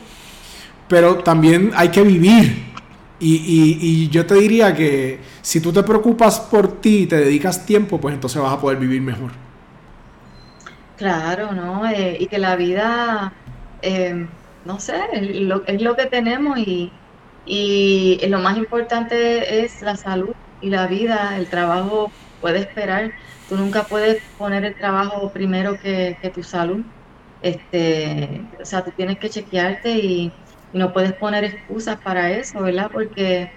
pero 0.87 1.17
también 1.17 1.71
hay 1.75 1.89
que 1.89 2.03
vivir. 2.03 2.67
Y, 3.19 4.09
yo 4.09 4.25
te 4.25 4.35
diría 4.35 4.75
que 4.75 5.19
si 5.41 5.59
tú 5.59 5.73
te 5.73 5.81
preocupas 5.83 6.39
por 6.39 6.79
ti 6.81 7.03
y 7.03 7.07
te 7.07 7.17
dedicas 7.17 7.65
tiempo, 7.65 7.99
pues 7.99 8.13
entonces 8.13 8.41
vas 8.41 8.53
a 8.53 8.61
poder 8.61 8.77
vivir 8.77 9.01
mejor. 9.01 9.31
Claro, 10.97 11.51
¿no? 11.53 11.87
Eh, 11.89 12.17
y 12.19 12.27
que 12.27 12.37
la 12.37 12.55
vida, 12.55 13.33
eh, 13.81 14.27
no 14.65 14.79
sé, 14.79 14.95
lo, 15.21 15.65
es 15.65 15.81
lo 15.81 15.95
que 15.95 16.05
tenemos 16.05 16.57
y 16.59 16.91
y 17.47 18.19
lo 18.27 18.39
más 18.39 18.57
importante 18.57 19.63
es 19.63 19.81
la 19.81 19.95
salud 19.95 20.33
y 20.61 20.69
la 20.69 20.87
vida, 20.87 21.37
el 21.37 21.49
trabajo 21.49 22.11
puede 22.41 22.59
esperar. 22.59 23.11
Tú 23.47 23.55
nunca 23.55 23.83
puedes 23.83 24.21
poner 24.37 24.65
el 24.65 24.75
trabajo 24.75 25.31
primero 25.31 25.79
que, 25.79 26.17
tu 26.33 26.43
salud. 26.43 26.83
Este, 27.41 28.41
o 28.59 28.65
sea, 28.65 28.83
tú 28.83 28.91
tienes 28.95 29.17
que 29.19 29.29
chequearte 29.29 29.91
y, 29.97 30.33
no 30.73 30.91
puedes 30.91 31.13
poner 31.13 31.45
excusas 31.45 31.97
para 32.01 32.29
eso, 32.31 32.61
¿verdad? 32.61 32.89
Porque 32.91 33.49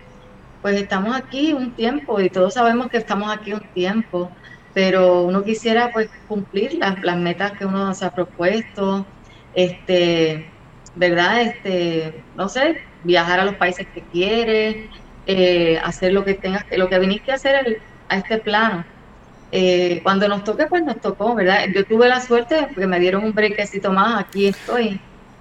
pues 0.63 0.81
estamos 0.81 1.17
aquí 1.17 1.53
un 1.53 1.75
tiempo 1.75 2.21
y 2.21 2.31
todos 2.31 2.55
sabemos 2.55 2.89
que 2.89 2.99
estamos 2.99 3.31
aquí 3.35 3.53
un 3.53 3.69
tiempo, 3.75 4.31
pero 4.73 5.23
uno 5.23 5.43
quisiera 5.43 5.91
pues 5.93 6.09
cumplir 6.29 6.75
las, 6.75 7.03
las 7.03 7.17
metas 7.17 7.53
que 7.59 7.67
uno 7.67 7.93
se 7.95 8.05
ha 8.05 8.11
propuesto, 8.13 9.07
este, 9.53 10.51
¿verdad? 10.95 11.43
Este, 11.43 12.25
no 12.37 12.49
sé, 12.49 12.79
viajar 13.05 13.41
a 13.41 13.45
los 13.45 13.55
países 13.57 13.87
que 13.93 14.03
quieres, 14.03 14.89
eh, 15.27 15.79
hacer 15.83 16.13
lo 16.13 16.25
que 16.25 16.35
tengas, 16.35 16.65
lo 16.77 16.89
que 16.89 16.99
viniste 16.99 17.33
a 17.33 17.37
hacer 17.37 17.81
a 18.09 18.17
este 18.17 18.39
plano. 18.39 18.85
Eh, 19.53 20.01
cuando 20.03 20.29
nos 20.29 20.45
toque, 20.45 20.67
pues 20.67 20.85
nos 20.85 21.01
tocó, 21.01 21.35
¿verdad? 21.35 21.67
Yo 21.75 21.85
tuve 21.85 22.09
la 22.09 22.21
suerte 22.21 22.69
porque 22.69 22.87
me 22.87 23.01
dieron 23.01 23.25
un 23.25 23.33
brequecito 23.33 23.93
más, 23.93 24.21
aquí 24.21 24.47
estoy 24.47 25.01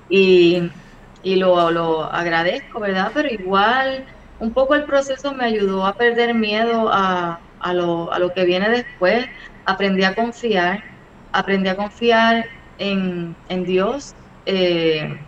y, 0.10 0.72
y 1.24 1.36
lo, 1.36 1.70
lo 1.72 2.04
agradezco, 2.04 2.80
¿verdad? 2.80 3.12
Pero 3.14 3.30
igual 3.30 4.06
un 4.40 4.52
poco 4.54 4.74
el 4.76 4.86
proceso 4.86 5.34
me 5.34 5.46
ayudó 5.46 5.86
a 5.86 5.94
perder 5.94 6.34
miedo 6.34 6.90
a, 6.92 7.40
a, 7.60 7.74
lo, 7.74 8.12
a 8.12 8.20
lo 8.20 8.34
que 8.34 8.46
viene 8.46 8.70
después, 8.70 9.28
aprendí 9.66 10.04
a 10.04 10.16
confiar, 10.16 10.84
aprendí 11.32 11.70
a 11.70 11.76
confiar 11.76 12.46
en, 12.80 13.36
en 13.50 13.66
Dios, 13.66 14.16
eh, 14.46 15.20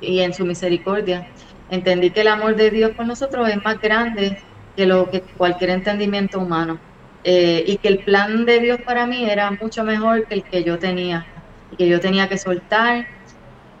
y 0.00 0.20
en 0.20 0.34
su 0.34 0.44
misericordia. 0.44 1.26
Entendí 1.72 2.10
que 2.10 2.20
el 2.20 2.28
amor 2.28 2.54
de 2.54 2.70
Dios 2.70 2.90
por 2.90 3.06
nosotros 3.06 3.48
es 3.48 3.56
más 3.64 3.80
grande 3.80 4.38
que 4.76 4.84
lo 4.84 5.08
que 5.08 5.22
cualquier 5.22 5.70
entendimiento 5.70 6.38
humano. 6.38 6.78
Eh, 7.24 7.64
y 7.66 7.78
que 7.78 7.88
el 7.88 8.00
plan 8.00 8.44
de 8.44 8.60
Dios 8.60 8.78
para 8.84 9.06
mí 9.06 9.24
era 9.24 9.50
mucho 9.52 9.82
mejor 9.82 10.26
que 10.26 10.34
el 10.34 10.42
que 10.42 10.64
yo 10.64 10.78
tenía 10.78 11.24
y 11.70 11.76
que 11.76 11.88
yo 11.88 11.98
tenía 11.98 12.28
que 12.28 12.36
soltar. 12.36 13.06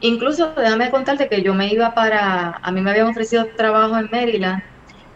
Incluso 0.00 0.54
déjame 0.54 0.90
contarte 0.90 1.28
que 1.28 1.42
yo 1.42 1.52
me 1.52 1.66
iba 1.68 1.92
para, 1.92 2.60
a 2.62 2.72
mí 2.72 2.80
me 2.80 2.92
habían 2.92 3.08
ofrecido 3.08 3.46
trabajo 3.58 3.98
en 3.98 4.08
Maryland 4.10 4.62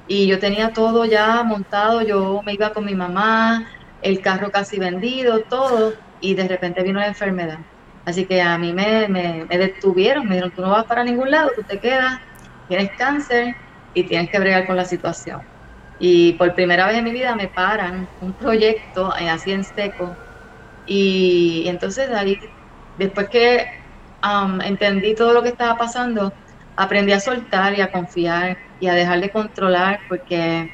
y 0.06 0.26
yo 0.26 0.38
tenía 0.38 0.74
todo 0.74 1.06
ya 1.06 1.42
montado, 1.44 2.02
yo 2.02 2.42
me 2.44 2.52
iba 2.52 2.74
con 2.74 2.84
mi 2.84 2.94
mamá, 2.94 3.66
el 4.02 4.20
carro 4.20 4.50
casi 4.50 4.78
vendido, 4.78 5.40
todo, 5.48 5.94
y 6.20 6.34
de 6.34 6.46
repente 6.46 6.82
vino 6.82 7.00
la 7.00 7.06
enfermedad. 7.06 7.60
Así 8.04 8.26
que 8.26 8.42
a 8.42 8.58
mí 8.58 8.74
me, 8.74 9.08
me, 9.08 9.46
me 9.48 9.56
detuvieron, 9.56 10.26
me 10.26 10.34
dijeron, 10.34 10.52
tú 10.54 10.60
no 10.60 10.70
vas 10.70 10.84
para 10.84 11.04
ningún 11.04 11.30
lado, 11.30 11.50
tú 11.56 11.62
te 11.62 11.80
quedas, 11.80 12.20
tienes 12.66 12.90
cáncer 12.96 13.54
y 13.92 14.06
tienes 14.06 14.30
que 14.30 14.38
bregar 14.38 14.66
con 14.66 14.76
la 14.76 14.84
situación. 14.84 15.40
Y 15.98 16.34
por 16.34 16.54
primera 16.54 16.86
vez 16.86 16.98
en 16.98 17.04
mi 17.04 17.12
vida 17.12 17.34
me 17.36 17.48
paran 17.48 18.08
un 18.20 18.34
proyecto 18.36 19.12
así 19.14 19.52
en 19.52 19.64
seco. 19.64 20.18
Y, 20.84 21.64
entonces 21.68 22.10
ahí, 22.10 22.38
después 22.96 23.28
que 23.30 23.66
um, 24.22 24.60
entendí 24.60 25.14
todo 25.14 25.32
lo 25.34 25.42
que 25.42 25.50
estaba 25.50 25.76
pasando, 25.76 26.32
aprendí 26.76 27.12
a 27.12 27.20
soltar 27.20 27.78
y 27.78 27.80
a 27.82 27.90
confiar 27.90 28.56
y 28.78 28.88
a 28.88 28.94
dejar 28.94 29.20
de 29.20 29.30
controlar 29.30 30.00
porque 30.08 30.68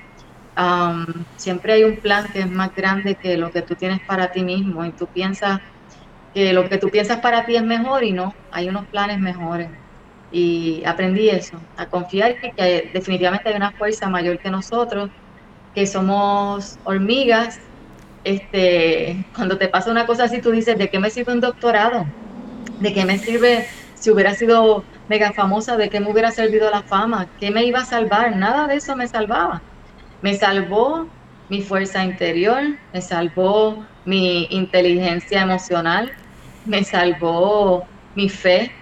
um, 0.56 1.06
siempre 1.36 1.74
hay 1.74 1.84
un 1.84 1.96
plan 1.98 2.26
que 2.32 2.40
es 2.40 2.50
más 2.50 2.70
grande 2.74 3.16
que 3.20 3.36
lo 3.36 3.50
que 3.50 3.62
tú 3.62 3.76
tienes 3.76 4.00
para 4.06 4.30
ti 4.32 4.44
mismo 4.44 4.84
y 4.84 4.94
tú 4.94 5.08
piensas 5.12 5.58
que 6.32 6.52
lo 6.52 6.68
que 6.68 6.78
tú 6.78 6.90
piensas 6.90 7.20
para 7.20 7.44
ti 7.46 7.56
es 7.56 7.64
mejor 7.64 8.04
y 8.04 8.12
no, 8.12 8.32
hay 8.50 8.68
unos 8.68 8.88
planes 8.88 9.18
mejores. 9.20 9.81
Y 10.32 10.82
aprendí 10.86 11.28
eso, 11.30 11.60
a 11.76 11.86
confiar 11.88 12.36
que 12.40 12.90
definitivamente 12.94 13.50
hay 13.50 13.56
una 13.56 13.72
fuerza 13.72 14.08
mayor 14.10 14.38
que 14.40 14.50
nosotros, 14.50 15.10
que 15.74 15.86
somos 15.86 16.78
hormigas. 16.84 17.56
Este, 18.24 19.26
cuando 19.34 19.58
te 19.58 19.68
pasa 19.68 19.90
una 19.90 20.06
cosa 20.06 20.24
así, 20.24 20.40
tú 20.40 20.52
dices, 20.52 20.78
¿de 20.78 20.88
qué 20.88 20.98
me 21.00 21.10
sirve 21.10 21.32
un 21.34 21.40
doctorado? 21.40 22.04
¿De 22.78 22.92
qué 22.92 23.04
me 23.04 23.18
sirve 23.18 23.66
si 23.94 24.10
hubiera 24.10 24.34
sido 24.34 24.86
mega 25.08 25.32
famosa? 25.32 25.76
¿De 25.76 25.90
qué 25.90 26.00
me 26.00 26.10
hubiera 26.10 26.32
servido 26.32 26.70
la 26.70 26.82
fama? 26.84 27.28
¿Qué 27.38 27.50
me 27.50 27.64
iba 27.64 27.80
a 27.80 27.84
salvar? 27.86 28.36
Nada 28.36 28.66
de 28.68 28.76
eso 28.76 28.96
me 28.96 29.08
salvaba. 29.08 29.62
Me 30.20 30.34
salvó 30.34 31.08
mi 31.48 31.62
fuerza 31.62 32.04
interior, 32.04 32.62
me 32.92 33.02
salvó 33.02 33.86
mi 34.04 34.46
inteligencia 34.50 35.42
emocional, 35.42 36.12
me 36.64 36.84
salvó 36.84 37.88
mi 38.14 38.28
fe, 38.28 38.72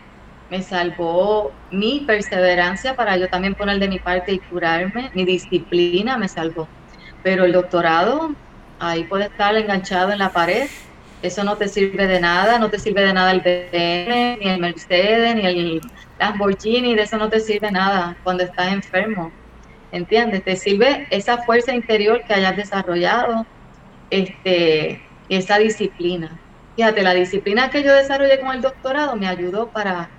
me 0.50 0.62
salvó 0.62 1.52
mi 1.70 2.04
perseverancia 2.06 2.94
para 2.94 3.16
yo 3.16 3.28
también 3.28 3.54
poner 3.54 3.78
de 3.78 3.88
mi 3.88 3.98
parte 4.00 4.32
y 4.32 4.40
curarme, 4.40 5.10
mi 5.14 5.24
disciplina 5.24 6.18
me 6.18 6.28
salvó. 6.28 6.68
Pero 7.22 7.44
el 7.44 7.52
doctorado, 7.52 8.34
ahí 8.78 9.04
puede 9.04 9.26
estar 9.26 9.56
enganchado 9.56 10.12
en 10.12 10.18
la 10.18 10.32
pared, 10.32 10.68
eso 11.22 11.44
no 11.44 11.56
te 11.56 11.68
sirve 11.68 12.06
de 12.06 12.20
nada, 12.20 12.58
no 12.58 12.70
te 12.70 12.78
sirve 12.78 13.02
de 13.02 13.12
nada 13.12 13.30
el 13.30 13.40
BM, 13.40 14.38
ni 14.40 14.48
el 14.50 14.60
Mercedes, 14.60 15.36
ni 15.36 15.46
el 15.46 15.80
Lamborghini, 16.18 16.94
de 16.94 17.02
eso 17.02 17.16
no 17.18 17.28
te 17.28 17.40
sirve 17.40 17.70
nada 17.70 18.18
cuando 18.22 18.42
estás 18.42 18.72
enfermo. 18.72 19.30
¿Entiendes? 19.92 20.44
Te 20.44 20.56
sirve 20.56 21.06
esa 21.10 21.38
fuerza 21.38 21.74
interior 21.74 22.22
que 22.26 22.34
hayas 22.34 22.56
desarrollado, 22.56 23.46
este, 24.08 25.02
esa 25.28 25.58
disciplina. 25.58 26.40
Fíjate, 26.76 27.02
la 27.02 27.14
disciplina 27.14 27.70
que 27.70 27.82
yo 27.82 27.92
desarrollé 27.92 28.40
con 28.40 28.54
el 28.54 28.62
doctorado 28.62 29.16
me 29.16 29.28
ayudó 29.28 29.70
para, 29.70 30.10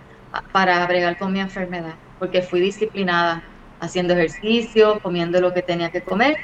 para 0.52 0.86
bregar 0.88 1.18
con 1.18 1.34
mi 1.34 1.40
enfermedad, 1.40 1.96
porque 2.18 2.42
fui 2.42 2.60
disciplinada, 2.62 3.44
haciendo 3.80 4.14
ejercicio, 4.14 5.00
comiendo 5.02 5.42
lo 5.42 5.54
que 5.54 5.64
tenía 5.64 5.90
que 5.90 6.02
comer 6.04 6.38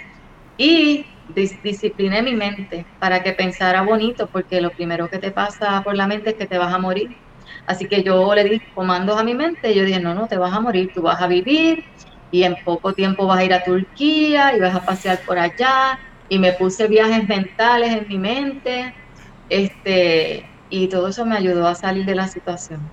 y 0.58 1.06
discipliné 1.28 2.22
mi 2.22 2.36
mente 2.36 2.88
para 3.00 3.22
que 3.24 3.34
pensara 3.34 3.82
bonito, 3.84 4.30
porque 4.32 4.62
lo 4.62 4.72
primero 4.72 5.10
que 5.10 5.20
te 5.20 5.32
pasa 5.32 5.82
por 5.84 5.96
la 5.96 6.08
mente 6.08 6.32
es 6.32 6.36
que 6.38 6.48
te 6.48 6.58
vas 6.58 6.74
a 6.74 6.80
morir. 6.80 7.10
Así 7.66 7.88
que 7.88 8.04
yo 8.04 8.34
le 8.36 8.44
di 8.46 8.60
comandos 8.74 9.18
a 9.20 9.24
mi 9.24 9.34
mente 9.36 9.72
y 9.72 9.76
yo 9.76 9.84
dije, 9.86 10.00
no, 10.00 10.14
no, 10.14 10.28
te 10.28 10.38
vas 10.38 10.54
a 10.54 10.60
morir, 10.62 10.92
tú 10.94 11.02
vas 11.02 11.22
a 11.22 11.28
vivir 11.28 11.84
y 12.30 12.44
en 12.44 12.56
poco 12.64 12.94
tiempo 12.94 13.26
vas 13.28 13.40
a 13.40 13.46
ir 13.46 13.54
a 13.54 13.64
Turquía 13.64 14.56
y 14.56 14.60
vas 14.60 14.76
a 14.76 14.86
pasear 14.86 15.20
por 15.26 15.40
allá. 15.40 15.98
Y 16.28 16.40
me 16.40 16.54
puse 16.54 16.88
viajes 16.88 17.28
mentales 17.28 17.92
en 17.94 18.08
mi 18.08 18.18
mente 18.20 18.94
este, 19.50 20.46
y 20.70 20.90
todo 20.90 21.10
eso 21.10 21.26
me 21.26 21.38
ayudó 21.38 21.68
a 21.68 21.76
salir 21.76 22.06
de 22.06 22.16
la 22.16 22.28
situación. 22.28 22.92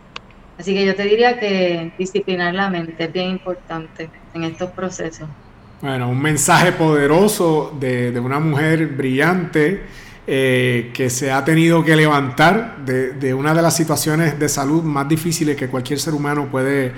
Así 0.58 0.72
que 0.72 0.86
yo 0.86 0.94
te 0.94 1.04
diría 1.04 1.38
que 1.38 1.92
disciplinar 1.98 2.54
la 2.54 2.70
mente 2.70 3.04
es 3.04 3.12
bien 3.12 3.30
importante 3.30 4.08
en 4.34 4.44
estos 4.44 4.70
procesos. 4.70 5.28
Bueno, 5.80 6.08
un 6.08 6.22
mensaje 6.22 6.72
poderoso 6.72 7.76
de, 7.78 8.18
una 8.18 8.38
mujer 8.38 8.86
brillante 8.86 9.82
eh, 10.26 10.90
que 10.94 11.10
se 11.10 11.30
ha 11.30 11.44
tenido 11.44 11.84
que 11.84 11.96
levantar 11.96 12.78
de, 12.84 13.34
una 13.34 13.52
de 13.52 13.60
las 13.60 13.76
situaciones 13.76 14.38
de 14.38 14.48
salud 14.48 14.82
más 14.82 15.08
difíciles 15.08 15.56
que 15.56 15.68
cualquier 15.68 15.98
ser 15.98 16.14
humano 16.14 16.48
puede, 16.50 16.92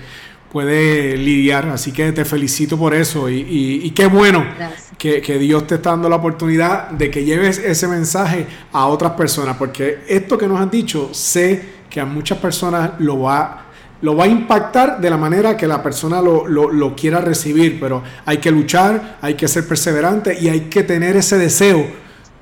puede 0.53 1.17
lidiar. 1.17 1.67
Así 1.71 1.91
que 1.91 2.13
te 2.13 2.25
felicito 2.27 2.79
por 2.79 2.95
eso 2.95 3.29
y, 3.31 3.91
qué 3.91 4.07
bueno 4.07 4.45
que, 4.99 5.23
que, 5.23 5.39
Dios 5.39 5.67
te 5.67 5.77
está 5.77 5.91
dando 5.91 6.09
la 6.11 6.17
oportunidad 6.17 6.91
de 6.91 7.11
que 7.11 7.25
lleves 7.25 7.59
ese 7.59 7.89
mensaje 7.89 8.47
a 8.71 8.87
otras 8.87 9.13
personas, 9.13 9.57
porque 9.57 10.01
esto 10.07 10.37
que 10.37 10.47
nos 10.47 10.61
han 10.61 10.71
dicho, 10.71 11.13
sé 11.13 11.76
que 11.91 12.01
a 12.01 12.05
muchas 12.05 12.39
personas 12.39 12.93
lo 12.99 13.21
va, 13.21 13.67
lo 14.03 14.17
va 14.17 14.25
a 14.25 14.29
impactar 14.29 15.01
de 15.01 15.11
la 15.11 15.17
manera 15.17 15.57
que 15.57 15.67
la 15.67 15.83
persona 15.83 16.21
lo, 16.21 16.47
lo 16.47 16.97
quiera 16.97 17.21
recibir, 17.21 17.79
pero 17.81 18.03
hay 18.25 18.39
que 18.39 18.51
luchar, 18.51 19.19
hay 19.23 19.35
que 19.35 19.49
ser 19.49 19.67
perseverante 19.67 20.37
y 20.41 20.49
hay 20.49 20.61
que 20.63 20.83
tener 20.83 21.17
ese 21.17 21.39
deseo 21.39 21.87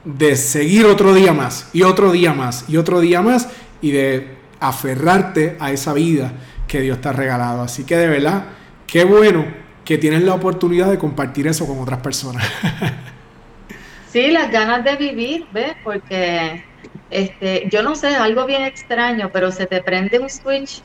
de 0.04 0.36
seguir 0.36 0.86
otro 0.86 1.14
día 1.14 1.32
más 1.32 1.68
y 1.72 1.82
otro 1.82 2.12
día 2.12 2.34
más 2.34 2.64
y 2.68 2.76
otro 2.76 3.00
día 3.00 3.22
más 3.22 3.48
y 3.80 3.90
de 3.90 4.36
aferrarte 4.60 5.56
a 5.60 5.72
esa 5.72 5.92
vida 5.92 6.32
que 6.66 6.80
Dios 6.80 7.00
te 7.00 7.08
ha 7.08 7.12
regalado. 7.12 7.62
Así 7.62 7.84
que 7.84 7.96
de 7.96 8.08
verdad, 8.08 8.44
qué 8.86 9.04
bueno 9.04 9.44
que 9.84 9.98
tienes 9.98 10.22
la 10.22 10.34
oportunidad 10.34 10.90
de 10.90 10.98
compartir 10.98 11.46
eso 11.46 11.66
con 11.66 11.78
otras 11.78 12.00
personas. 12.00 12.46
sí, 14.12 14.30
las 14.30 14.50
ganas 14.50 14.84
de 14.84 14.96
vivir, 14.96 15.46
¿ves? 15.52 15.74
Porque 15.82 16.64
este, 17.14 17.68
yo 17.70 17.82
no 17.82 17.94
sé, 17.96 18.08
algo 18.16 18.46
bien 18.46 18.62
extraño, 18.62 19.30
pero 19.32 19.50
se 19.52 19.66
te 19.66 19.82
prende 19.82 20.18
un 20.20 20.28
switch. 20.30 20.82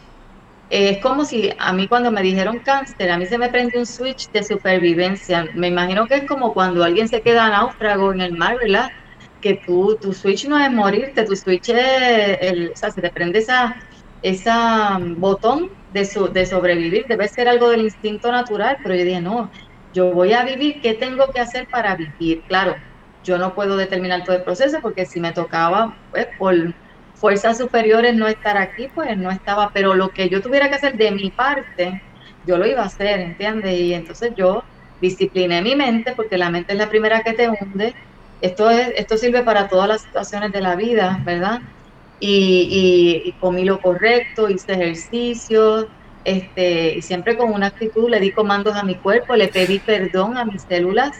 es 0.70 1.00
como 1.02 1.26
si 1.26 1.52
a 1.58 1.74
mí 1.74 1.88
cuando 1.88 2.12
me 2.12 2.22
dijeron 2.22 2.60
cáncer, 2.64 3.10
a 3.12 3.18
mí 3.18 3.26
se 3.26 3.38
me 3.40 3.50
prende 3.50 3.80
un 3.80 3.86
switch 3.88 4.30
de 4.32 4.44
supervivencia. 4.44 5.46
Me 5.56 5.68
imagino 5.70 6.08
que 6.08 6.16
es 6.18 6.28
como 6.28 6.54
cuando 6.54 6.84
alguien 6.84 7.08
se 7.10 7.22
queda 7.22 7.50
náufrago 7.50 8.14
en 8.14 8.22
el 8.22 8.34
mar, 8.34 8.58
¿verdad? 8.62 8.90
Que 9.40 9.60
tú, 9.66 9.98
tu 10.02 10.14
switch 10.14 10.48
no 10.48 10.60
es 10.60 10.72
morirte, 10.72 11.24
tu 11.26 11.36
switch 11.36 11.70
es, 11.70 12.38
el, 12.42 12.68
o 12.70 12.76
sea, 12.76 12.92
se 12.92 13.02
te 13.02 13.12
prende 13.12 13.40
esa 13.40 13.76
esa 14.22 14.98
um, 14.98 15.16
botón 15.16 15.70
de, 15.88 16.02
de 16.34 16.46
sobrevivir, 16.46 17.06
debe 17.08 17.28
ser 17.30 17.48
algo 17.48 17.70
del 17.70 17.82
instinto 17.84 18.32
natural, 18.32 18.78
pero 18.84 18.96
yo 18.96 19.06
dije, 19.06 19.22
no, 19.22 19.50
yo 19.94 20.12
voy 20.14 20.34
a 20.34 20.44
vivir, 20.44 20.82
¿qué 20.82 20.94
tengo 20.96 21.28
que 21.34 21.40
hacer 21.40 21.68
para 21.72 21.96
vivir? 21.96 22.44
Claro, 22.48 22.76
yo 23.24 23.38
no 23.38 23.54
puedo 23.54 23.78
determinar 23.78 24.24
todo 24.24 24.36
el 24.36 24.44
proceso 24.44 24.80
porque 24.82 25.06
si 25.06 25.20
me 25.20 25.32
tocaba, 25.32 25.96
pues 26.12 26.28
por 26.38 26.56
fuerzas 27.16 27.58
superiores 27.58 28.16
no 28.16 28.28
estar 28.28 28.58
aquí, 28.58 28.88
pues 28.94 29.18
no 29.18 29.30
estaba, 29.30 29.72
pero 29.74 29.94
lo 29.94 30.10
que 30.10 30.30
yo 30.30 30.42
tuviera 30.42 30.70
que 30.70 30.76
hacer 30.76 30.96
de 30.96 31.12
mi 31.12 31.30
parte, 31.30 32.02
yo 32.46 32.58
lo 32.58 32.66
iba 32.66 32.82
a 32.82 32.86
hacer, 32.86 33.20
¿entiendes? 33.20 33.78
Y 33.78 33.94
entonces 33.94 34.32
yo 34.36 34.64
discipliné 35.02 35.62
mi 35.62 35.76
mente 35.76 36.14
porque 36.16 36.38
la 36.38 36.50
mente 36.50 36.74
es 36.74 36.80
la 36.80 36.90
primera 36.90 37.22
que 37.22 37.34
te 37.34 37.50
hunde. 37.50 37.94
Esto, 38.42 38.70
es, 38.70 38.94
esto 38.96 39.18
sirve 39.18 39.44
para 39.44 39.68
todas 39.68 39.90
las 39.90 40.02
situaciones 40.02 40.52
de 40.54 40.62
la 40.62 40.76
vida, 40.76 41.20
¿verdad? 41.26 41.62
y, 42.20 43.34
comí 43.40 43.64
lo 43.64 43.80
correcto, 43.80 44.50
hice 44.50 44.74
ejercicio, 44.74 45.88
este, 46.26 46.98
y 46.98 47.02
siempre 47.02 47.38
con 47.38 47.54
una 47.54 47.68
actitud 47.68 48.10
le 48.10 48.20
di 48.20 48.32
comandos 48.32 48.76
a 48.76 48.84
mi 48.84 48.96
cuerpo, 48.96 49.36
le 49.36 49.48
pedí 49.48 49.80
perdón 49.80 50.38
a 50.38 50.46
mis 50.46 50.64
células 50.64 51.12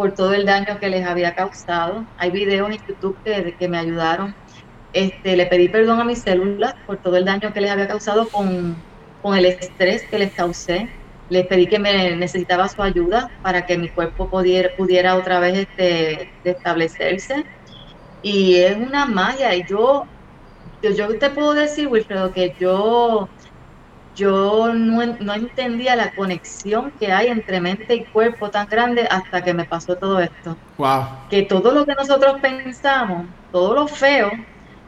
por 0.00 0.12
todo 0.12 0.32
el 0.32 0.46
daño 0.46 0.78
que 0.80 0.88
les 0.88 1.04
había 1.06 1.34
causado. 1.34 2.06
Hay 2.16 2.30
videos 2.30 2.70
en 2.70 2.78
YouTube 2.88 3.18
que, 3.22 3.54
que 3.58 3.68
me 3.68 3.76
ayudaron. 3.76 4.34
Este, 4.94 5.36
le 5.36 5.44
pedí 5.44 5.68
perdón 5.68 6.00
a 6.00 6.04
mis 6.04 6.22
células 6.22 6.74
por 6.86 6.96
todo 6.96 7.18
el 7.18 7.26
daño 7.26 7.52
que 7.52 7.60
les 7.60 7.70
había 7.70 7.86
causado 7.86 8.26
con, 8.30 8.76
con 9.20 9.36
el 9.36 9.44
estrés 9.44 10.04
que 10.04 10.18
les 10.18 10.32
causé. 10.32 10.88
Les 11.28 11.46
pedí 11.46 11.66
que 11.66 11.78
me 11.78 12.16
necesitaba 12.16 12.66
su 12.66 12.82
ayuda 12.82 13.30
para 13.42 13.66
que 13.66 13.76
mi 13.76 13.90
cuerpo 13.90 14.30
pudiera, 14.30 14.70
pudiera 14.74 15.16
otra 15.16 15.38
vez 15.38 15.68
este, 15.68 16.30
establecerse. 16.44 17.44
Y 18.22 18.54
es 18.54 18.78
una 18.78 19.04
magia. 19.04 19.54
Y 19.54 19.66
yo 19.68 20.06
yo, 20.82 21.18
te 21.18 21.28
puedo 21.28 21.52
decir, 21.52 21.88
Wilfredo, 21.88 22.32
que 22.32 22.54
yo, 22.58 23.28
yo 24.14 24.72
no, 24.74 25.06
no, 25.20 25.34
entendía 25.34 25.96
la 25.96 26.14
conexión 26.14 26.92
que 26.98 27.12
hay 27.12 27.28
entre 27.28 27.60
mente 27.60 27.94
y 27.94 28.04
cuerpo 28.04 28.50
tan 28.50 28.66
grande 28.66 29.06
hasta 29.10 29.42
que 29.42 29.54
me 29.54 29.64
pasó 29.64 29.96
todo 29.96 30.20
esto. 30.20 30.56
Wow. 30.78 31.04
Que 31.30 31.42
todo 31.42 31.72
lo 31.72 31.86
que 31.86 31.94
nosotros 31.94 32.40
pensamos, 32.40 33.26
todo 33.52 33.74
lo 33.74 33.86
feo, 33.86 34.30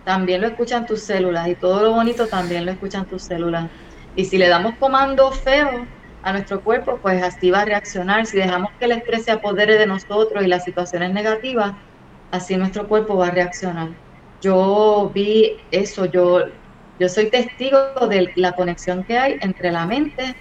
también 0.04 0.40
lo 0.40 0.48
escuchan 0.48 0.86
tus 0.86 1.02
células 1.02 1.48
y 1.48 1.54
todo 1.54 1.82
lo 1.82 1.92
bonito 1.92 2.26
también 2.26 2.64
lo 2.64 2.72
escuchan 2.72 3.06
tus 3.06 3.22
células. 3.22 3.70
Y 4.16 4.24
si 4.24 4.36
le 4.36 4.48
damos 4.48 4.74
comandos 4.76 5.38
feos 5.38 5.86
a 6.22 6.32
nuestro 6.32 6.60
cuerpo, 6.60 6.98
pues 7.00 7.22
así 7.22 7.50
va 7.50 7.60
a 7.60 7.64
reaccionar. 7.64 8.26
Si 8.26 8.36
dejamos 8.36 8.70
que 8.78 8.84
el 8.84 8.92
estrés 8.92 9.24
se 9.24 9.32
apodere 9.32 9.78
de 9.78 9.86
nosotros 9.86 10.44
y 10.44 10.46
las 10.46 10.64
situaciones 10.64 11.12
negativas, 11.12 11.72
así 12.30 12.56
nuestro 12.56 12.88
cuerpo 12.88 13.16
va 13.16 13.28
a 13.28 13.30
reaccionar. 13.30 13.90
Yo 14.40 15.10
vi 15.14 15.56
eso, 15.70 16.06
yo, 16.06 16.40
yo 17.03 17.09
soy 17.09 17.30
testigo 17.30 17.78
de 18.09 18.30
la 18.36 18.53
conexión 18.53 19.03
que 19.03 19.18
hay 19.18 19.36
entre 19.40 19.72
la 19.72 19.86
mente 19.86 20.36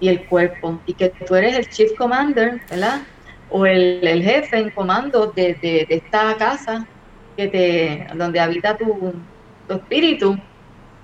y 0.00 0.08
el 0.08 0.24
cuerpo 0.24 0.80
y 0.86 0.94
que 0.94 1.10
tú 1.10 1.34
eres 1.34 1.58
el 1.58 1.68
chief 1.68 1.92
commander, 1.98 2.62
¿verdad? 2.70 3.02
O 3.50 3.66
el, 3.66 4.22
jefe 4.22 4.56
en 4.56 4.70
comando 4.70 5.26
de, 5.36 5.86
esta 5.90 6.34
casa 6.38 6.86
que 7.36 7.48
te, 7.48 8.06
donde 8.14 8.40
habita 8.40 8.78
tu, 8.78 9.12
tu 9.68 9.74
espíritu 9.74 10.38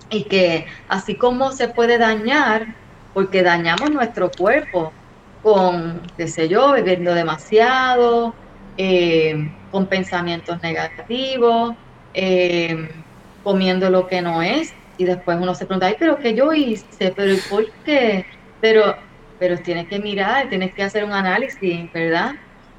y 0.09 0.25
que 0.25 0.65
así 0.89 1.15
como 1.15 1.53
se 1.53 1.69
puede 1.69 1.99
dañar, 1.99 2.75
porque 3.13 3.43
dañamos 3.43 3.91
nuestro 3.91 4.31
cuerpo 4.31 4.95
con, 5.43 6.01
qué 6.17 6.27
sé 6.27 6.49
yo, 6.49 6.73
bebiendo 6.73 7.13
demasiado, 7.13 8.35
eh, 8.79 9.51
con 9.71 9.89
pensamientos 9.89 10.63
negativos, 10.63 11.75
eh, 12.15 12.89
comiendo 13.43 13.91
lo 13.91 14.07
que 14.07 14.23
no 14.23 14.41
es, 14.41 14.73
y 14.99 15.05
después 15.05 15.39
uno 15.41 15.55
se 15.55 15.67
pregunta, 15.67 15.87
ay, 15.87 15.97
pero 15.99 16.19
¿qué 16.19 16.35
yo 16.35 16.53
hice? 16.53 17.13
¿Pero 17.15 17.37
por 17.49 17.71
qué? 17.85 18.25
Pero, 18.61 18.97
pero 19.39 19.59
tienes 19.59 19.89
que 19.89 19.99
mirar, 19.99 20.49
tienes 20.49 20.75
que 20.75 20.83
hacer 20.83 21.05
un 21.05 21.13
análisis, 21.13 21.93
¿verdad? 21.93 22.33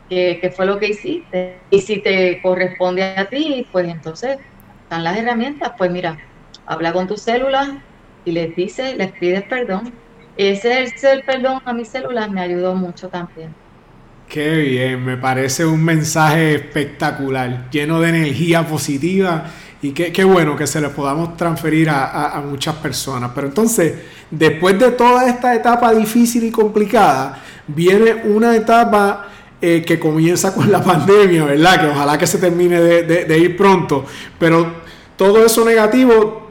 ¿Qué, 0.09 0.37
¿Qué 0.41 0.51
fue 0.51 0.65
lo 0.65 0.79
que 0.79 0.89
hiciste? 0.89 1.57
Y 1.69 1.81
si 1.81 2.01
te 2.01 2.41
corresponde 2.41 3.03
a 3.03 3.25
ti, 3.25 3.67
pues 3.71 3.87
entonces 3.87 4.37
están 4.83 5.03
las 5.03 5.17
herramientas, 5.17 5.73
pues 5.77 5.91
mira, 5.91 6.17
habla 6.65 6.93
con 6.93 7.07
tus 7.07 7.21
células 7.21 7.69
y 8.25 8.31
les 8.31 8.55
dices, 8.55 8.95
les 8.95 9.11
pides 9.13 9.43
perdón. 9.43 9.93
Ese 10.37 10.83
es 10.83 11.03
el 11.03 11.23
perdón 11.23 11.61
a 11.65 11.73
mis 11.73 11.89
células 11.89 12.29
me 12.31 12.41
ayudó 12.41 12.73
mucho 12.75 13.09
también. 13.09 13.53
Qué 14.27 14.57
bien, 14.57 15.03
me 15.05 15.17
parece 15.17 15.65
un 15.65 15.83
mensaje 15.83 16.55
espectacular, 16.55 17.69
lleno 17.69 18.01
de 18.01 18.09
energía 18.09 18.65
positiva 18.65 19.45
y 19.83 19.91
qué, 19.91 20.23
bueno 20.23 20.55
que 20.55 20.65
se 20.65 20.79
le 20.79 20.89
podamos 20.89 21.35
transferir 21.35 21.89
a, 21.89 22.41
muchas 22.49 22.75
personas. 22.75 23.31
Pero 23.35 23.47
entonces, 23.47 23.93
después 24.31 24.79
de 24.79 24.91
toda 24.91 25.27
esta 25.27 25.53
etapa 25.53 25.93
difícil 25.93 26.45
y 26.45 26.51
complicada, 26.51 27.43
viene 27.67 28.23
una 28.23 28.55
etapa 28.55 29.27
eh, 29.61 29.83
que 29.85 29.99
comienza 29.99 30.55
con 30.55 30.71
la 30.71 30.81
pandemia, 30.85 31.43
¿verdad? 31.43 31.81
Que 31.81 31.87
ojalá 31.87 32.17
que 32.17 32.25
se 32.25 32.37
termine 32.37 32.79
de 32.79 33.37
ir 33.37 33.57
pronto. 33.57 34.05
Pero 34.39 34.73
todo 35.17 35.45
eso 35.45 35.65
negativo 35.65 36.49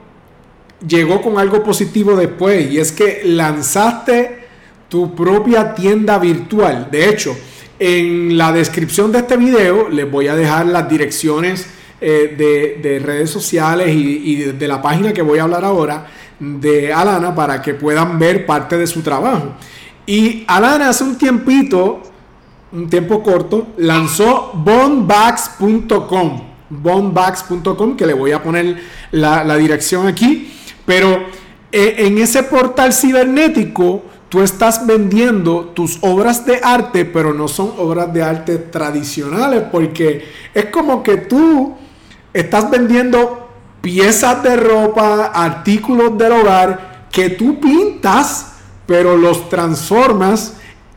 llegó 0.86 1.22
con 1.22 1.38
algo 1.38 1.62
positivo 1.64 2.14
después 2.14 2.70
y 2.70 2.78
es 2.78 2.92
que 2.92 3.22
lanzaste 3.24 4.46
tu 4.90 5.14
propia 5.14 5.74
tienda 5.74 6.18
virtual. 6.18 6.88
De 6.90 7.08
hecho, 7.08 7.34
en 7.78 8.36
la 8.36 8.52
descripción 8.52 9.10
de 9.10 9.20
este 9.20 9.38
video 9.38 9.88
les 9.88 10.10
voy 10.10 10.28
a 10.28 10.36
dejar 10.36 10.66
las 10.66 10.86
direcciones 10.86 11.66
eh, 12.02 12.80
de, 12.82 12.98
redes 12.98 13.30
sociales 13.30 13.88
y, 13.90 14.36
de 14.36 14.68
la 14.68 14.82
página 14.82 15.12
que 15.12 15.22
voy 15.22 15.38
a 15.38 15.44
hablar 15.44 15.64
ahora 15.64 16.06
de 16.38 16.92
Alana 16.92 17.34
para 17.34 17.62
que 17.62 17.74
puedan 17.74 18.18
ver 18.18 18.44
parte 18.44 18.76
de 18.76 18.86
su 18.86 19.02
trabajo. 19.02 19.54
Y 20.06 20.44
Alana 20.46 20.88
hace 20.88 21.04
un 21.04 21.16
tiempito, 21.16 22.02
un 22.72 22.90
tiempo 22.90 23.22
corto, 23.22 23.68
lanzó 23.76 24.52
bonbags.com. 24.54 26.52
Bonbags.com, 26.70 27.96
que 27.96 28.06
le 28.06 28.14
voy 28.14 28.32
a 28.32 28.42
poner 28.42 28.82
la, 29.10 29.44
la 29.44 29.56
dirección 29.56 30.06
aquí 30.06 30.48
pero 30.84 31.26
eh, 31.70 31.94
en 31.98 32.18
ese 32.18 32.42
portal 32.42 32.92
cibernético 32.92 34.02
tú 34.28 34.42
estás 34.42 34.86
vendiendo 34.86 35.72
tus 35.74 35.98
obras 36.00 36.44
de 36.46 36.60
arte, 36.62 37.04
pero 37.04 37.34
no 37.34 37.48
son 37.48 37.72
obras 37.78 38.12
de 38.12 38.22
arte 38.22 38.56
tradicionales, 38.56 39.64
porque 39.70 40.24
es 40.54 40.66
como 40.66 41.02
que 41.02 41.18
tú 41.18 41.76
estás 42.32 42.70
vendiendo 42.70 43.48
piezas 43.80 44.42
de 44.42 44.56
ropa, 44.56 45.26
artículos 45.26 46.16
del 46.16 46.32
hogar 46.32 47.06
que 47.10 47.30
tú 47.30 47.60
pintas, 47.60 48.54
pero 48.86 49.16
los 49.16 49.48
transformas 49.48 50.54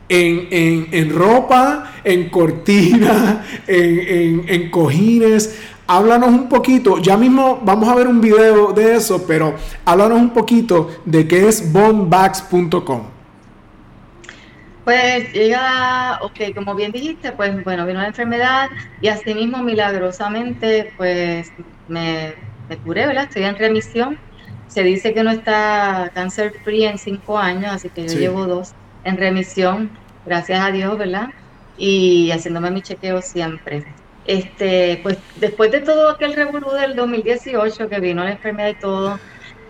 en, 0.08 0.88
en 0.92 1.14
ropa, 1.14 1.92
en 2.04 2.30
cortina, 2.30 3.44
en, 3.66 4.44
en, 4.48 4.70
cojines. 4.70 5.56
Háblanos 5.88 6.30
un 6.30 6.48
poquito, 6.48 6.98
ya 6.98 7.16
mismo 7.16 7.60
vamos 7.64 7.88
a 7.88 7.94
ver 7.94 8.08
un 8.08 8.20
video 8.20 8.72
de 8.72 8.96
eso, 8.96 9.24
pero 9.26 9.54
háblanos 9.84 10.20
un 10.20 10.30
poquito 10.30 10.88
de 11.04 11.28
qué 11.28 11.46
es 11.48 11.72
bombbags.com. 11.72 13.15
Pues 14.86 15.32
llega, 15.32 16.20
ok, 16.22 16.54
como 16.54 16.76
bien 16.76 16.92
dijiste, 16.92 17.32
pues 17.32 17.64
bueno, 17.64 17.84
vino 17.86 18.00
la 18.00 18.06
enfermedad 18.06 18.68
y 19.00 19.08
así 19.08 19.34
mismo 19.34 19.60
milagrosamente 19.60 20.92
pues 20.96 21.50
me, 21.88 22.36
me 22.68 22.78
curé, 22.78 23.08
¿verdad? 23.08 23.24
Estoy 23.24 23.42
en 23.42 23.56
remisión. 23.56 24.16
Se 24.68 24.84
dice 24.84 25.12
que 25.12 25.24
no 25.24 25.32
está 25.32 26.12
cáncer 26.14 26.52
free 26.62 26.84
en 26.84 26.98
cinco 26.98 27.36
años, 27.36 27.72
así 27.72 27.90
que 27.90 28.06
yo 28.06 28.14
llevo 28.14 28.46
dos 28.46 28.76
en 29.02 29.16
remisión, 29.16 29.90
gracias 30.24 30.60
a 30.60 30.70
Dios, 30.70 30.96
¿verdad? 30.96 31.30
Y 31.76 32.30
haciéndome 32.30 32.70
mi 32.70 32.80
chequeo 32.82 33.22
siempre. 33.22 33.88
Este, 34.22 35.00
pues 35.02 35.18
después 35.34 35.72
de 35.72 35.80
todo 35.80 36.10
aquel 36.10 36.36
revolú 36.36 36.70
del 36.70 36.94
2018 36.94 37.88
que 37.88 37.98
vino 37.98 38.22
la 38.22 38.30
enfermedad 38.30 38.68
y 38.68 38.78
todo, 38.78 39.18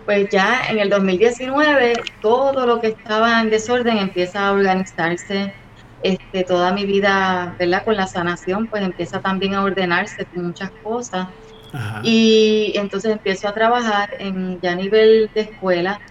pues 0.07 0.29
ya 0.29 0.61
en 0.69 0.79
el 0.79 0.89
2019 0.89 2.11
todo 2.21 2.65
lo 2.65 2.79
que 2.79 2.87
estaba 2.87 3.41
en 3.41 3.49
desorden 3.49 3.97
empieza 3.97 4.47
a 4.47 4.53
organizarse. 4.53 5.53
Este, 5.99 6.45
toda 6.45 6.71
mi 6.73 6.85
vida, 6.85 7.55
¿verdad? 7.59 7.83
Con 7.83 7.97
la 7.97 8.07
sanación, 8.07 8.69
pues 8.69 8.83
empieza 8.83 9.19
también 9.21 9.55
a 9.55 9.63
ordenarse 9.63 10.25
con 10.27 10.45
muchas 10.47 10.71
cosas. 10.81 11.27
Y 12.03 12.71
entonces 12.75 13.11
empiezo 13.11 13.49
a 13.49 13.53
trabajar 13.53 14.09
en, 14.19 14.61
ya 14.61 14.71
a 14.73 14.75
nivel 14.75 15.29
de 15.33 15.41
escuela. 15.41 16.01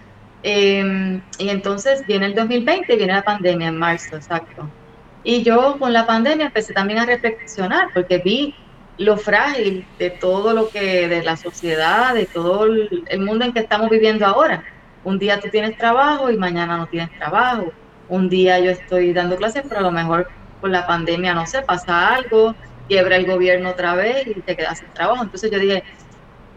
Em, 0.43 1.23
y 1.39 1.49
entonces 1.49 2.05
viene 2.05 2.27
el 2.27 2.35
2020, 2.35 2.95
viene 2.97 3.13
la 3.13 3.23
pandemia 3.23 3.69
en 3.69 3.77
marzo, 3.77 4.15
exacto. 4.17 4.75
Y 5.23 5.43
yo 5.43 5.79
con 5.79 5.91
la 5.93 6.05
pandemia 6.05 6.47
empecé 6.47 6.73
también 6.73 6.99
a 6.99 7.05
reflexionar 7.07 7.89
porque 7.95 8.19
vi 8.19 8.55
lo 8.97 9.17
frágil 9.17 9.85
de 9.99 10.09
todo 10.09 10.53
lo 10.53 10.69
que, 10.69 11.07
de 11.07 11.23
la 11.23 11.37
sociedad, 11.37 12.13
de 12.13 12.25
todo 12.25 12.65
el 12.65 13.19
mundo 13.19 13.45
en 13.45 13.53
que 13.53 13.59
estamos 13.59 13.89
viviendo 13.89 14.25
ahora. 14.25 14.63
Un 15.03 15.19
día 15.19 15.39
tú 15.39 15.49
tienes 15.49 15.77
trabajo 15.77 16.31
y 16.31 16.37
mañana 16.37 16.77
no 16.77 16.87
tienes 16.87 17.11
trabajo. 17.17 17.71
Un 18.09 18.29
día 18.29 18.59
yo 18.59 18.71
estoy 18.71 19.13
dando 19.13 19.35
clases, 19.35 19.63
pero 19.67 19.79
a 19.79 19.83
lo 19.83 19.91
mejor 19.91 20.27
por 20.59 20.69
la 20.69 20.87
pandemia, 20.87 21.33
no 21.33 21.45
sé, 21.45 21.61
pasa 21.61 22.15
algo, 22.15 22.55
quiebra 22.87 23.17
el 23.17 23.25
gobierno 23.25 23.69
otra 23.69 23.95
vez 23.95 24.27
y 24.27 24.41
te 24.41 24.55
quedas 24.55 24.79
sin 24.79 24.89
trabajo. 24.89 25.23
Entonces 25.23 25.51
yo 25.51 25.59
dije, 25.59 25.83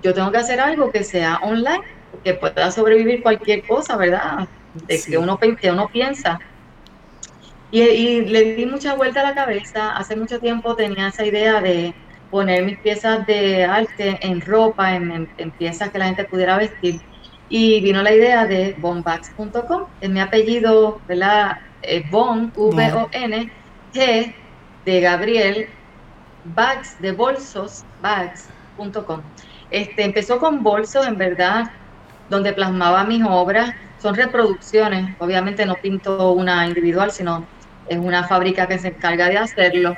yo 0.03 0.15
tengo 0.15 0.31
que 0.31 0.39
hacer 0.39 0.61
algo 0.61 0.91
que 0.91 1.05
sea 1.05 1.39
online, 1.43 1.83
que 2.25 2.35
pueda 2.35 2.71
sobrevivir 2.71 3.23
cualquier 3.23 3.67
cosa, 3.67 3.97
¿verdad? 3.97 4.49
De 4.87 5.01
que, 5.03 5.19
uno, 5.19 5.39
que 5.39 5.71
uno 5.71 5.89
piensa 5.89 6.39
y, 7.71 8.23
le 8.23 8.55
di 8.57 8.67
mucha 8.67 8.95
vuelta 8.95 9.21
a 9.21 9.25
la 9.25 9.35
cabeza. 9.35 9.97
Hace 9.97 10.17
mucho 10.17 10.41
tiempo 10.41 10.75
tenía 10.75 11.09
esa 11.09 11.25
idea 11.25 11.61
de 11.61 11.95
poner 12.31 12.65
mis 12.65 12.79
piezas 12.79 13.27
de 13.27 13.65
arte 13.65 14.19
en 14.23 14.41
ropa, 14.41 14.95
en, 14.95 15.29
piezas 15.59 15.91
que 15.91 15.99
la 15.99 16.07
gente 16.07 16.25
pudiera 16.25 16.57
vestir. 16.57 17.01
Y 17.49 17.81
vino 17.81 18.03
la 18.03 18.13
idea 18.13 18.47
de 18.47 18.77
bonbags.com. 18.79 19.87
Es 20.01 20.09
mi 20.09 20.21
apellido, 20.21 21.01
¿verdad? 21.09 21.59
Bon, 22.11 22.53
V-O-N, 22.55 23.51
G 23.93 24.35
de 24.85 25.01
Gabriel, 25.01 25.69
bags 26.45 27.01
de 27.01 27.13
bolsos, 27.13 27.85
bags.com. 28.01 29.21
Este, 29.71 30.05
empezó 30.05 30.39
con 30.39 30.63
bolsos, 30.63 31.07
en 31.07 31.17
verdad, 31.17 31.71
donde 32.29 32.53
plasmaba 32.53 33.05
mis 33.05 33.23
obras. 33.25 33.75
Son 33.99 34.15
reproducciones, 34.15 35.15
obviamente 35.19 35.67
no 35.67 35.75
pinto 35.75 36.33
una 36.33 36.67
individual, 36.67 37.11
sino 37.11 37.45
es 37.89 37.99
una 37.99 38.27
fábrica 38.27 38.67
que 38.67 38.79
se 38.79 38.89
encarga 38.89 39.29
de 39.29 39.39
hacerlo. 39.39 39.97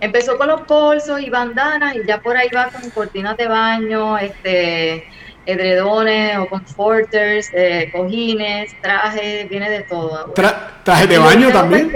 Empezó 0.00 0.38
con 0.38 0.48
los 0.48 0.66
bolsos 0.66 1.20
y 1.20 1.28
bandanas 1.28 1.94
y 1.94 2.06
ya 2.06 2.20
por 2.20 2.36
ahí 2.36 2.48
va 2.54 2.68
con 2.68 2.88
cortinas 2.90 3.36
de 3.36 3.48
baño, 3.48 4.16
este, 4.16 5.06
edredones 5.44 6.38
o 6.38 6.46
comforters, 6.48 7.50
eh, 7.52 7.90
cojines, 7.92 8.74
trajes, 8.80 9.48
viene 9.48 9.68
de 9.68 9.80
todo. 9.82 10.32
¿Trajes 10.32 11.08
de 11.08 11.18
baño 11.18 11.50
también? 11.52 11.92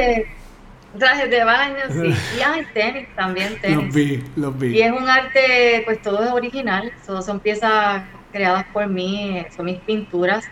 trajes 0.99 1.29
de 1.29 1.43
baño, 1.43 1.77
sí. 1.91 2.15
Y 2.39 2.43
hay 2.43 2.65
tenis 2.73 3.09
también, 3.17 3.59
tenis. 3.61 3.77
Los 3.77 3.95
vi, 3.95 4.25
los 4.37 4.59
vi. 4.59 4.79
Y 4.79 4.83
es 4.83 4.93
un 4.93 5.09
arte, 5.09 5.83
pues 5.85 6.01
todo 6.03 6.23
es 6.23 6.31
original, 6.31 6.93
todos 7.05 7.25
son 7.25 7.41
piezas 7.41 8.03
creadas 8.33 8.65
por 8.73 8.87
mí, 8.87 9.45
son 9.57 9.67
mis 9.67 9.79
pinturas 9.81 10.45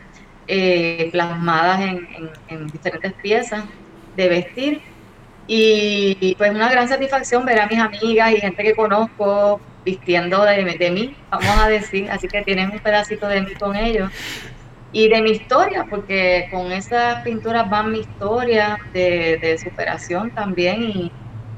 eh, 0.49 1.11
plasmadas 1.13 1.81
en 2.49 2.67
diferentes 2.69 3.13
piezas 3.15 3.65
de 4.17 4.29
vestir. 4.29 4.92
Y 5.55 6.35
pues 6.39 6.51
una 6.51 6.71
gran 6.71 6.89
satisfacción 6.89 7.45
ver 7.45 7.61
a 7.61 7.67
mis 7.67 7.79
amigas 7.79 8.33
y 8.33 8.41
gente 8.41 8.63
que 8.63 8.75
conozco 8.75 9.61
vistiendo 9.85 10.45
de, 10.45 10.65
de 10.65 10.91
mí, 10.91 11.15
vamos 11.31 11.59
a 11.59 11.69
decir, 11.69 12.11
así 12.11 12.27
que 12.27 12.41
tienen 12.41 12.71
un 12.71 12.79
pedacito 12.79 13.29
de 13.29 13.43
mí 13.43 13.55
con 13.57 13.77
ellos 13.77 14.11
y 14.93 15.09
de 15.09 15.23
mi 15.23 15.31
historia, 15.33 15.87
porque 15.89 16.49
con 16.51 16.71
esas 16.71 17.23
pinturas 17.23 17.69
van 17.69 17.93
mi 17.93 18.01
historia 18.01 18.79
de, 18.93 19.59
superación 19.63 20.31
también 20.31 20.83
y, 20.83 21.13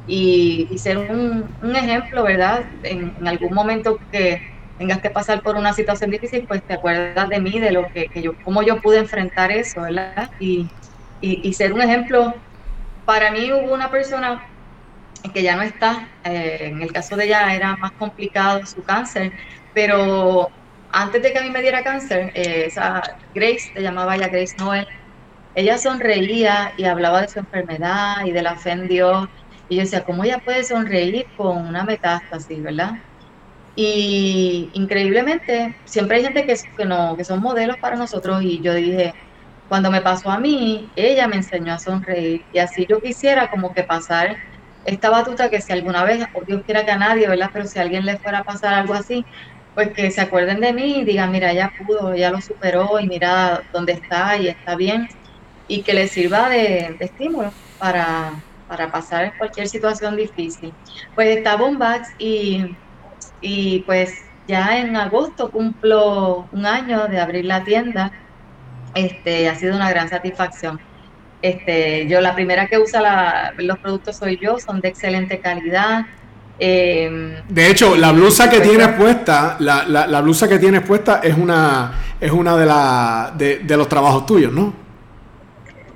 y, 0.07 0.79
ser 0.79 0.99
un, 0.99 1.77
ejemplo, 1.77 2.23
¿verdad? 2.23 2.65
En, 2.85 3.15
algún 3.27 3.55
momento 3.55 3.99
que 4.13 4.41
tengas 4.79 4.99
que 5.01 5.11
pasar 5.11 5.43
por 5.43 5.57
una 5.57 5.73
situación 5.73 6.11
difícil, 6.11 6.47
pues 6.47 6.63
te 6.63 6.75
acuerdas 6.75 7.29
de 7.29 7.41
mí, 7.41 7.59
de 7.59 7.73
lo 7.73 7.87
que, 7.93 8.09
yo, 8.21 8.35
cómo 8.45 8.63
yo 8.63 8.81
pude 8.81 8.99
enfrentar 8.99 9.51
eso, 9.51 9.83
¿verdad? 9.83 10.31
Y, 10.39 10.69
y, 11.21 11.53
ser 11.53 11.73
un 11.73 11.81
ejemplo. 11.81 12.35
Para 13.05 13.31
mí 13.31 13.53
hubo 13.53 13.73
una 13.75 13.91
persona 13.91 14.43
que 15.33 15.43
ya 15.43 15.57
no 15.57 15.63
está, 15.63 16.09
eh, 16.25 16.59
en 16.63 16.83
el 16.83 16.93
caso 16.93 17.17
de 17.17 17.25
ella 17.27 17.55
era 17.55 17.77
más 17.77 17.93
complicado 17.93 18.65
su 18.67 18.83
cáncer, 18.83 19.33
pero 19.73 20.51
antes 20.91 21.23
de 21.23 21.33
que 21.33 21.39
a 21.39 21.43
mí 21.43 21.51
me 21.51 21.63
diera 21.63 21.83
cáncer, 21.83 22.31
eh, 22.35 22.65
esa 22.67 23.03
Grace, 23.35 23.71
te 23.75 23.83
llamaba 23.83 24.17
ella 24.17 24.29
Grace 24.29 24.55
Noel, 24.59 24.87
ella 25.55 25.79
sonreía 25.79 26.73
y 26.77 26.85
hablaba 26.85 27.23
de 27.23 27.29
su 27.29 27.39
enfermedad 27.39 28.25
y 28.25 28.33
de 28.33 28.43
la 28.43 28.57
fe 28.57 28.73
en 28.73 28.89
Dios. 28.89 29.29
Y 29.69 29.77
yo 29.77 29.83
decía, 29.83 30.05
¿cómo 30.05 30.25
ella 30.25 30.39
puede 30.45 30.65
sonreír 30.65 31.27
con 31.37 31.67
una 31.67 31.85
metástasis, 31.85 32.63
verdad? 32.63 32.93
Y 33.77 34.71
increíblemente, 34.75 35.77
siempre 35.85 36.19
hay 36.19 36.25
gente 36.25 36.47
que, 36.47 36.55
que, 36.77 36.85
no, 36.85 37.17
que 37.17 37.25
son 37.25 37.41
modelos 37.41 37.77
para 37.79 37.97
nosotros. 37.97 38.43
Y 38.43 38.61
yo 38.61 38.75
dije, 38.75 39.15
cuando 39.69 39.91
me 39.91 40.01
pasó 40.03 40.31
a 40.31 40.39
mí, 40.41 40.93
ella 40.97 41.27
me 41.29 41.37
enseñó 41.37 41.75
a 41.75 41.79
sonreír. 41.79 42.47
Y 42.53 42.59
así 42.59 42.87
yo 42.89 43.01
quisiera 43.01 43.51
como 43.51 43.73
que 43.73 43.85
pasar 43.85 44.37
esta 44.85 45.11
batuta 45.11 45.49
que 45.51 45.61
si 45.61 45.73
alguna 45.73 46.05
vez, 46.05 46.27
o 46.35 46.45
Dios 46.45 46.63
quiera 46.65 46.85
que 46.85 46.93
a 46.93 46.99
nadie, 46.99 47.29
¿verdad? 47.29 47.51
Pero 47.53 47.67
si 47.67 47.79
alguien 47.79 48.05
le 48.05 48.19
fuera 48.19 48.41
a 48.41 48.45
pasar 48.45 48.75
algo 48.75 48.95
así, 48.95 49.25
pues 49.75 49.91
que 49.93 50.11
se 50.11 50.21
acuerden 50.21 50.61
de 50.61 50.73
mí 50.73 51.01
y 51.01 51.05
digan, 51.05 51.33
mira, 51.33 51.53
ya 51.53 51.73
pudo, 51.77 52.15
ya 52.15 52.31
lo 52.31 52.41
superó 52.41 53.01
y 53.01 53.07
mira 53.09 53.63
dónde 53.73 53.93
está 53.93 54.37
y 54.37 54.49
está 54.49 54.77
bien 54.77 55.09
y 55.67 55.83
que 55.83 55.95
les 55.95 56.13
sirva 56.13 56.49
de, 56.49 56.97
estímulo 57.01 57.53
para, 57.79 58.45
para, 58.67 58.91
pasar 58.93 59.37
cualquier 59.37 59.69
situación 59.69 60.17
difícil. 60.17 60.73
Pues 61.15 61.37
está 61.37 61.57
Bombax 61.57 62.09
y, 62.19 62.77
y 63.41 63.81
pues 63.81 64.15
ya 64.47 64.79
en 64.79 64.97
agosto 64.97 65.51
cumplo 65.51 66.49
un 66.53 66.67
año 66.67 67.09
de 67.09 67.21
abrir 67.21 67.45
la 67.47 67.65
tienda. 67.65 68.13
Este, 68.95 69.49
ha 69.49 69.55
sido 69.55 69.75
una 69.77 69.91
gran 69.91 70.09
satisfacción. 70.09 70.81
Este, 71.43 72.07
yo 72.09 72.21
la 72.21 72.35
primera 72.35 72.69
que 72.69 72.79
usa 72.79 73.53
los 73.59 73.79
productos 73.79 74.17
soy 74.17 74.39
yo, 74.41 74.59
son 74.59 74.81
de 74.81 74.89
excelente 74.89 75.41
calidad, 75.41 76.07
eh, 76.59 77.43
de 77.49 77.71
hecho, 77.71 77.97
la 77.97 78.13
blusa 78.13 78.49
que 78.49 78.61
tienes 78.61 78.89
puesta, 78.91 79.57
la, 79.59 79.85
la, 79.85 80.21
blusa 80.21 80.49
que 80.49 80.59
tienes 80.59 80.83
puesta 80.83 81.21
es 81.23 81.37
una, 81.37 81.93
es 82.21 82.31
una 82.31 82.57
de, 82.57 82.67
la, 82.67 83.33
de, 83.37 83.77
los 83.77 83.89
trabajos 83.89 84.25
tuyos, 84.25 84.53
¿no? 84.53 84.73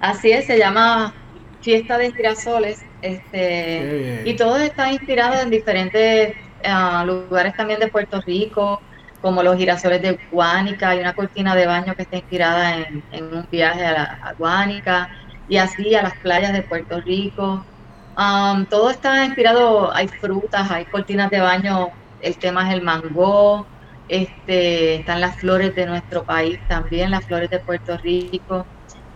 Así 0.00 0.32
es, 0.32 0.46
se 0.46 0.58
llama 0.58 1.14
Fiesta 1.60 1.96
de 1.96 2.12
Girasoles, 2.12 2.82
este, 3.02 4.22
y 4.24 4.34
todo 4.34 4.56
está 4.56 4.90
inspirado 4.90 5.40
en 5.40 5.50
diferentes 5.50 6.34
ah, 6.64 7.04
lugares 7.06 7.54
también 7.54 7.78
de 7.78 7.86
Puerto 7.86 8.20
Rico, 8.20 8.80
como 9.20 9.42
los 9.42 9.56
girasoles 9.56 10.02
de 10.02 10.18
Guánica, 10.30 10.90
hay 10.90 11.00
una 11.00 11.14
cortina 11.14 11.54
de 11.54 11.66
baño 11.66 11.94
que 11.94 12.02
está 12.02 12.16
inspirada 12.16 12.78
en, 12.78 13.02
un 13.34 13.46
viaje 13.50 13.84
a, 13.84 13.92
la, 13.92 14.18
a 14.22 14.32
Guánica, 14.34 15.10
y 15.48 15.56
así 15.56 15.94
a 15.94 16.02
las 16.02 16.16
playas 16.18 16.52
de 16.52 16.62
Puerto 16.62 17.00
Rico. 17.00 17.64
Um, 18.16 18.66
todo 18.66 18.90
está 18.90 19.24
inspirado, 19.24 19.94
hay 19.94 20.08
frutas, 20.08 20.70
hay 20.70 20.84
cortinas 20.86 21.30
de 21.30 21.40
baño, 21.40 21.90
el 22.20 22.36
tema 22.36 22.68
es 22.68 22.74
el 22.74 22.82
mango, 22.82 23.66
este, 24.08 24.96
están 24.96 25.20
las 25.20 25.36
flores 25.36 25.74
de 25.74 25.86
nuestro 25.86 26.24
país 26.24 26.58
también, 26.68 27.10
las 27.10 27.24
flores 27.24 27.50
de 27.50 27.60
Puerto 27.60 27.96
Rico. 27.98 28.66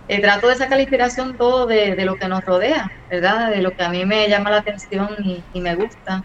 Eh, 0.08 0.20
trato 0.20 0.48
de 0.48 0.56
sacar 0.56 0.76
la 0.76 0.82
inspiración 0.82 1.36
todo 1.36 1.66
de, 1.66 1.96
lo 2.04 2.16
que 2.16 2.28
nos 2.28 2.44
rodea, 2.44 2.90
¿verdad? 3.10 3.50
De 3.50 3.62
lo 3.62 3.72
que 3.72 3.82
a 3.82 3.88
mí 3.88 4.04
me 4.04 4.28
llama 4.28 4.50
la 4.50 4.58
atención 4.58 5.08
y, 5.52 5.60
me 5.60 5.74
gusta. 5.74 6.22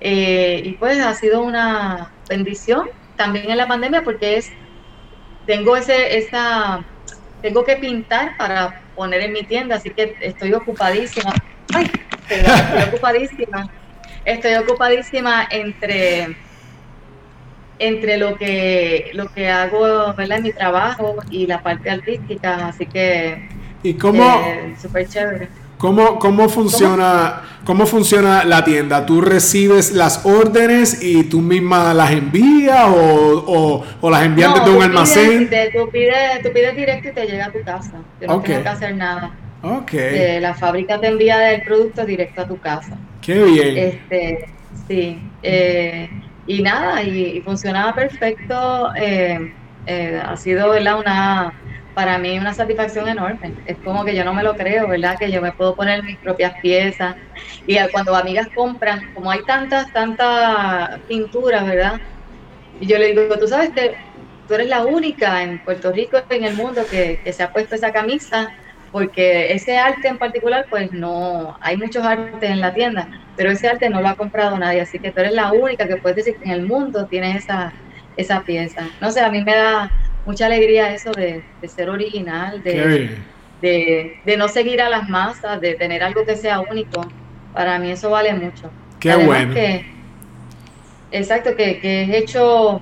Eh, 0.00 0.62
y 0.64 0.72
pues 0.72 1.00
ha 1.00 1.14
sido 1.14 1.42
una 1.42 2.13
bendición 2.28 2.90
también 3.16 3.50
en 3.50 3.56
la 3.56 3.68
pandemia 3.68 4.02
porque 4.02 4.36
es, 4.36 4.50
tengo 5.46 5.76
ese, 5.76 6.18
esa, 6.18 6.84
tengo 7.42 7.64
que 7.64 7.76
pintar 7.76 8.36
para 8.36 8.82
poner 8.94 9.20
en 9.20 9.32
mi 9.32 9.42
tienda, 9.42 9.76
así 9.76 9.90
que 9.90 10.16
estoy 10.20 10.52
ocupadísima 10.52 11.32
Ay, 11.72 11.90
estoy 12.28 12.82
ocupadísima. 12.88 13.70
Estoy 14.24 14.54
ocupadísima 14.54 15.46
entre 15.50 16.36
entre 17.80 18.18
lo 18.18 18.36
que 18.36 19.10
lo 19.14 19.32
que 19.32 19.50
hago 19.50 20.14
en 20.16 20.42
mi 20.42 20.52
trabajo 20.52 21.16
y 21.30 21.46
la 21.46 21.62
parte 21.62 21.90
artística, 21.90 22.68
así 22.68 22.86
que 22.86 23.48
¿Y 23.82 23.94
cómo 23.94 24.22
eh, 24.22 24.74
súper 24.80 25.08
chévere. 25.08 25.48
¿Cómo, 25.84 26.18
cómo 26.18 26.48
funciona 26.48 27.42
¿Cómo? 27.66 27.84
funciona 27.84 28.42
la 28.44 28.64
tienda? 28.64 29.04
¿Tú 29.04 29.20
recibes 29.20 29.92
las 29.92 30.24
órdenes 30.24 31.02
y 31.02 31.24
tú 31.24 31.42
misma 31.42 31.92
las 31.92 32.10
envías 32.10 32.86
o, 32.86 33.84
o, 34.00 34.10
las 34.10 34.24
envías 34.24 34.54
desde 34.54 34.70
un 34.70 34.82
almacén? 34.82 35.50
tú, 35.74 35.90
pides, 35.90 36.42
tú 36.42 36.48
pides 36.54 36.74
directo 36.74 37.10
y 37.10 37.12
te 37.12 37.26
llega 37.26 37.44
a 37.44 37.52
tu 37.52 37.62
casa. 37.62 38.00
Yo 38.18 38.28
no 38.28 38.40
tengo 38.40 38.62
que 38.62 38.68
hacer 38.68 38.96
nada. 38.96 39.34
Ok. 39.60 39.92
la 40.40 40.54
fábrica 40.54 40.98
te 40.98 41.08
envía 41.08 41.52
el 41.52 41.60
producto 41.60 42.06
directo 42.06 42.40
a 42.40 42.48
tu 42.48 42.58
casa. 42.58 42.96
Qué 43.20 43.44
bien. 43.44 43.76
Este, 43.76 44.48
sí. 44.88 45.20
Eh, 45.42 46.08
y 46.46 46.62
nada, 46.62 47.02
y, 47.02 47.42
funcionaba 47.42 47.94
perfecto. 47.94 48.90
Eh, 48.96 49.52
eh, 49.84 50.22
ha 50.24 50.34
sido, 50.38 50.70
¿verdad? 50.70 50.98
Una, 50.98 51.52
para 51.94 52.18
mí 52.18 52.38
una 52.38 52.52
satisfacción 52.52 53.08
enorme. 53.08 53.54
Es 53.66 53.76
como 53.78 54.04
que 54.04 54.14
yo 54.14 54.24
no 54.24 54.34
me 54.34 54.42
lo 54.42 54.54
creo, 54.54 54.88
¿verdad? 54.88 55.16
Que 55.18 55.30
yo 55.30 55.40
me 55.40 55.52
puedo 55.52 55.74
poner 55.74 56.02
mis 56.02 56.18
propias 56.18 56.54
piezas. 56.60 57.16
Y 57.66 57.78
cuando 57.92 58.14
amigas 58.14 58.48
compran, 58.54 59.12
como 59.14 59.30
hay 59.30 59.42
tantas, 59.46 59.92
tantas 59.92 61.00
pinturas, 61.08 61.66
¿verdad? 61.66 62.00
Y 62.80 62.86
yo 62.86 62.98
le 62.98 63.12
digo, 63.12 63.38
tú 63.38 63.46
sabes 63.46 63.70
que 63.70 63.94
tú 64.46 64.54
eres 64.54 64.68
la 64.68 64.84
única 64.84 65.42
en 65.42 65.58
Puerto 65.60 65.92
Rico, 65.92 66.18
en 66.28 66.44
el 66.44 66.54
mundo, 66.54 66.82
que, 66.90 67.20
que 67.22 67.32
se 67.32 67.42
ha 67.42 67.52
puesto 67.52 67.74
esa 67.74 67.92
camisa 67.92 68.52
porque 68.94 69.52
ese 69.52 69.76
arte 69.76 70.06
en 70.06 70.18
particular, 70.18 70.66
pues 70.70 70.92
no, 70.92 71.56
hay 71.60 71.76
muchos 71.76 72.04
artes 72.04 72.48
en 72.48 72.60
la 72.60 72.72
tienda, 72.72 73.08
pero 73.34 73.50
ese 73.50 73.66
arte 73.66 73.90
no 73.90 74.00
lo 74.00 74.06
ha 74.06 74.14
comprado 74.14 74.56
nadie, 74.56 74.80
así 74.82 75.00
que 75.00 75.10
tú 75.10 75.20
eres 75.20 75.32
la 75.32 75.50
única 75.52 75.88
que 75.88 75.96
puedes 75.96 76.14
decir 76.14 76.36
que 76.40 76.48
en 76.48 76.54
el 76.54 76.64
mundo 76.64 77.08
tienes 77.08 77.38
esa, 77.38 77.74
esa 78.16 78.44
pieza. 78.44 78.88
No 79.00 79.10
sé, 79.10 79.20
a 79.20 79.30
mí 79.30 79.42
me 79.42 79.56
da 79.56 79.90
mucha 80.24 80.46
alegría 80.46 80.94
eso 80.94 81.10
de, 81.12 81.42
ser 81.68 81.88
original, 81.90 82.62
de, 82.62 83.18
de, 83.60 84.36
no 84.36 84.48
seguir 84.48 84.80
a 84.80 84.88
las 84.88 85.08
masas, 85.08 85.60
de 85.60 85.74
tener 85.74 86.02
algo 86.02 86.24
que 86.24 86.36
sea 86.36 86.60
único. 86.60 87.06
Para 87.52 87.78
mí 87.78 87.90
eso 87.90 88.10
vale 88.10 88.34
mucho. 88.34 88.70
Qué 88.98 89.14
bueno. 89.14 89.54
exacto, 91.12 91.54
que, 91.56 91.78
que 91.78 92.02
es 92.02 92.10
hecho, 92.10 92.80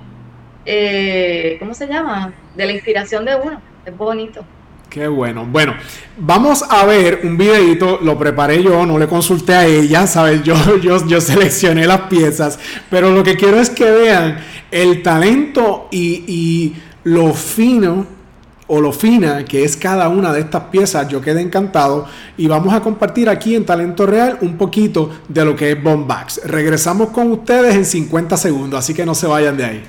eh, 0.65 1.57
¿cómo 1.59 1.73
se 1.73 1.87
llama? 1.87 2.33
De 2.55 2.65
la 2.65 2.71
inspiración 2.71 3.25
de 3.25 3.35
uno. 3.35 3.61
Es 3.85 3.95
bonito. 3.95 4.45
Qué 4.93 5.07
bueno. 5.07 5.47
Bueno, 5.47 5.73
vamos 6.17 6.63
a 6.69 6.85
ver 6.85 7.21
un 7.23 7.35
videito, 7.35 7.99
lo 8.03 8.15
preparé 8.15 8.61
yo, 8.61 8.85
no 8.85 8.99
le 8.99 9.07
consulté 9.07 9.55
a 9.55 9.65
ella, 9.65 10.05
¿sabes? 10.05 10.43
Yo, 10.43 10.53
yo, 10.81 11.07
yo 11.07 11.19
seleccioné 11.19 11.87
las 11.87 12.01
piezas, 12.01 12.59
pero 12.91 13.09
lo 13.09 13.23
que 13.23 13.35
quiero 13.35 13.59
es 13.59 13.71
que 13.71 13.89
vean 13.89 14.37
el 14.69 15.01
talento 15.01 15.87
y, 15.89 16.23
y 16.27 16.75
lo 17.03 17.33
fino 17.33 18.05
o 18.67 18.79
lo 18.79 18.91
fina 18.91 19.43
que 19.45 19.63
es 19.63 19.75
cada 19.77 20.07
una 20.09 20.33
de 20.33 20.39
estas 20.39 20.63
piezas. 20.63 21.07
Yo 21.09 21.21
quedé 21.21 21.41
encantado 21.41 22.05
y 22.37 22.47
vamos 22.47 22.73
a 22.73 22.81
compartir 22.81 23.29
aquí 23.29 23.55
en 23.55 23.65
Talento 23.65 24.05
Real 24.05 24.37
un 24.41 24.57
poquito 24.57 25.09
de 25.27 25.45
lo 25.45 25.55
que 25.55 25.71
es 25.71 25.83
Bombax. 25.83 26.41
Regresamos 26.45 27.09
con 27.09 27.31
ustedes 27.31 27.75
en 27.75 27.85
50 27.85 28.37
segundos, 28.37 28.79
así 28.79 28.93
que 28.93 29.05
no 29.05 29.15
se 29.15 29.27
vayan 29.27 29.57
de 29.57 29.65
ahí. 29.65 29.83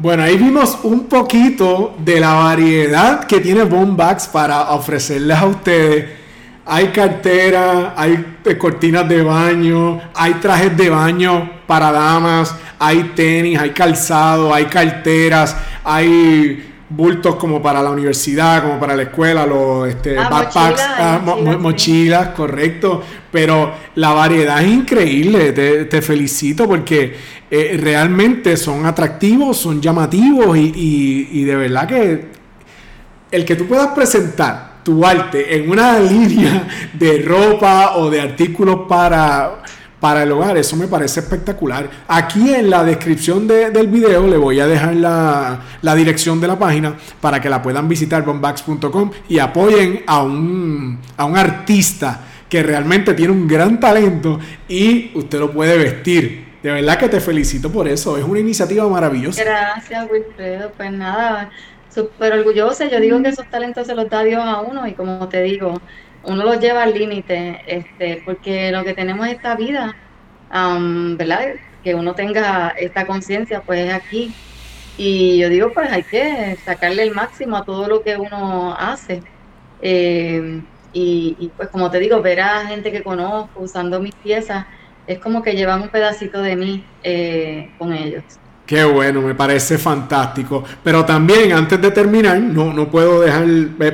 Bueno, 0.00 0.22
ahí 0.22 0.36
vimos 0.36 0.78
un 0.84 1.06
poquito 1.06 1.96
de 1.98 2.20
la 2.20 2.34
variedad 2.34 3.24
que 3.24 3.40
tiene 3.40 3.64
Bombax 3.64 4.28
para 4.28 4.70
ofrecerles 4.70 5.36
a 5.36 5.46
ustedes. 5.46 6.04
Hay 6.64 6.92
cartera, 6.92 7.94
hay 7.96 8.36
eh, 8.44 8.56
cortinas 8.56 9.08
de 9.08 9.22
baño, 9.22 10.00
hay 10.14 10.34
trajes 10.34 10.76
de 10.76 10.88
baño 10.88 11.50
para 11.66 11.90
damas, 11.90 12.54
hay 12.78 13.10
tenis, 13.16 13.58
hay 13.58 13.70
calzado, 13.70 14.54
hay 14.54 14.66
carteras, 14.66 15.56
hay 15.82 16.77
bultos 16.90 17.36
como 17.36 17.62
para 17.62 17.82
la 17.82 17.90
universidad, 17.90 18.62
como 18.62 18.80
para 18.80 18.96
la 18.96 19.02
escuela, 19.02 19.46
los 19.46 19.88
este, 19.88 20.18
ah, 20.18 20.28
backpacks, 20.28 20.82
ah, 20.82 21.20
mochilas, 21.58 22.28
correcto. 22.28 23.02
Pero 23.30 23.72
la 23.96 24.12
variedad 24.12 24.62
es 24.62 24.68
increíble, 24.68 25.52
te, 25.52 26.02
felicito 26.02 26.66
porque 26.66 27.14
eh, 27.50 27.78
realmente 27.80 28.56
son 28.56 28.86
atractivos, 28.86 29.56
son 29.56 29.80
llamativos 29.80 30.56
y, 30.56 31.28
y 31.32 31.44
de 31.44 31.56
verdad 31.56 31.86
que 31.86 32.28
el 33.30 33.44
que 33.44 33.56
tú 33.56 33.66
puedas 33.66 33.88
presentar 33.88 34.78
tu 34.82 35.04
arte 35.04 35.54
en 35.56 35.70
una 35.70 35.98
línea 35.98 36.66
de 36.94 37.22
ropa 37.22 37.96
o 37.96 38.08
de 38.10 38.20
artículos 38.20 38.80
para 38.88 39.62
para 40.00 40.22
el 40.22 40.32
hogar. 40.32 40.56
Eso 40.56 40.76
me 40.76 40.86
parece 40.86 41.20
espectacular. 41.20 41.88
Aquí 42.06 42.54
en 42.54 42.70
la 42.70 42.84
descripción 42.84 43.46
del 43.46 43.86
video 43.88 44.26
le 44.26 44.36
voy 44.36 44.60
a 44.60 44.66
dejar 44.66 44.94
la, 44.96 45.94
dirección 45.94 46.40
de 46.40 46.48
la 46.48 46.58
página 46.58 46.94
para 47.20 47.40
que 47.40 47.48
la 47.48 47.62
puedan 47.62 47.88
visitar 47.88 48.24
bombax.com 48.24 49.10
y 49.28 49.38
apoyen 49.38 50.02
a 50.06 50.22
un, 50.22 50.98
a 51.16 51.24
un 51.24 51.36
artista 51.36 52.20
que 52.48 52.62
realmente 52.62 53.14
tiene 53.14 53.32
un 53.32 53.46
gran 53.46 53.78
talento 53.78 54.38
y 54.68 55.10
usted 55.14 55.38
lo 55.38 55.52
puede 55.52 55.76
vestir. 55.76 56.48
De 56.62 56.72
verdad 56.72 56.98
que 56.98 57.08
te 57.08 57.20
felicito 57.20 57.70
por 57.70 57.86
eso. 57.86 58.16
Es 58.16 58.24
una 58.24 58.40
iniciativa 58.40 58.88
maravillosa. 58.88 59.44
Gracias, 59.44 60.06
Wilfredo. 60.10 60.72
Pues 60.76 60.90
nada, 60.90 61.50
súper 61.88 62.32
orgullosa. 62.32 62.86
Yo 62.86 63.00
digo 63.00 63.22
que 63.22 63.28
esos 63.28 63.48
talentos 63.50 63.86
se 63.86 63.94
los 63.94 64.08
da 64.08 64.24
Dios 64.24 64.42
a 64.44 64.60
uno 64.60 64.86
y 64.86 64.92
como 64.92 65.28
te 65.28 65.42
digo, 65.42 65.80
uno 66.28 66.44
lo 66.44 66.54
lleva 66.60 66.82
al 66.82 66.94
límite, 66.94 67.62
este, 67.66 68.22
porque 68.24 68.70
lo 68.70 68.84
que 68.84 68.94
tenemos 68.94 69.26
es 69.26 69.34
esta 69.34 69.56
vida, 69.56 69.94
¿verdad? 70.50 71.54
Que 71.82 71.94
uno 71.94 72.14
tenga 72.14 72.70
esta 72.78 73.06
conciencia, 73.06 73.62
pues 73.62 73.80
es 73.88 73.94
aquí. 73.94 74.34
Y 74.96 75.38
yo 75.38 75.48
digo, 75.48 75.72
pues 75.72 75.90
hay 75.92 76.04
que 76.04 76.56
sacarle 76.64 77.04
el 77.04 77.14
máximo 77.14 77.56
a 77.56 77.64
todo 77.64 77.88
lo 77.88 78.02
que 78.02 78.16
uno 78.16 78.74
hace. 78.76 79.22
Eh, 79.80 80.62
y, 80.92 81.52
pues 81.56 81.68
como 81.70 81.90
te 81.90 81.98
digo, 82.00 82.20
ver 82.22 82.40
a 82.40 82.66
gente 82.66 82.90
que 82.92 83.02
conozco 83.02 83.60
usando 83.62 84.00
mis 84.00 84.14
piezas, 84.16 84.66
es 85.06 85.20
como 85.20 85.42
que 85.42 85.54
llevan 85.54 85.82
un 85.82 85.90
pedacito 85.90 86.42
de 86.42 86.56
mí 86.56 86.90
eh, 87.02 87.74
con 87.78 87.92
ellos. 87.92 88.24
Qué 88.68 88.84
bueno, 88.84 89.22
me 89.22 89.34
parece 89.34 89.78
fantástico. 89.78 90.62
Pero 90.84 91.02
también, 91.06 91.52
antes 91.52 91.80
de 91.80 91.90
terminar, 91.90 92.38
no, 92.38 92.70
no 92.74 92.90
puedo 92.90 93.22
dejar 93.22 93.46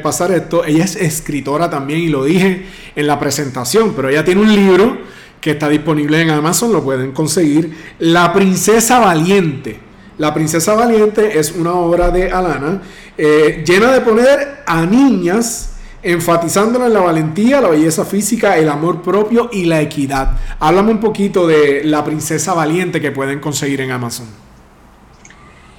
pasar 0.02 0.32
esto. 0.32 0.64
Ella 0.64 0.82
es 0.82 0.96
escritora 0.96 1.70
también 1.70 2.00
y 2.00 2.08
lo 2.08 2.24
dije 2.24 2.66
en 2.96 3.06
la 3.06 3.20
presentación, 3.20 3.92
pero 3.94 4.08
ella 4.08 4.24
tiene 4.24 4.40
un 4.40 4.52
libro 4.52 4.98
que 5.40 5.52
está 5.52 5.68
disponible 5.68 6.20
en 6.20 6.30
Amazon, 6.30 6.72
lo 6.72 6.82
pueden 6.82 7.12
conseguir. 7.12 7.72
La 8.00 8.32
Princesa 8.32 8.98
Valiente. 8.98 9.78
La 10.18 10.34
Princesa 10.34 10.74
Valiente 10.74 11.38
es 11.38 11.52
una 11.52 11.74
obra 11.74 12.10
de 12.10 12.32
Alana 12.32 12.82
eh, 13.16 13.62
llena 13.64 13.92
de 13.92 14.00
poner 14.00 14.64
a 14.66 14.84
niñas 14.84 15.74
enfatizándola 16.02 16.86
en 16.86 16.94
la 16.94 17.00
valentía, 17.00 17.60
la 17.60 17.68
belleza 17.68 18.04
física, 18.04 18.58
el 18.58 18.68
amor 18.68 19.02
propio 19.02 19.50
y 19.52 19.66
la 19.66 19.80
equidad. 19.80 20.32
Háblame 20.58 20.90
un 20.90 20.98
poquito 20.98 21.46
de 21.46 21.84
La 21.84 22.04
Princesa 22.04 22.54
Valiente 22.54 23.00
que 23.00 23.12
pueden 23.12 23.38
conseguir 23.38 23.80
en 23.80 23.92
Amazon. 23.92 24.43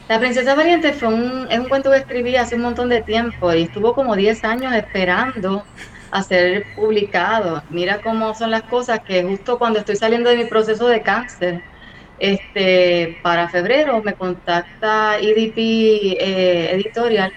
La 0.07 0.19
Princesa 0.19 0.53
Valiente 0.53 0.93
fue 0.93 1.07
un, 1.07 1.47
es 1.49 1.57
un 1.57 1.67
cuento 1.67 1.89
que 1.89 1.97
escribí 1.97 2.35
hace 2.35 2.55
un 2.55 2.61
montón 2.61 2.89
de 2.89 3.01
tiempo 3.01 3.51
y 3.51 3.63
estuvo 3.63 3.95
como 3.95 4.15
10 4.15 4.43
años 4.43 4.71
esperando 4.73 5.63
a 6.11 6.21
ser 6.21 6.63
publicado. 6.75 7.63
Mira 7.71 8.01
cómo 8.01 8.35
son 8.35 8.51
las 8.51 8.61
cosas 8.63 8.99
que 8.99 9.23
justo 9.23 9.57
cuando 9.57 9.79
estoy 9.79 9.95
saliendo 9.95 10.29
de 10.29 10.37
mi 10.37 10.45
proceso 10.45 10.87
de 10.87 11.01
cáncer, 11.01 11.63
este, 12.19 13.17
para 13.23 13.49
febrero 13.49 14.01
me 14.03 14.13
contacta 14.13 15.17
EDP 15.17 15.57
eh, 15.57 16.69
Editorial 16.75 17.33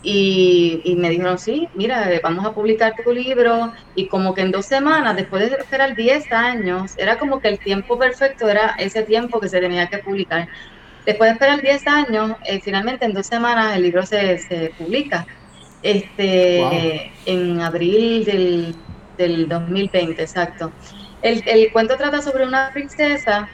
y, 0.00 0.82
y, 0.84 0.94
me 0.96 1.10
dijeron, 1.10 1.36
sí, 1.38 1.68
mira, 1.74 2.08
vamos 2.22 2.46
a 2.46 2.52
publicar 2.52 2.94
tu 3.02 3.10
libro 3.10 3.72
y 3.96 4.06
como 4.06 4.34
que 4.34 4.42
en 4.42 4.52
dos 4.52 4.66
semanas, 4.66 5.16
después 5.16 5.50
de 5.50 5.56
esperar 5.56 5.96
10 5.96 6.30
años, 6.30 6.92
era 6.96 7.18
como 7.18 7.40
que 7.40 7.48
el 7.48 7.58
tiempo 7.58 7.98
perfecto 7.98 8.48
era 8.48 8.76
ese 8.78 9.02
tiempo 9.02 9.40
que 9.40 9.48
se 9.48 9.60
tenía 9.60 9.88
que 9.88 9.98
publicar. 9.98 10.48
Después 11.04 11.28
de 11.28 11.32
esperar 11.32 11.60
10 11.60 11.86
años, 11.86 12.36
eh, 12.44 12.60
finalmente 12.60 13.04
en 13.04 13.12
dos 13.12 13.26
semanas 13.26 13.76
el 13.76 13.82
libro 13.82 14.04
se, 14.06 14.38
se 14.38 14.72
publica. 14.78 15.26
Este, 15.82 17.12
En 17.26 17.60
abril 17.60 18.24
del, 18.24 18.74
del 19.18 19.48
2020, 19.48 20.22
exacto. 20.22 20.72
El, 21.20 21.42
el, 21.46 21.70
cuento 21.72 21.96
trata 21.96 22.22
sobre 22.22 22.46
una 22.46 22.70
princesa 22.72 23.48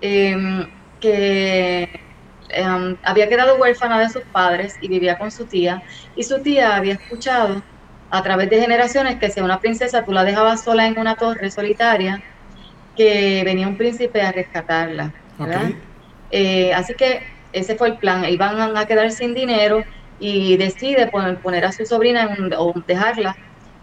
em, 0.00 0.68
que 1.00 2.00
em, 2.48 2.96
había 3.04 3.28
quedado 3.28 3.56
huérfana 3.56 4.00
de 4.00 4.08
sus 4.08 4.22
padres 4.24 4.76
y 4.80 4.88
vivía 4.88 5.18
con 5.18 5.30
su 5.30 5.44
tía. 5.44 5.82
Y 6.16 6.24
su 6.24 6.40
tía 6.40 6.74
había 6.74 6.94
escuchado 6.94 7.62
a 8.10 8.22
través 8.22 8.50
de 8.50 8.60
generaciones 8.60 9.16
que 9.20 9.30
si 9.30 9.40
una 9.40 9.60
princesa 9.60 10.04
tú 10.04 10.12
la 10.12 10.24
dejabas 10.24 10.64
sola 10.64 10.86
en 10.86 10.98
una 10.98 11.14
torre 11.14 11.50
solitaria, 11.50 12.22
que 12.96 13.42
venía 13.44 13.68
un 13.68 13.76
príncipe 13.76 14.20
a 14.20 14.32
rescatarla. 14.32 15.12
¿verdad? 15.38 15.70
Eh, 16.30 16.72
así 16.74 16.94
que 16.94 17.22
ese 17.52 17.76
fue 17.76 17.88
el 17.88 17.96
plan. 17.98 18.24
Iban 18.24 18.76
a 18.76 18.86
quedar 18.86 19.10
sin 19.10 19.34
dinero 19.34 19.84
y 20.20 20.56
decide 20.56 21.06
poner, 21.06 21.64
a 21.64 21.72
su 21.72 21.86
sobrina 21.86 22.36
o 22.58 22.74
dejarla 22.86 23.36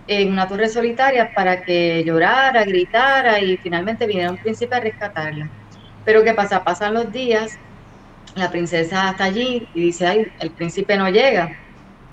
en 0.07 0.31
una 0.31 0.47
torre 0.47 0.69
solitaria 0.69 1.33
para 1.33 1.63
que 1.63 2.03
llorara, 2.03 2.63
gritara 2.63 3.39
y 3.39 3.57
finalmente 3.57 4.05
viniera 4.05 4.31
un 4.31 4.37
príncipe 4.37 4.75
a 4.75 4.79
rescatarla. 4.79 5.49
Pero 6.03 6.23
¿qué 6.23 6.33
pasa? 6.33 6.63
Pasan 6.63 6.93
los 6.93 7.11
días, 7.11 7.57
la 8.35 8.51
princesa 8.51 9.11
está 9.11 9.23
allí 9.23 9.67
y 9.73 9.81
dice, 9.81 10.05
ay, 10.05 10.27
el 10.39 10.51
príncipe 10.51 10.97
no 10.97 11.09
llega. 11.09 11.57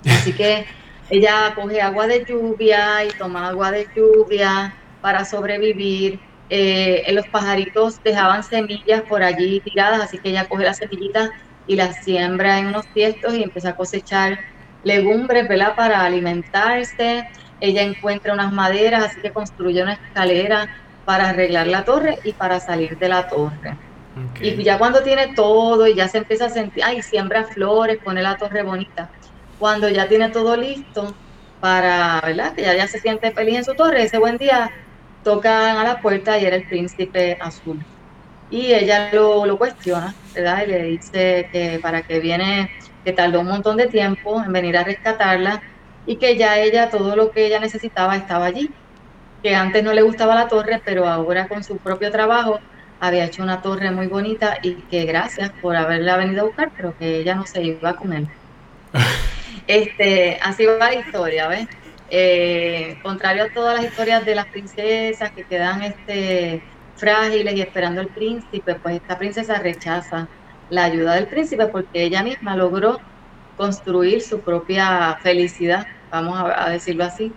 Así 0.05 0.33
que 0.33 0.65
ella 1.09 1.53
coge 1.53 1.81
agua 1.81 2.07
de 2.07 2.25
lluvia 2.25 3.05
y 3.05 3.09
toma 3.09 3.49
agua 3.49 3.71
de 3.71 3.87
lluvia 3.95 4.73
para 5.01 5.25
sobrevivir 5.25 6.19
eh, 6.55 7.11
los 7.13 7.25
pajaritos 7.29 7.99
dejaban 8.03 8.43
semillas 8.43 9.01
por 9.09 9.23
allí 9.23 9.59
tiradas, 9.61 10.01
así 10.01 10.19
que 10.19 10.29
ella 10.29 10.47
coge 10.47 10.65
las 10.65 10.77
semillitas 10.77 11.31
y 11.65 11.75
las 11.75 12.03
siembra 12.03 12.59
en 12.59 12.67
unos 12.67 12.85
tiestos 12.93 13.33
y 13.33 13.41
empieza 13.41 13.69
a 13.69 13.75
cosechar 13.75 14.37
legumbres, 14.83 15.47
¿verdad? 15.47 15.73
Para 15.75 16.01
alimentarse. 16.05 17.23
Ella 17.59 17.81
encuentra 17.81 18.33
unas 18.33 18.53
maderas, 18.53 19.03
así 19.03 19.19
que 19.19 19.31
construye 19.31 19.81
una 19.81 19.93
escalera 19.93 20.69
para 21.03 21.29
arreglar 21.29 21.65
la 21.65 21.85
torre 21.85 22.19
y 22.23 22.33
para 22.33 22.59
salir 22.59 22.99
de 22.99 23.09
la 23.09 23.27
torre. 23.27 23.79
Y 24.39 24.63
ya 24.63 24.77
cuando 24.77 25.01
tiene 25.01 25.33
todo 25.33 25.87
y 25.87 25.95
ya 25.95 26.07
se 26.07 26.19
empieza 26.19 26.45
a 26.45 26.49
sentir, 26.49 26.83
ay, 26.83 27.01
siembra 27.01 27.45
flores, 27.45 27.97
pone 28.03 28.21
la 28.21 28.37
torre 28.37 28.61
bonita. 28.61 29.09
Cuando 29.57 29.89
ya 29.89 30.07
tiene 30.07 30.29
todo 30.29 30.55
listo 30.55 31.17
para, 31.59 32.21
¿verdad? 32.23 32.53
Que 32.53 32.61
ya, 32.61 32.75
ya 32.75 32.87
se 32.87 32.99
siente 32.99 33.31
feliz 33.31 33.55
en 33.55 33.63
su 33.65 33.73
torre, 33.73 34.03
ese 34.03 34.19
buen 34.19 34.37
día 34.37 34.69
tocan 35.23 35.77
a 35.77 35.83
la 35.83 36.01
puerta 36.01 36.37
y 36.37 36.45
era 36.45 36.55
el 36.55 36.67
príncipe 36.67 37.37
azul. 37.39 37.83
Y 38.49 38.73
ella 38.73 39.09
lo, 39.13 39.45
lo 39.45 39.57
cuestiona, 39.57 40.13
¿verdad? 40.33 40.63
Y 40.65 40.69
le 40.69 40.83
dice 40.83 41.49
que 41.51 41.79
para 41.81 42.03
qué 42.03 42.19
viene, 42.19 42.69
que 43.03 43.13
tardó 43.13 43.41
un 43.41 43.47
montón 43.47 43.77
de 43.77 43.87
tiempo 43.87 44.43
en 44.43 44.51
venir 44.53 44.77
a 44.77 44.83
rescatarla 44.83 45.61
y 46.05 46.17
que 46.17 46.37
ya 46.37 46.59
ella, 46.59 46.89
todo 46.89 47.15
lo 47.15 47.31
que 47.31 47.45
ella 47.45 47.59
necesitaba 47.59 48.15
estaba 48.15 48.45
allí. 48.45 48.69
Que 49.41 49.55
antes 49.55 49.83
no 49.83 49.93
le 49.93 50.01
gustaba 50.01 50.35
la 50.35 50.47
torre, 50.47 50.81
pero 50.85 51.07
ahora 51.07 51.47
con 51.47 51.63
su 51.63 51.77
propio 51.77 52.11
trabajo 52.11 52.59
había 52.99 53.25
hecho 53.25 53.43
una 53.43 53.61
torre 53.61 53.91
muy 53.91 54.07
bonita 54.07 54.57
y 54.61 54.75
que 54.83 55.05
gracias 55.05 55.51
por 55.61 55.75
haberla 55.75 56.15
venido 56.17 56.41
a 56.41 56.45
buscar, 56.45 56.71
pero 56.75 56.95
que 56.97 57.17
ella 57.17 57.35
no 57.35 57.45
se 57.45 57.61
iba 57.61 57.95
con 57.95 58.13
él. 58.13 58.29
este, 59.67 60.39
así 60.41 60.65
va 60.65 60.77
la 60.77 60.95
historia, 60.95 61.47
¿ves? 61.47 61.67
Eh, 62.15 62.99
contrario 63.01 63.45
a 63.45 63.49
todas 63.49 63.73
las 63.73 63.85
historias 63.89 64.23
de 64.23 64.35
las 64.35 64.45
princesas 64.45 65.31
que 65.31 65.45
quedan 65.45 65.81
este, 65.81 66.61
frágiles 66.95 67.55
y 67.55 67.61
esperando 67.61 68.01
al 68.01 68.07
príncipe, 68.09 68.75
pues 68.75 68.97
esta 68.97 69.17
princesa 69.17 69.57
rechaza 69.57 70.27
la 70.69 70.83
ayuda 70.83 71.15
del 71.15 71.25
príncipe 71.25 71.65
porque 71.65 72.03
ella 72.03 72.21
misma 72.21 72.55
logró 72.55 72.99
construir 73.57 74.21
su 74.21 74.41
propia 74.41 75.17
felicidad, 75.23 75.87
vamos 76.11 76.39
a, 76.55 76.69
decirlo 76.69 77.03
así. 77.03 77.33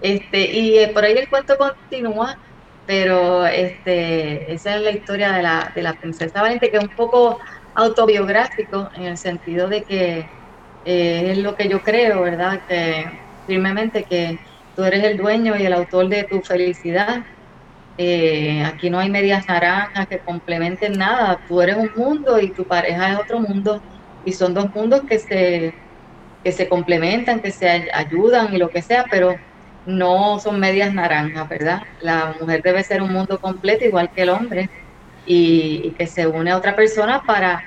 Este, 0.00 0.52
y 0.52 0.78
eh, 0.78 0.88
por 0.94 1.02
ahí 1.02 1.18
el 1.18 1.28
cuento 1.28 1.58
continúa, 1.58 2.38
pero 2.86 3.44
este, 3.44 4.52
esa 4.52 4.76
es 4.76 4.82
la 4.82 4.90
historia 4.92 5.32
de 5.32 5.42
la, 5.42 5.72
de 5.74 5.82
la 5.82 5.94
princesa 5.94 6.42
Valiente, 6.42 6.70
que 6.70 6.76
es 6.76 6.84
un 6.84 6.94
poco 6.94 7.40
autobiográfico 7.74 8.88
en 8.94 9.02
el 9.02 9.18
sentido 9.18 9.66
de 9.68 9.82
que 9.82 10.28
eh, 10.84 11.32
es 11.32 11.38
lo 11.38 11.56
que 11.56 11.68
yo 11.68 11.82
creo, 11.82 12.22
¿verdad? 12.22 12.60
Que 12.68 13.25
firmemente 13.46 14.04
que 14.04 14.38
tú 14.74 14.84
eres 14.84 15.04
el 15.04 15.16
dueño 15.16 15.56
y 15.56 15.64
el 15.64 15.72
autor 15.72 16.08
de 16.08 16.24
tu 16.24 16.40
felicidad. 16.42 17.24
Eh, 17.98 18.62
aquí 18.64 18.90
no 18.90 18.98
hay 18.98 19.10
medias 19.10 19.48
naranjas 19.48 20.06
que 20.06 20.18
complementen 20.20 20.98
nada. 20.98 21.38
Tú 21.48 21.62
eres 21.62 21.76
un 21.76 21.90
mundo 21.96 22.38
y 22.40 22.52
tu 22.52 22.66
pareja 22.66 23.12
es 23.12 23.18
otro 23.18 23.40
mundo. 23.40 23.82
y 24.24 24.32
son 24.32 24.54
dos 24.54 24.74
mundos 24.74 25.02
que 25.08 25.18
se, 25.20 25.74
que 26.42 26.52
se 26.52 26.68
complementan, 26.68 27.40
que 27.40 27.52
se 27.52 27.68
ayudan 27.92 28.54
y 28.54 28.58
lo 28.58 28.70
que 28.70 28.82
sea, 28.82 29.04
pero 29.10 29.36
no 29.86 30.38
son 30.40 30.60
medias 30.60 30.92
naranjas, 30.92 31.48
¿verdad? 31.48 31.82
La 32.00 32.34
mujer 32.40 32.62
debe 32.62 32.82
ser 32.84 33.02
un 33.02 33.12
mundo 33.12 33.40
completo 33.40 33.84
igual 33.84 34.10
que 34.12 34.22
el 34.22 34.30
hombre 34.30 34.68
y, 35.24 35.92
que 35.92 36.06
se 36.06 36.26
une 36.26 36.50
a 36.50 36.56
otra 36.56 36.76
persona 36.76 37.22
para, 37.26 37.64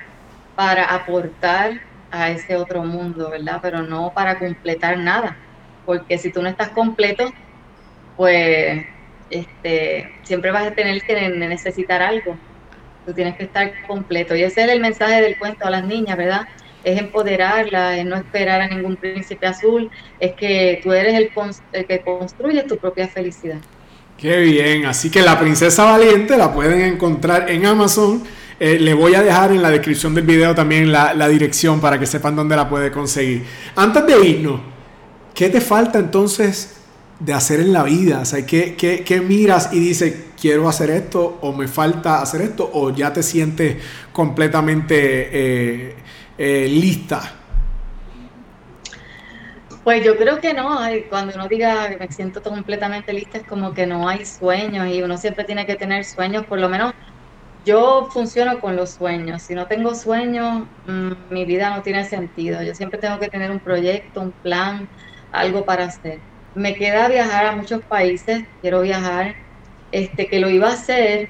para 0.54 0.84
aportar 0.94 1.80
a 2.10 2.30
ese 2.30 2.56
otro 2.56 2.84
mundo, 2.84 3.30
¿verdad? 3.30 3.60
Pero 3.62 3.82
no 3.82 4.12
para 4.14 4.38
completar 4.38 4.98
nada, 4.98 5.36
porque 5.90 6.18
si 6.18 6.30
tú 6.30 6.40
no 6.40 6.48
estás 6.48 6.68
completo, 6.68 7.32
pues 8.16 8.86
este, 9.28 10.08
siempre 10.22 10.52
vas 10.52 10.68
a 10.68 10.70
tener 10.70 11.02
que 11.02 11.28
necesitar 11.30 12.00
algo. 12.00 12.36
Tú 13.04 13.12
tienes 13.12 13.34
que 13.34 13.42
estar 13.42 13.72
completo. 13.88 14.36
Y 14.36 14.44
ese 14.44 14.62
es 14.62 14.70
el 14.70 14.78
mensaje 14.78 15.20
del 15.20 15.36
cuento 15.36 15.66
a 15.66 15.70
las 15.70 15.84
niñas, 15.84 16.16
¿verdad? 16.16 16.46
Es 16.84 16.96
empoderarla, 16.96 17.98
es 17.98 18.06
no 18.06 18.14
esperar 18.14 18.60
a 18.60 18.68
ningún 18.68 18.94
príncipe 18.94 19.48
azul, 19.48 19.90
es 20.20 20.34
que 20.34 20.78
tú 20.80 20.92
eres 20.92 21.14
el, 21.14 21.32
el 21.72 21.86
que 21.86 22.02
construye 22.02 22.62
tu 22.62 22.76
propia 22.76 23.08
felicidad. 23.08 23.58
Qué 24.16 24.38
bien, 24.42 24.86
así 24.86 25.10
que 25.10 25.22
la 25.22 25.40
princesa 25.40 25.86
valiente 25.86 26.36
la 26.36 26.52
pueden 26.52 26.82
encontrar 26.82 27.50
en 27.50 27.66
Amazon. 27.66 28.22
Eh, 28.60 28.78
le 28.78 28.94
voy 28.94 29.16
a 29.16 29.24
dejar 29.24 29.50
en 29.50 29.60
la 29.60 29.70
descripción 29.70 30.14
del 30.14 30.24
video 30.24 30.54
también 30.54 30.92
la, 30.92 31.14
la, 31.14 31.26
dirección 31.26 31.80
para 31.80 31.98
que 31.98 32.06
sepan 32.06 32.36
dónde 32.36 32.54
la 32.54 32.68
puede 32.68 32.92
conseguir. 32.92 33.44
Antes 33.74 34.06
de 34.06 34.28
irnos, 34.28 34.60
¿qué 35.34 35.48
te 35.48 35.60
falta 35.60 35.98
entonces 35.98 36.76
de 37.18 37.32
hacer 37.32 37.60
en 37.60 37.72
la 37.72 37.82
vida? 37.82 38.20
O 38.20 38.24
sea, 38.24 38.44
¿qué, 38.46 38.76
qué, 38.76 39.20
miras 39.20 39.72
y 39.72 39.78
dices, 39.78 40.14
quiero 40.40 40.68
hacer 40.68 40.90
esto 40.90 41.38
o 41.40 41.52
me 41.52 41.68
falta 41.68 42.20
hacer 42.20 42.42
esto 42.42 42.70
o 42.72 42.90
ya 42.90 43.12
te 43.12 43.22
sientes 43.22 43.76
completamente 44.12 45.28
eh, 45.32 45.94
eh, 46.38 46.68
lista? 46.68 47.36
Pues 49.84 50.04
yo 50.04 50.16
creo 50.16 50.40
que 50.40 50.52
no, 50.52 50.78
cuando 51.08 51.34
uno 51.34 51.48
diga 51.48 51.88
que 51.88 51.96
me 51.96 52.12
siento 52.12 52.42
completamente 52.42 53.12
lista 53.12 53.38
es 53.38 53.44
como 53.44 53.72
que 53.72 53.86
no 53.86 54.08
hay 54.08 54.26
sueños 54.26 54.88
y 54.88 55.02
uno 55.02 55.16
siempre 55.16 55.44
tiene 55.44 55.64
que 55.64 55.74
tener 55.74 56.04
sueños, 56.04 56.44
por 56.44 56.60
lo 56.60 56.68
menos 56.68 56.92
yo 57.64 58.08
funciono 58.12 58.60
con 58.60 58.76
los 58.76 58.90
sueños, 58.90 59.42
si 59.42 59.54
no 59.54 59.66
tengo 59.66 59.94
sueños 59.94 60.66
mm, 60.86 61.12
mi 61.30 61.44
vida 61.44 61.74
no 61.74 61.82
tiene 61.82 62.04
sentido, 62.04 62.62
yo 62.62 62.74
siempre 62.74 62.98
tengo 62.98 63.18
que 63.18 63.28
tener 63.28 63.50
un 63.50 63.58
proyecto, 63.58 64.20
un 64.20 64.32
plan, 64.32 64.88
algo 65.32 65.64
para 65.64 65.84
hacer 65.84 66.22
me 66.54 66.74
queda 66.74 67.08
viajar 67.08 67.46
a 67.46 67.56
muchos 67.56 67.80
países, 67.88 68.42
quiero 68.60 68.82
viajar, 68.82 69.34
este, 69.90 70.26
que 70.28 70.40
lo 70.40 70.50
iba 70.50 70.68
a 70.68 70.72
hacer 70.74 71.28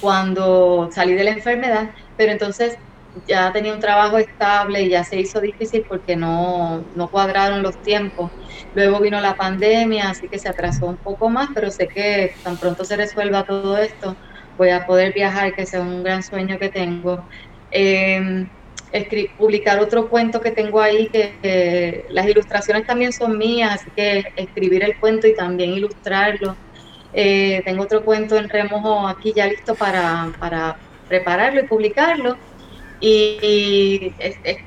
cuando 0.00 0.90
salí 0.92 1.14
de 1.14 1.24
la 1.24 1.30
enfermedad, 1.32 1.90
pero 2.16 2.32
entonces 2.32 2.76
ya 3.26 3.52
tenía 3.52 3.72
un 3.74 3.80
trabajo 3.80 4.18
estable 4.18 4.82
y 4.82 4.90
ya 4.90 5.02
se 5.04 5.18
hizo 5.20 5.40
difícil 5.40 5.84
porque 5.88 6.14
no, 6.16 6.84
no 6.94 7.08
cuadraron 7.08 7.62
los 7.62 7.80
tiempos. 7.82 8.32
Luego 8.72 9.00
vino 9.00 9.20
la 9.20 9.34
pandemia, 9.34 10.10
así 10.10 10.28
que 10.28 10.38
se 10.38 10.48
atrasó 10.48 10.86
un 10.86 10.98
poco 10.98 11.28
más, 11.30 11.48
pero 11.54 11.70
sé 11.70 11.88
que 11.92 12.30
tan 12.42 12.58
pronto 12.58 12.84
se 12.84 12.96
resuelva 12.96 13.44
todo 13.44 13.78
esto, 13.78 14.16
voy 14.56 14.70
a 14.70 14.86
poder 14.86 15.12
viajar, 15.14 15.52
que 15.54 15.66
sea 15.66 15.80
un 15.80 16.02
gran 16.02 16.22
sueño 16.22 16.58
que 16.58 16.68
tengo. 16.68 17.26
Eh, 17.70 18.44
publicar 19.36 19.80
otro 19.80 20.08
cuento 20.08 20.40
que 20.40 20.50
tengo 20.50 20.80
ahí, 20.80 21.08
que, 21.08 22.04
las 22.10 22.26
ilustraciones 22.26 22.86
también 22.86 23.12
son 23.12 23.36
mías, 23.36 23.80
así 23.80 23.90
que 23.94 24.32
escribir 24.36 24.84
el 24.84 24.96
cuento 24.98 25.26
y 25.26 25.34
también 25.34 25.72
ilustrarlo. 25.72 26.56
Eh, 27.12 27.62
tengo 27.64 27.84
otro 27.84 28.04
cuento 28.04 28.36
en 28.36 28.48
remojo 28.48 29.08
aquí 29.08 29.32
ya 29.34 29.46
listo 29.46 29.74
para, 29.74 30.30
para 30.38 30.76
prepararlo 31.08 31.60
y 31.60 31.66
publicarlo 31.66 32.36
y, 33.00 34.12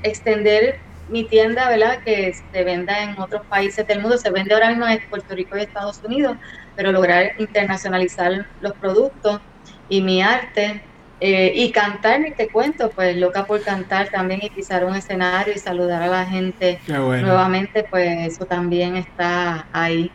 extender 0.02 0.78
mi 1.08 1.24
tienda, 1.24 1.68
¿verdad? 1.68 1.98
Que 2.04 2.32
se 2.52 2.64
venda 2.64 3.02
en 3.02 3.18
otros 3.20 3.44
países 3.46 3.86
del 3.86 4.00
mundo. 4.00 4.16
Se 4.16 4.30
vende 4.30 4.54
ahora 4.54 4.70
mismo 4.70 4.86
en 4.86 5.00
Puerto 5.10 5.34
Rico 5.34 5.56
y 5.56 5.60
Estados 5.60 6.00
Unidos, 6.02 6.36
pero 6.74 6.90
lograr 6.90 7.32
internacionalizar 7.38 8.46
los 8.60 8.72
productos 8.74 9.40
y 9.88 10.00
mi 10.00 10.22
arte 10.22 10.80
eh, 11.24 11.52
y 11.54 11.70
cantar, 11.70 12.18
ni 12.18 12.32
te 12.32 12.48
cuento, 12.48 12.90
pues 12.90 13.16
loca 13.16 13.44
por 13.44 13.62
cantar 13.62 14.08
también 14.08 14.40
y 14.42 14.50
pisar 14.50 14.84
un 14.84 14.96
escenario 14.96 15.54
y 15.54 15.58
saludar 15.60 16.02
a 16.02 16.08
la 16.08 16.26
gente 16.26 16.80
nuevamente, 16.88 17.86
pues 17.88 18.32
eso 18.32 18.44
también 18.44 18.96
está 18.96 19.68
ahí. 19.72 20.10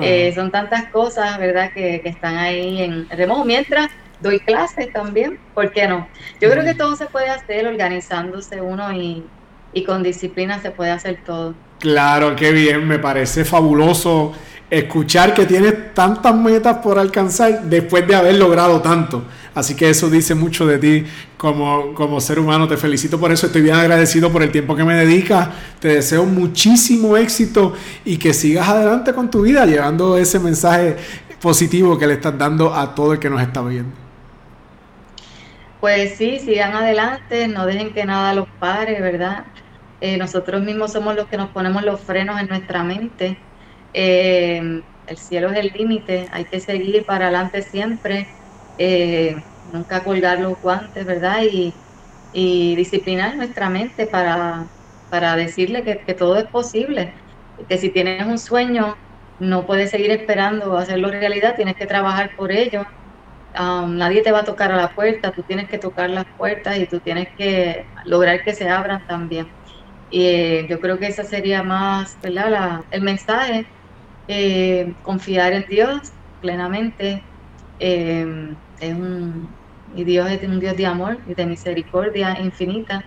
Eh, 0.00 0.30
son 0.32 0.52
tantas 0.52 0.84
cosas, 0.90 1.38
¿verdad?, 1.38 1.72
que, 1.72 2.00
están 2.04 2.36
ahí 2.36 2.82
en 2.82 3.08
remojo. 3.10 3.44
Mientras 3.44 3.88
doy 4.20 4.38
clases 4.38 4.92
también, 4.92 5.40
¿por 5.54 5.72
qué 5.72 5.88
no? 5.88 6.06
Yo 6.40 6.48
creo 6.48 6.64
que 6.64 6.74
todo 6.74 6.94
se 6.94 7.06
puede 7.06 7.30
hacer 7.30 7.66
organizándose 7.66 8.60
uno 8.60 8.92
y, 8.92 9.24
y 9.72 9.82
con 9.82 10.04
disciplina 10.04 10.60
se 10.60 10.70
puede 10.70 10.92
hacer 10.92 11.18
todo. 11.26 11.54
Claro, 11.80 12.36
qué 12.36 12.52
bien, 12.52 12.86
me 12.86 13.00
parece 13.00 13.44
fabuloso 13.44 14.32
escuchar 14.70 15.34
que 15.34 15.46
tienes 15.46 15.94
tantas 15.94 16.34
metas 16.34 16.78
por 16.78 16.98
alcanzar 16.98 17.62
después 17.64 18.06
de 18.06 18.14
haber 18.14 18.36
logrado 18.36 18.80
tanto. 18.80 19.24
Así 19.54 19.76
que 19.76 19.88
eso 19.88 20.10
dice 20.10 20.34
mucho 20.34 20.66
de 20.66 20.78
ti 20.78 21.04
como, 21.36 21.94
como 21.94 22.20
ser 22.20 22.38
humano. 22.38 22.66
Te 22.66 22.76
felicito 22.76 23.20
por 23.20 23.30
eso. 23.30 23.46
Estoy 23.46 23.62
bien 23.62 23.76
agradecido 23.76 24.32
por 24.32 24.42
el 24.42 24.50
tiempo 24.50 24.74
que 24.74 24.84
me 24.84 24.94
dedicas. 24.94 25.48
Te 25.78 25.88
deseo 25.88 26.24
muchísimo 26.24 27.16
éxito 27.16 27.74
y 28.04 28.16
que 28.16 28.34
sigas 28.34 28.68
adelante 28.68 29.12
con 29.12 29.30
tu 29.30 29.42
vida, 29.42 29.64
llevando 29.64 30.18
ese 30.18 30.40
mensaje 30.40 30.96
positivo 31.40 31.96
que 31.98 32.06
le 32.06 32.14
estás 32.14 32.36
dando 32.36 32.74
a 32.74 32.94
todo 32.94 33.12
el 33.12 33.18
que 33.20 33.30
nos 33.30 33.40
está 33.40 33.62
viendo. 33.62 33.94
Pues 35.80 36.16
sí, 36.16 36.38
sigan 36.38 36.72
adelante, 36.72 37.46
no 37.46 37.66
dejen 37.66 37.92
que 37.92 38.04
nada 38.06 38.34
los 38.34 38.48
pare, 38.58 39.00
¿verdad? 39.00 39.44
Eh, 40.00 40.16
nosotros 40.16 40.62
mismos 40.62 40.92
somos 40.92 41.14
los 41.14 41.26
que 41.26 41.36
nos 41.36 41.50
ponemos 41.50 41.82
los 41.84 42.00
frenos 42.00 42.40
en 42.40 42.48
nuestra 42.48 42.82
mente. 42.82 43.36
Eh, 43.92 44.82
el 45.06 45.16
cielo 45.18 45.50
es 45.50 45.58
el 45.58 45.72
límite, 45.76 46.28
hay 46.32 46.46
que 46.46 46.58
seguir 46.58 47.04
para 47.04 47.26
adelante 47.26 47.62
siempre 47.62 48.26
eh, 48.78 49.36
nunca 49.64 50.04
colgar 50.04 50.40
los 50.40 50.60
guantes, 50.60 51.04
¿verdad? 51.06 51.42
Y, 51.50 51.74
disciplinar 52.76 53.36
nuestra 53.36 53.70
mente 53.70 54.06
para, 54.08 54.68
para 55.08 55.36
decirle 55.36 55.84
que, 55.84 56.14
todo 56.14 56.36
es 56.36 56.46
posible, 56.48 57.14
que 57.68 57.78
si 57.78 57.90
tienes 57.90 58.26
un 58.26 58.38
sueño, 58.38 58.96
no 59.38 59.66
puedes 59.66 59.90
seguir 59.90 60.10
esperando 60.10 60.76
hacerlo 60.76 61.10
realidad, 61.10 61.54
tienes 61.56 61.76
que 61.76 61.86
trabajar 61.86 62.32
por 62.36 62.50
ello. 62.52 62.84
Um, 63.58 63.96
nadie 63.96 64.22
te 64.22 64.32
va 64.32 64.40
a 64.40 64.44
tocar 64.44 64.72
a 64.72 64.76
la 64.76 64.88
puerta, 64.94 65.30
tú 65.32 65.44
tienes 65.44 65.68
que 65.68 65.78
tocar 65.78 66.10
las 66.10 66.24
puertas 66.36 66.76
y 66.78 66.86
tú 66.88 67.00
tienes 67.00 67.28
que 67.36 67.86
lograr 68.04 68.42
que 68.42 68.54
se 68.54 68.68
abran 68.68 69.06
también. 69.06 69.46
Y 70.10 70.26
eh, 70.26 70.66
yo 70.68 70.80
creo 70.80 70.98
que 70.98 71.08
ese 71.08 71.24
sería 71.24 71.62
más, 71.62 72.18
¿verdad? 72.22 72.82
el 72.90 73.02
mensaje, 73.02 73.66
eh, 74.28 74.96
confiar 75.02 75.52
en 75.52 75.64
Dios 75.68 76.00
plenamente, 76.40 77.33
eh, 77.78 78.56
es 78.80 78.94
un, 78.94 79.48
y 79.94 80.04
Dios 80.04 80.30
es 80.30 80.42
un 80.42 80.60
Dios 80.60 80.76
de 80.76 80.86
amor 80.86 81.18
y 81.26 81.34
de 81.34 81.46
misericordia 81.46 82.38
infinita, 82.40 83.04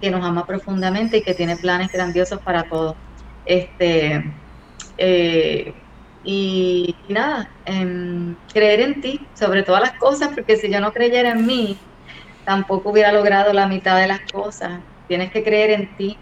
que 0.00 0.10
nos 0.10 0.24
ama 0.24 0.46
profundamente 0.46 1.18
y 1.18 1.22
que 1.22 1.34
tiene 1.34 1.56
planes 1.56 1.90
grandiosos 1.92 2.40
para 2.42 2.64
todos. 2.64 2.96
Este, 3.44 4.22
eh, 4.96 5.74
y, 6.22 6.94
nada, 7.08 7.48
em, 7.64 8.36
creer 8.52 8.80
en 8.80 9.00
ti 9.00 9.20
sobre 9.34 9.62
todas 9.62 9.82
las 9.82 9.98
cosas, 9.98 10.30
porque 10.34 10.56
si 10.56 10.70
yo 10.70 10.80
no 10.80 10.92
creyera 10.92 11.30
en 11.30 11.46
mí, 11.46 11.78
tampoco 12.44 12.90
hubiera 12.90 13.12
logrado 13.12 13.52
la 13.52 13.66
mitad 13.68 13.98
de 13.98 14.08
las 14.08 14.20
cosas. 14.32 14.80
Tienes 15.06 15.30
que 15.32 15.42
creer 15.42 15.70
en 15.70 15.96
ti. 15.96 16.18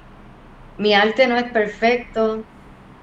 Mi 0.77 0.95
arte 0.95 1.27
no 1.27 1.37
es 1.37 1.51
perfecto, 1.53 2.45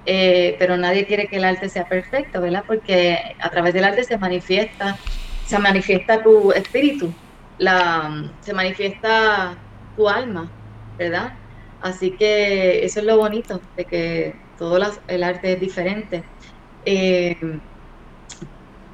eh, 0.06 0.56
pero 0.60 0.78
nadie 0.78 1.06
quiere 1.06 1.28
que 1.28 1.38
el 1.38 1.46
arte 1.46 1.70
sea 1.70 1.86
perfecto, 1.86 2.42
¿verdad? 2.42 2.64
Porque 2.68 3.18
a 3.40 3.50
través 3.50 3.74
del 3.74 3.86
arte 3.86 4.04
se 4.04 4.18
manifiesta 4.18 4.98
se 5.44 5.60
manifiesta 5.60 6.24
tu 6.24 6.52
espíritu, 6.52 7.14
se 8.42 8.54
manifiesta 8.54 9.64
tu 9.96 10.08
alma, 10.10 10.52
¿verdad? 10.98 11.34
Así 11.80 12.16
que 12.18 12.84
eso 12.86 13.00
es 13.02 13.06
lo 13.06 13.18
bonito, 13.18 13.60
de 13.76 13.86
que 13.86 14.34
todo 14.58 14.78
el 15.08 15.24
arte 15.24 15.54
es 15.54 15.60
diferente. 15.60 16.24
Eh, 16.86 17.36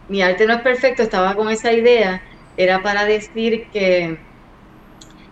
mi 0.07 0.21
arte 0.21 0.45
no 0.45 0.53
es 0.55 0.61
perfecto, 0.61 1.03
estaba 1.03 1.35
con 1.35 1.49
esa 1.49 1.71
idea, 1.71 2.21
era 2.57 2.81
para 2.81 3.05
decir 3.05 3.69
que, 3.71 4.17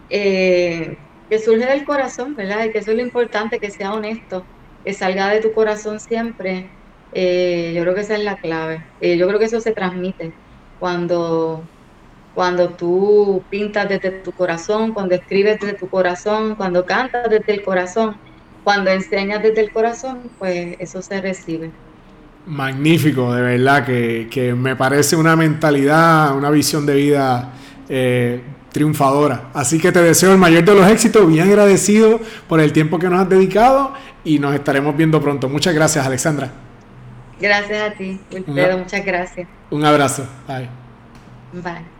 eh, 0.09 0.97
que 1.29 1.39
surge 1.39 1.65
del 1.65 1.83
corazón, 1.85 2.35
¿verdad? 2.35 2.65
Y 2.65 2.71
que 2.71 2.79
eso 2.79 2.91
es 2.91 2.97
lo 2.97 3.03
importante, 3.03 3.59
que 3.59 3.71
sea 3.71 3.93
honesto, 3.93 4.45
que 4.87 4.93
salga 4.93 5.27
de 5.27 5.41
tu 5.41 5.51
corazón 5.51 5.99
siempre. 5.99 6.69
Eh, 7.11 7.73
yo 7.75 7.81
creo 7.81 7.93
que 7.93 7.99
esa 7.99 8.15
es 8.15 8.23
la 8.23 8.37
clave. 8.37 8.81
yo 9.01 9.27
creo 9.27 9.37
que 9.37 9.43
eso 9.43 9.59
se 9.59 9.73
transmite 9.73 10.31
cuando, 10.79 11.61
cuando 12.33 12.69
tú 12.69 13.43
pintas 13.49 13.89
desde 13.89 14.11
tu 14.11 14.31
corazón, 14.31 14.93
cuando 14.93 15.13
escribes 15.15 15.59
desde 15.59 15.73
tu 15.73 15.89
corazón, 15.89 16.55
cuando 16.55 16.85
cantas 16.85 17.29
desde 17.29 17.51
el 17.51 17.63
corazón, 17.63 18.15
cuando 18.63 18.89
enseñas 18.89 19.43
desde 19.43 19.59
el 19.59 19.71
corazón, 19.71 20.19
pues 20.39 20.77
eso 20.79 21.01
se 21.01 21.19
recibe. 21.19 21.69
Magnífico, 22.45 23.35
de 23.35 23.41
verdad, 23.41 23.85
que, 23.85 24.55
me 24.57 24.77
parece 24.77 25.17
una 25.17 25.35
mentalidad, 25.35 26.33
una 26.33 26.49
visión 26.49 26.85
de 26.85 26.95
vida 26.95 27.51
eh, 27.89 28.39
triunfadora. 28.71 29.49
Así 29.53 29.79
que 29.79 29.91
te 29.91 30.01
deseo 30.01 30.31
el 30.31 30.37
mayor 30.37 30.63
de 30.63 30.75
los 30.75 30.87
éxitos, 30.87 31.27
bien 31.27 31.47
agradecido 31.47 32.19
por 32.47 32.59
el 32.59 32.73
tiempo 32.73 32.99
que 32.99 33.09
nos 33.09 33.21
has 33.21 33.29
dedicado 33.29 33.93
y 34.23 34.39
nos 34.39 34.53
estaremos 34.53 34.95
viendo 34.95 35.21
pronto. 35.21 35.49
Muchas 35.49 35.73
gracias, 35.73 36.05
Alexandra. 36.05 36.51
Gracias 37.39 37.91
a 37.91 37.93
ti, 37.93 38.19
Wilfredo, 38.31 38.77
muchas 38.79 39.05
gracias. 39.05 39.47
Un 39.69 39.85
abrazo. 39.85 40.27
Bye. 40.47 40.69
Bye. 41.53 41.96